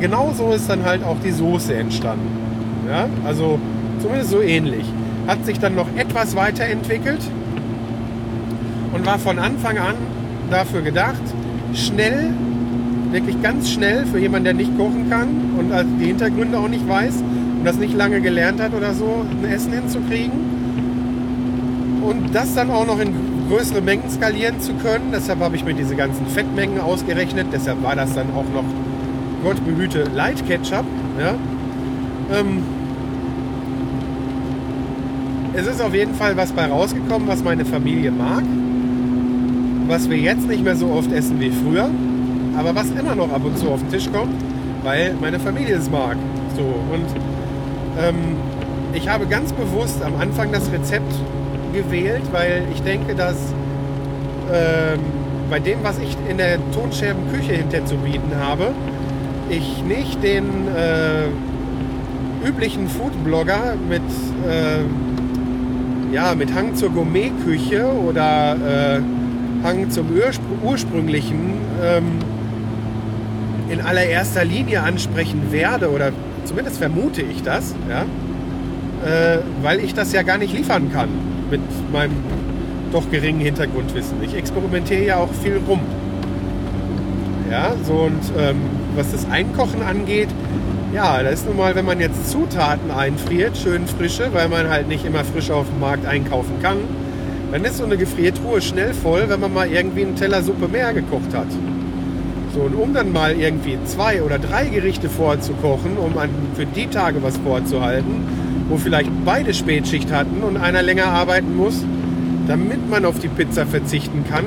Genauso 0.00 0.52
ist 0.52 0.68
dann 0.68 0.84
halt 0.84 1.02
auch 1.04 1.16
die 1.24 1.32
Soße 1.32 1.74
entstanden. 1.74 2.28
Ja? 2.88 3.08
Also 3.24 3.58
zumindest 4.00 4.30
so 4.30 4.40
ähnlich. 4.40 4.84
Hat 5.26 5.44
sich 5.44 5.58
dann 5.58 5.74
noch 5.74 5.88
etwas 5.96 6.36
weiterentwickelt 6.36 7.20
und 8.92 9.04
war 9.04 9.18
von 9.18 9.38
Anfang 9.38 9.78
an 9.78 9.94
dafür 10.50 10.82
gedacht, 10.82 11.20
schnell, 11.74 12.30
wirklich 13.10 13.40
ganz 13.42 13.70
schnell 13.70 14.06
für 14.06 14.18
jemanden, 14.18 14.44
der 14.44 14.54
nicht 14.54 14.76
kochen 14.78 15.10
kann 15.10 15.28
und 15.58 15.72
die 16.00 16.06
Hintergründe 16.06 16.58
auch 16.58 16.68
nicht 16.68 16.88
weiß 16.88 17.22
und 17.58 17.64
das 17.64 17.76
nicht 17.76 17.94
lange 17.94 18.20
gelernt 18.20 18.60
hat 18.60 18.72
oder 18.72 18.94
so, 18.94 19.24
ein 19.30 19.50
Essen 19.50 19.72
hinzukriegen. 19.72 20.58
Und 22.02 22.34
das 22.34 22.54
dann 22.54 22.70
auch 22.70 22.86
noch 22.86 23.00
in 23.00 23.12
größere 23.48 23.80
Mengen 23.80 24.08
skalieren 24.10 24.60
zu 24.60 24.74
können. 24.74 25.10
Deshalb 25.12 25.40
habe 25.40 25.56
ich 25.56 25.64
mir 25.64 25.74
diese 25.74 25.96
ganzen 25.96 26.26
Fettmengen 26.26 26.80
ausgerechnet. 26.80 27.48
Deshalb 27.52 27.82
war 27.82 27.96
das 27.96 28.14
dann 28.14 28.28
auch 28.34 28.44
noch, 28.54 28.64
Gott 29.42 29.64
behüte, 29.64 30.04
Light 30.14 30.46
Ketchup. 30.46 30.84
Ja? 31.18 31.34
Ähm, 32.38 32.62
es 35.54 35.66
ist 35.66 35.82
auf 35.82 35.94
jeden 35.94 36.14
Fall 36.14 36.36
was 36.36 36.52
bei 36.52 36.66
rausgekommen, 36.66 37.26
was 37.26 37.42
meine 37.42 37.64
Familie 37.64 38.12
mag. 38.12 38.44
Was 39.88 40.08
wir 40.08 40.18
jetzt 40.18 40.46
nicht 40.46 40.62
mehr 40.62 40.76
so 40.76 40.90
oft 40.90 41.10
essen 41.10 41.40
wie 41.40 41.50
früher. 41.50 41.90
Aber 42.56 42.74
was 42.74 42.90
immer 42.90 43.16
noch 43.16 43.32
ab 43.32 43.44
und 43.44 43.58
zu 43.58 43.68
auf 43.68 43.80
den 43.80 43.90
Tisch 43.90 44.08
kommt, 44.12 44.34
weil 44.84 45.14
meine 45.20 45.40
Familie 45.40 45.76
es 45.76 45.90
mag. 45.90 46.16
So, 46.56 46.62
und 46.62 47.37
ähm, 48.00 48.36
ich 48.94 49.08
habe 49.08 49.26
ganz 49.26 49.52
bewusst 49.52 50.02
am 50.02 50.16
Anfang 50.20 50.52
das 50.52 50.70
Rezept 50.72 51.12
gewählt, 51.72 52.22
weil 52.32 52.62
ich 52.72 52.82
denke, 52.82 53.14
dass 53.14 53.36
ähm, 54.52 55.00
bei 55.50 55.60
dem, 55.60 55.78
was 55.82 55.98
ich 55.98 56.16
in 56.28 56.38
der 56.38 56.58
Tonscherbenküche 56.72 57.52
hinter 57.52 57.84
zu 57.86 57.96
bieten 57.96 58.32
habe, 58.38 58.72
ich 59.50 59.82
nicht 59.84 60.22
den 60.22 60.68
äh, 60.76 61.26
üblichen 62.46 62.88
Foodblogger 62.88 63.74
mit, 63.88 64.02
äh, 64.48 66.14
ja, 66.14 66.34
mit 66.34 66.54
Hang 66.54 66.74
zur 66.74 66.90
Gourmetküche 66.90 67.86
oder 67.86 68.56
äh, 68.56 69.00
Hang 69.64 69.90
zum 69.90 70.06
ursprünglichen 70.62 71.54
ähm, 71.82 72.18
in 73.70 73.80
allererster 73.80 74.44
Linie 74.44 74.82
ansprechen 74.82 75.50
werde 75.50 75.90
oder 75.90 76.12
Zumindest 76.48 76.78
vermute 76.78 77.20
ich 77.20 77.42
das, 77.42 77.74
ja, 77.90 78.02
äh, 79.06 79.40
weil 79.60 79.80
ich 79.80 79.92
das 79.92 80.14
ja 80.14 80.22
gar 80.22 80.38
nicht 80.38 80.56
liefern 80.56 80.90
kann 80.90 81.10
mit 81.50 81.60
meinem 81.92 82.16
doch 82.90 83.10
geringen 83.10 83.40
Hintergrundwissen. 83.40 84.22
Ich 84.22 84.34
experimentiere 84.34 85.04
ja 85.04 85.16
auch 85.18 85.28
viel 85.42 85.60
rum. 85.68 85.80
Ja, 87.50 87.74
so 87.84 87.92
und 87.92 88.20
ähm, 88.38 88.56
was 88.96 89.12
das 89.12 89.28
Einkochen 89.30 89.82
angeht, 89.82 90.28
ja, 90.94 91.22
da 91.22 91.28
ist 91.28 91.46
nun 91.46 91.58
mal, 91.58 91.74
wenn 91.74 91.84
man 91.84 92.00
jetzt 92.00 92.30
Zutaten 92.30 92.90
einfriert, 92.90 93.54
schön 93.58 93.86
frische, 93.86 94.32
weil 94.32 94.48
man 94.48 94.70
halt 94.70 94.88
nicht 94.88 95.04
immer 95.04 95.24
frisch 95.24 95.50
auf 95.50 95.66
dem 95.68 95.80
Markt 95.80 96.06
einkaufen 96.06 96.62
kann, 96.62 96.78
dann 97.52 97.62
ist 97.62 97.76
so 97.76 97.84
eine 97.84 97.98
Gefriertruhe 97.98 98.62
schnell 98.62 98.94
voll, 98.94 99.24
wenn 99.28 99.40
man 99.40 99.52
mal 99.52 99.70
irgendwie 99.70 100.02
einen 100.02 100.16
Teller 100.16 100.42
Suppe 100.42 100.66
mehr 100.68 100.94
gekocht 100.94 101.34
hat. 101.34 101.48
So, 102.58 102.64
und 102.64 102.74
um 102.74 102.92
dann 102.92 103.12
mal 103.12 103.38
irgendwie 103.38 103.78
zwei 103.84 104.20
oder 104.20 104.40
drei 104.40 104.66
Gerichte 104.66 105.08
vorzukochen, 105.08 105.96
um 105.96 106.14
für 106.56 106.66
die 106.66 106.88
Tage 106.88 107.22
was 107.22 107.36
vorzuhalten, 107.36 108.26
wo 108.68 108.76
vielleicht 108.76 109.10
beide 109.24 109.54
Spätschicht 109.54 110.10
hatten 110.10 110.42
und 110.42 110.56
einer 110.56 110.82
länger 110.82 111.06
arbeiten 111.06 111.54
muss, 111.54 111.84
damit 112.48 112.90
man 112.90 113.04
auf 113.04 113.20
die 113.20 113.28
Pizza 113.28 113.64
verzichten 113.64 114.24
kann, 114.28 114.44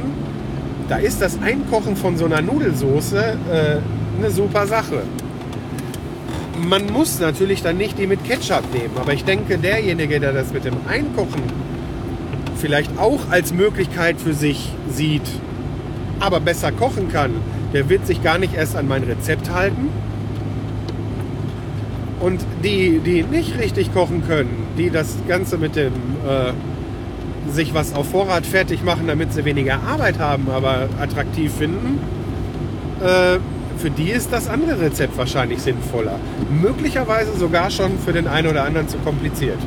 da 0.90 0.98
ist 0.98 1.22
das 1.22 1.42
Einkochen 1.42 1.96
von 1.96 2.18
so 2.18 2.26
einer 2.26 2.42
Nudelsoße 2.42 3.18
äh, 3.18 4.20
eine 4.20 4.30
super 4.30 4.68
Sache. 4.68 5.04
Man 6.68 6.92
muss 6.92 7.22
natürlich 7.22 7.62
dann 7.62 7.78
nicht 7.78 7.98
die 7.98 8.08
mit 8.08 8.26
Ketchup 8.26 8.64
nehmen, 8.74 8.98
aber 9.00 9.14
ich 9.14 9.24
denke, 9.24 9.58
derjenige, 9.58 10.20
der 10.20 10.34
das 10.34 10.52
mit 10.52 10.66
dem 10.66 10.76
Einkochen 10.86 11.44
vielleicht 12.58 12.92
auch 13.00 13.30
als 13.30 13.54
Möglichkeit 13.54 14.20
für 14.20 14.34
sich 14.34 14.70
sieht, 14.90 15.24
aber 16.20 16.42
besser 16.42 16.74
kochen 16.74 17.10
kann, 17.10 17.32
der 17.74 17.90
wird 17.90 18.06
sich 18.06 18.24
gar 18.24 18.38
nicht 18.38 18.54
erst 18.54 18.76
an 18.76 18.88
mein 18.88 19.04
Rezept 19.04 19.50
halten. 19.50 19.90
Und 22.20 22.42
die, 22.64 23.00
die 23.00 23.24
nicht 23.24 23.58
richtig 23.60 23.94
kochen 23.94 24.24
können, 24.28 24.68
die 24.78 24.90
das 24.90 25.16
Ganze 25.28 25.58
mit 25.58 25.76
dem 25.76 25.94
äh, 26.28 26.52
sich 27.52 27.74
was 27.74 27.96
auf 27.96 28.10
Vorrat 28.10 28.46
fertig 28.46 28.84
machen, 28.84 29.08
damit 29.08 29.34
sie 29.34 29.44
weniger 29.46 29.82
Arbeit 29.82 30.20
haben, 30.20 30.48
aber 30.50 30.88
attraktiv 31.00 31.52
finden, 31.52 32.00
äh, 33.02 33.40
für 33.78 33.90
die 33.90 34.12
ist 34.12 34.32
das 34.32 34.48
andere 34.48 34.80
Rezept 34.80 35.18
wahrscheinlich 35.18 35.60
sinnvoller. 35.60 36.20
Möglicherweise 36.62 37.36
sogar 37.36 37.72
schon 37.72 37.98
für 37.98 38.14
den 38.14 38.28
einen 38.28 38.48
oder 38.48 38.66
anderen 38.66 38.88
zu 38.88 38.98
kompliziert. 39.00 39.58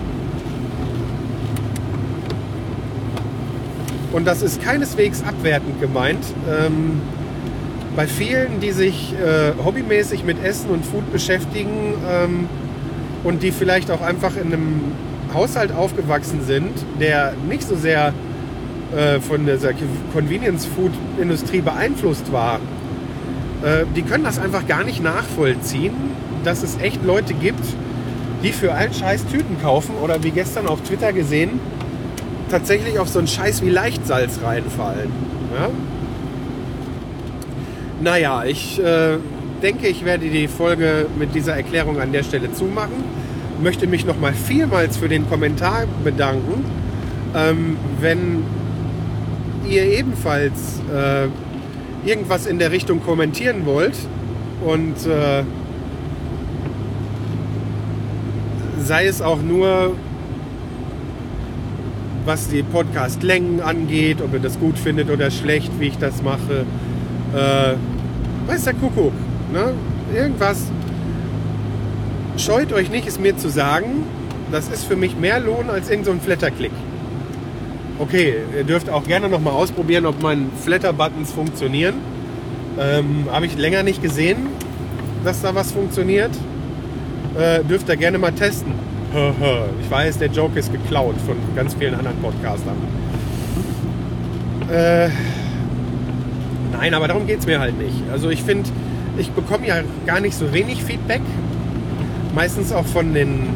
Und 4.13 4.25
das 4.25 4.43
ist 4.43 4.63
keineswegs 4.63 5.25
abwertend 5.25 5.81
gemeint. 5.81 6.25
Ähm, 6.49 7.03
bei 7.97 8.07
vielen, 8.07 8.61
die 8.61 8.73
sich 8.73 9.15
äh, 9.15 9.53
hobbymäßig 9.65 10.25
mit 10.25 10.43
Essen 10.45 10.71
und 10.71 10.85
Food 10.85 11.13
beschäftigen 11.13 11.95
ähm, 12.09 12.49
und 13.23 13.43
die 13.43 13.53
vielleicht 13.53 13.91
auch 13.91 14.01
einfach 14.01 14.37
in 14.37 14.53
einem 14.53 14.81
Haushalt 15.33 15.73
aufgewachsen 15.73 16.41
sind, 16.45 16.73
der 17.01 17.35
nicht 17.49 17.67
so 17.67 17.77
sehr 17.77 18.13
äh, 18.97 19.21
von 19.21 19.47
dieser 19.47 19.73
Convenience-Food-Industrie 20.13 21.61
beeinflusst 21.61 22.33
war, 22.33 22.61
äh, 23.65 23.85
die 23.97 24.03
können 24.03 24.25
das 24.25 24.39
einfach 24.39 24.67
gar 24.67 24.85
nicht 24.85 25.03
nachvollziehen, 25.03 25.95
dass 26.45 26.63
es 26.63 26.79
echt 26.81 27.05
Leute 27.05 27.35
gibt, 27.35 27.65
die 28.43 28.53
für 28.53 28.73
allen 28.75 28.93
Scheiß 28.93 29.27
Tüten 29.27 29.61
kaufen 29.63 29.95
oder 30.03 30.23
wie 30.23 30.31
gestern 30.31 30.67
auf 30.67 30.83
Twitter 30.83 31.13
gesehen, 31.13 31.61
tatsächlich 32.51 32.99
auf 32.99 33.09
so 33.09 33.19
einen 33.19 33.29
Scheiß 33.29 33.63
wie 33.63 33.71
Leichtsalz 33.71 34.41
reinfallen. 34.45 35.11
Ja? 35.59 35.71
Naja, 38.05 38.45
ich 38.45 38.79
äh, 38.79 39.17
denke, 39.63 39.89
ich 39.89 40.05
werde 40.05 40.29
die 40.29 40.47
Folge 40.47 41.07
mit 41.19 41.35
dieser 41.35 41.57
Erklärung 41.57 41.99
an 41.99 42.13
der 42.13 42.23
Stelle 42.23 42.53
zumachen. 42.53 43.03
Möchte 43.63 43.87
mich 43.87 44.05
nochmal 44.05 44.35
vielmals 44.35 44.99
für 44.99 45.09
den 45.09 45.27
Kommentar 45.27 45.85
bedanken. 46.05 46.67
Ähm, 47.35 47.79
wenn 48.03 48.45
ihr 49.67 49.85
ebenfalls 49.85 50.83
äh, 50.95 51.29
irgendwas 52.07 52.45
in 52.45 52.59
der 52.59 52.73
Richtung 52.73 53.03
kommentieren 53.03 53.65
wollt 53.65 53.97
und 54.67 55.07
äh, 55.07 55.43
sei 58.81 59.07
es 59.07 59.23
auch 59.23 59.41
nur, 59.41 59.97
was 62.27 62.49
die 62.49 62.63
Podcast-Längen 62.63 63.63
angeht, 63.63 64.21
ob 64.21 64.35
ihr 64.35 64.41
das 64.41 64.61
gut 64.61 64.79
findet 64.79 65.09
oder 65.09 65.31
schlecht, 65.31 65.73
wie 65.81 65.87
ich 65.87 65.97
das 65.97 66.23
mache. 66.23 66.67
Äh, 67.35 67.77
weiß 68.47 68.65
der 68.65 68.75
Kuckuck. 68.75 69.13
Ne? 69.53 69.75
Irgendwas. 70.15 70.59
Scheut 72.37 72.73
euch 72.73 72.91
nicht, 72.91 73.07
es 73.07 73.19
mir 73.19 73.37
zu 73.37 73.49
sagen. 73.49 74.05
Das 74.51 74.69
ist 74.69 74.85
für 74.85 74.97
mich 74.97 75.17
mehr 75.17 75.41
Lohn 75.41 75.71
als 75.71 75.89
irgendein 75.89 76.21
so 76.21 76.25
Flatterklick. 76.27 76.73
Okay, 77.99 78.35
ihr 78.57 78.65
dürft 78.65 78.91
auch 78.91 79.05
gerne 79.05 79.29
noch 79.29 79.41
mal 79.41 79.53
ausprobieren, 79.53 80.05
ob 80.05 80.21
meine 80.21 80.47
Flatter-Buttons 80.63 81.33
funktionieren. 81.33 81.95
Ähm, 82.79 83.27
Habe 83.31 83.47
ich 83.47 83.57
länger 83.57 83.85
nicht 83.85 84.03
gesehen, 84.03 84.49
dass 85.25 85.43
da 85.43 85.55
was 85.55 85.71
funktioniert. 85.73 86.33
Äh, 87.39 87.63
dürft 87.65 87.89
ihr 87.89 87.97
gerne 87.97 88.19
mal 88.19 88.33
testen. 88.33 88.73
ich 89.81 89.91
weiß, 89.91 90.19
der 90.19 90.29
Joke 90.29 90.59
ist 90.59 90.73
geklaut 90.73 91.15
von 91.25 91.37
ganz 91.55 91.75
vielen 91.75 91.95
anderen 91.95 92.17
Podcastern. 92.19 92.77
Äh, 94.71 95.09
nein, 96.85 96.95
aber 96.95 97.09
darum 97.09 97.26
geht 97.26 97.41
es 97.41 97.47
mir 97.47 97.61
halt 97.61 97.78
nicht. 97.78 97.97
Also 98.12 98.28
ich 98.28 98.43
finde, 98.43 98.68
ich 99.16 99.30
bekomme 99.30 99.66
ja 99.66 99.76
gar 100.05 100.20
nicht 100.20 100.37
so 100.37 100.53
wenig 100.53 100.85
Feedback. 100.85 101.22
Meistens 102.35 102.72
auch 102.72 102.85
von 102.85 103.14
den, 103.14 103.49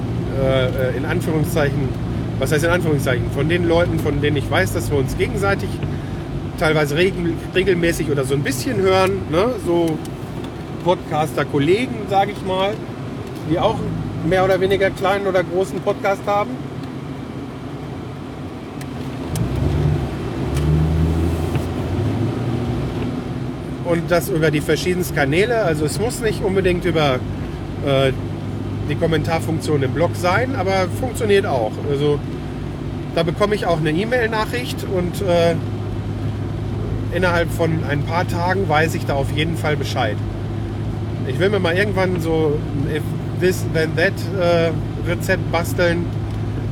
äh, 0.42 0.96
in 0.96 1.04
Anführungszeichen, 1.04 1.88
was 2.38 2.52
heißt 2.52 2.64
in 2.64 2.70
Anführungszeichen, 2.70 3.30
von 3.32 3.48
den 3.48 3.68
Leuten, 3.68 3.98
von 3.98 4.22
denen 4.22 4.36
ich 4.36 4.50
weiß, 4.50 4.72
dass 4.72 4.90
wir 4.90 4.98
uns 4.98 5.16
gegenseitig 5.18 5.68
teilweise 6.58 6.96
regelmäßig 6.96 8.10
oder 8.10 8.24
so 8.24 8.34
ein 8.34 8.42
bisschen 8.42 8.78
hören. 8.78 9.12
Ne? 9.30 9.46
So 9.66 9.98
Podcaster-Kollegen, 10.84 12.06
sage 12.08 12.32
ich 12.32 12.46
mal, 12.46 12.72
die 13.50 13.58
auch 13.58 13.76
mehr 14.26 14.44
oder 14.44 14.60
weniger 14.60 14.90
kleinen 14.90 15.26
oder 15.26 15.44
großen 15.44 15.80
Podcast 15.80 16.22
haben. 16.26 16.50
Und 23.89 24.11
das 24.11 24.28
über 24.28 24.51
die 24.51 24.61
verschiedensten 24.61 25.14
Kanäle. 25.16 25.62
Also 25.62 25.86
es 25.86 25.99
muss 25.99 26.20
nicht 26.20 26.45
unbedingt 26.45 26.84
über 26.84 27.14
äh, 27.86 28.12
die 28.91 28.95
Kommentarfunktion 28.97 29.82
im 29.82 29.93
Blog 29.93 30.11
sein, 30.14 30.57
aber 30.57 30.89
funktioniert 31.01 31.47
auch. 31.47 31.72
Also 31.91 32.18
da 33.14 33.22
bekomme 33.22 33.55
ich 33.55 33.64
auch 33.64 33.78
eine 33.78 33.91
E-Mail-Nachricht 33.91 34.84
und 34.84 35.22
äh, 35.22 35.55
innerhalb 37.14 37.51
von 37.51 37.82
ein 37.89 38.03
paar 38.03 38.28
Tagen 38.28 38.68
weiß 38.68 38.95
ich 38.95 39.07
da 39.07 39.14
auf 39.14 39.32
jeden 39.34 39.57
Fall 39.57 39.76
Bescheid. 39.76 40.16
Ich 41.26 41.39
will 41.39 41.49
mir 41.49 41.59
mal 41.59 41.74
irgendwann 41.74 42.20
so 42.20 42.59
ein 42.93 43.03
This 43.41 43.64
Then 43.72 43.97
That 43.97 44.12
äh, 44.39 44.70
Rezept 45.09 45.51
basteln, 45.51 46.05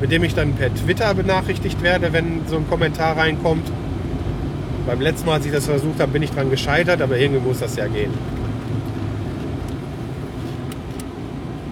mit 0.02 0.12
dem 0.12 0.22
ich 0.22 0.34
dann 0.34 0.52
per 0.52 0.74
Twitter 0.74 1.14
benachrichtigt 1.14 1.82
werde, 1.82 2.12
wenn 2.12 2.42
so 2.46 2.56
ein 2.56 2.68
Kommentar 2.68 3.16
reinkommt. 3.16 3.70
Beim 4.86 5.00
letzten 5.00 5.26
Mal, 5.26 5.34
als 5.34 5.46
ich 5.46 5.52
das 5.52 5.66
versucht 5.66 6.00
habe, 6.00 6.12
bin 6.12 6.22
ich 6.22 6.30
dran 6.30 6.48
gescheitert, 6.48 7.02
aber 7.02 7.18
irgendwie 7.18 7.40
muss 7.40 7.58
das 7.58 7.74
ja 7.76 7.88
gehen. 7.88 8.12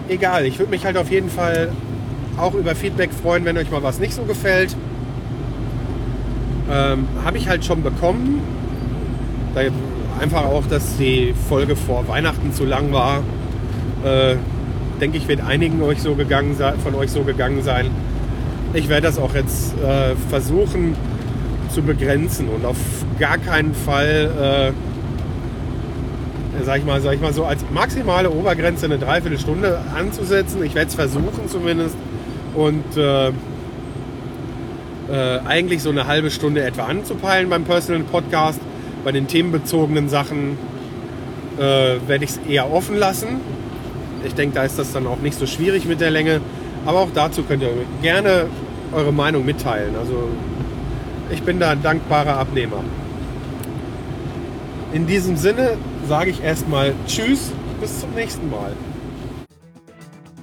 Egal, 0.09 0.45
ich 0.47 0.59
würde 0.59 0.71
mich 0.71 0.85
halt 0.85 0.97
auf 0.97 1.11
jeden 1.11 1.31
Fall 1.31 1.71
auch 2.37 2.55
über 2.55 2.75
Feedback 2.75 3.11
freuen, 3.13 3.45
wenn 3.45 3.57
euch 3.57 3.71
mal 3.71 3.83
was 3.83 4.01
nicht 4.01 4.15
so 4.15 4.23
gefällt. 4.23 4.77
Ähm, 6.71 7.07
habe 7.25 7.39
ich 7.39 7.49
halt 7.49 7.65
schon 7.65 7.83
bekommen. 7.83 8.41
Da 9.55 9.61
einfach 10.21 10.45
auch, 10.45 10.65
dass 10.67 10.97
die 10.97 11.35
Folge 11.49 11.77
vor 11.77 12.09
Weihnachten 12.09 12.53
zu 12.53 12.65
lang 12.65 12.93
war. 12.93 13.23
Äh, 14.05 14.37
denke 15.01 15.19
ich, 15.19 15.29
wird 15.29 15.41
einigen 15.41 15.83
euch 15.83 16.03
so 16.03 16.15
gegangen 16.15 16.57
von 16.83 16.95
euch 16.95 17.11
so 17.11 17.23
gegangen 17.23 17.63
sein. 17.63 17.91
Ich 18.73 18.89
werde 18.89 19.03
das 19.03 19.19
auch 19.19 19.35
jetzt 19.35 19.75
äh, 19.83 20.15
versuchen 20.29 20.97
zu 21.73 21.83
begrenzen 21.83 22.49
und 22.49 22.65
auf 22.65 22.77
gar 23.19 23.39
keinen 23.39 23.75
Fall, 23.75 24.73
äh, 26.61 26.65
sag 26.65 26.79
ich 26.79 26.85
mal, 26.85 27.01
sag 27.01 27.15
ich 27.15 27.21
mal 27.21 27.33
so 27.33 27.45
als 27.45 27.65
maximale 27.73 28.31
Obergrenze 28.31 28.87
eine 28.87 28.99
Dreiviertelstunde 28.99 29.81
anzusetzen. 29.97 30.65
Ich 30.65 30.75
werde 30.75 30.89
es 30.89 30.95
versuchen 30.95 31.49
zumindest 31.49 31.97
und 32.55 32.97
äh, 32.97 33.29
äh, 33.29 33.33
eigentlich 35.47 35.83
so 35.83 35.91
eine 35.91 36.07
halbe 36.07 36.31
Stunde 36.31 36.63
etwa 36.63 36.85
anzupeilen 36.85 37.51
beim 37.51 37.65
Personal 37.65 38.03
Podcast. 38.03 38.61
Bei 39.05 39.13
den 39.13 39.27
themenbezogenen 39.27 40.09
Sachen 40.09 40.57
äh, 41.59 41.97
werde 42.07 42.25
ich 42.25 42.31
es 42.31 42.41
eher 42.49 42.73
offen 42.73 42.97
lassen. 42.97 43.41
Ich 44.25 44.35
denke, 44.35 44.55
da 44.55 44.65
ist 44.65 44.79
das 44.79 44.93
dann 44.93 45.07
auch 45.07 45.19
nicht 45.19 45.39
so 45.39 45.47
schwierig 45.47 45.85
mit 45.85 46.01
der 46.01 46.11
Länge. 46.11 46.41
Aber 46.87 47.01
auch 47.01 47.11
dazu 47.15 47.43
könnt 47.43 47.63
ihr 47.63 47.71
gerne 48.03 48.47
eure 48.93 49.13
Meinung 49.13 49.45
mitteilen. 49.45 49.95
Also 49.99 50.31
ich 51.31 51.43
bin 51.43 51.61
da 51.61 51.71
ein 51.71 51.83
dankbarer 51.83 52.39
Abnehmer. 52.39 52.83
In 54.95 55.07
diesem 55.09 55.37
Sinne 55.37 55.77
sage 56.09 56.31
ich 56.31 56.41
erstmal 56.41 56.95
Tschüss, 57.09 57.51
bis 57.81 57.99
zum 57.99 58.15
nächsten 58.15 58.49
Mal. 58.49 58.71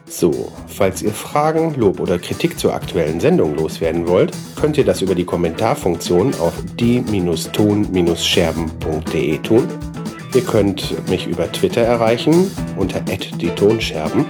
So, 0.05 0.51
falls 0.67 1.01
ihr 1.01 1.13
Fragen, 1.13 1.73
Lob 1.75 2.01
oder 2.01 2.19
Kritik 2.19 2.59
zur 2.59 2.73
aktuellen 2.73 3.21
Sendung 3.21 3.55
loswerden 3.55 4.09
wollt, 4.09 4.33
könnt 4.59 4.77
ihr 4.77 4.83
das 4.83 5.01
über 5.01 5.15
die 5.15 5.23
Kommentarfunktion 5.23 6.35
auf 6.35 6.51
die-ton-scherben.de 6.77 9.37
tun. 9.37 9.69
Ihr 10.35 10.43
könnt 10.43 11.09
mich 11.09 11.27
über 11.27 11.49
Twitter 11.49 11.83
erreichen 11.83 12.51
unter 12.75 12.99
die 12.99 13.51
Tonscherben. 13.51 14.25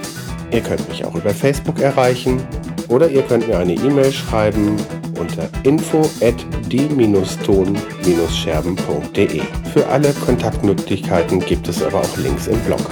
Ihr 0.52 0.60
könnt 0.60 0.88
mich 0.88 1.04
auch 1.04 1.16
über 1.16 1.30
Facebook 1.30 1.80
erreichen 1.80 2.40
oder 2.86 3.10
ihr 3.10 3.22
könnt 3.22 3.48
mir 3.48 3.58
eine 3.58 3.74
E-Mail 3.74 4.12
schreiben 4.12 4.76
unter 5.22 5.48
info 5.62 6.02
at 6.20 6.44
die-ton-scherben.de. 6.70 9.40
Für 9.72 9.86
alle 9.86 10.12
Kontaktmöglichkeiten 10.12 11.40
gibt 11.40 11.68
es 11.68 11.82
aber 11.82 12.00
auch 12.00 12.16
Links 12.18 12.48
im 12.48 12.58
Blog. 12.60 12.82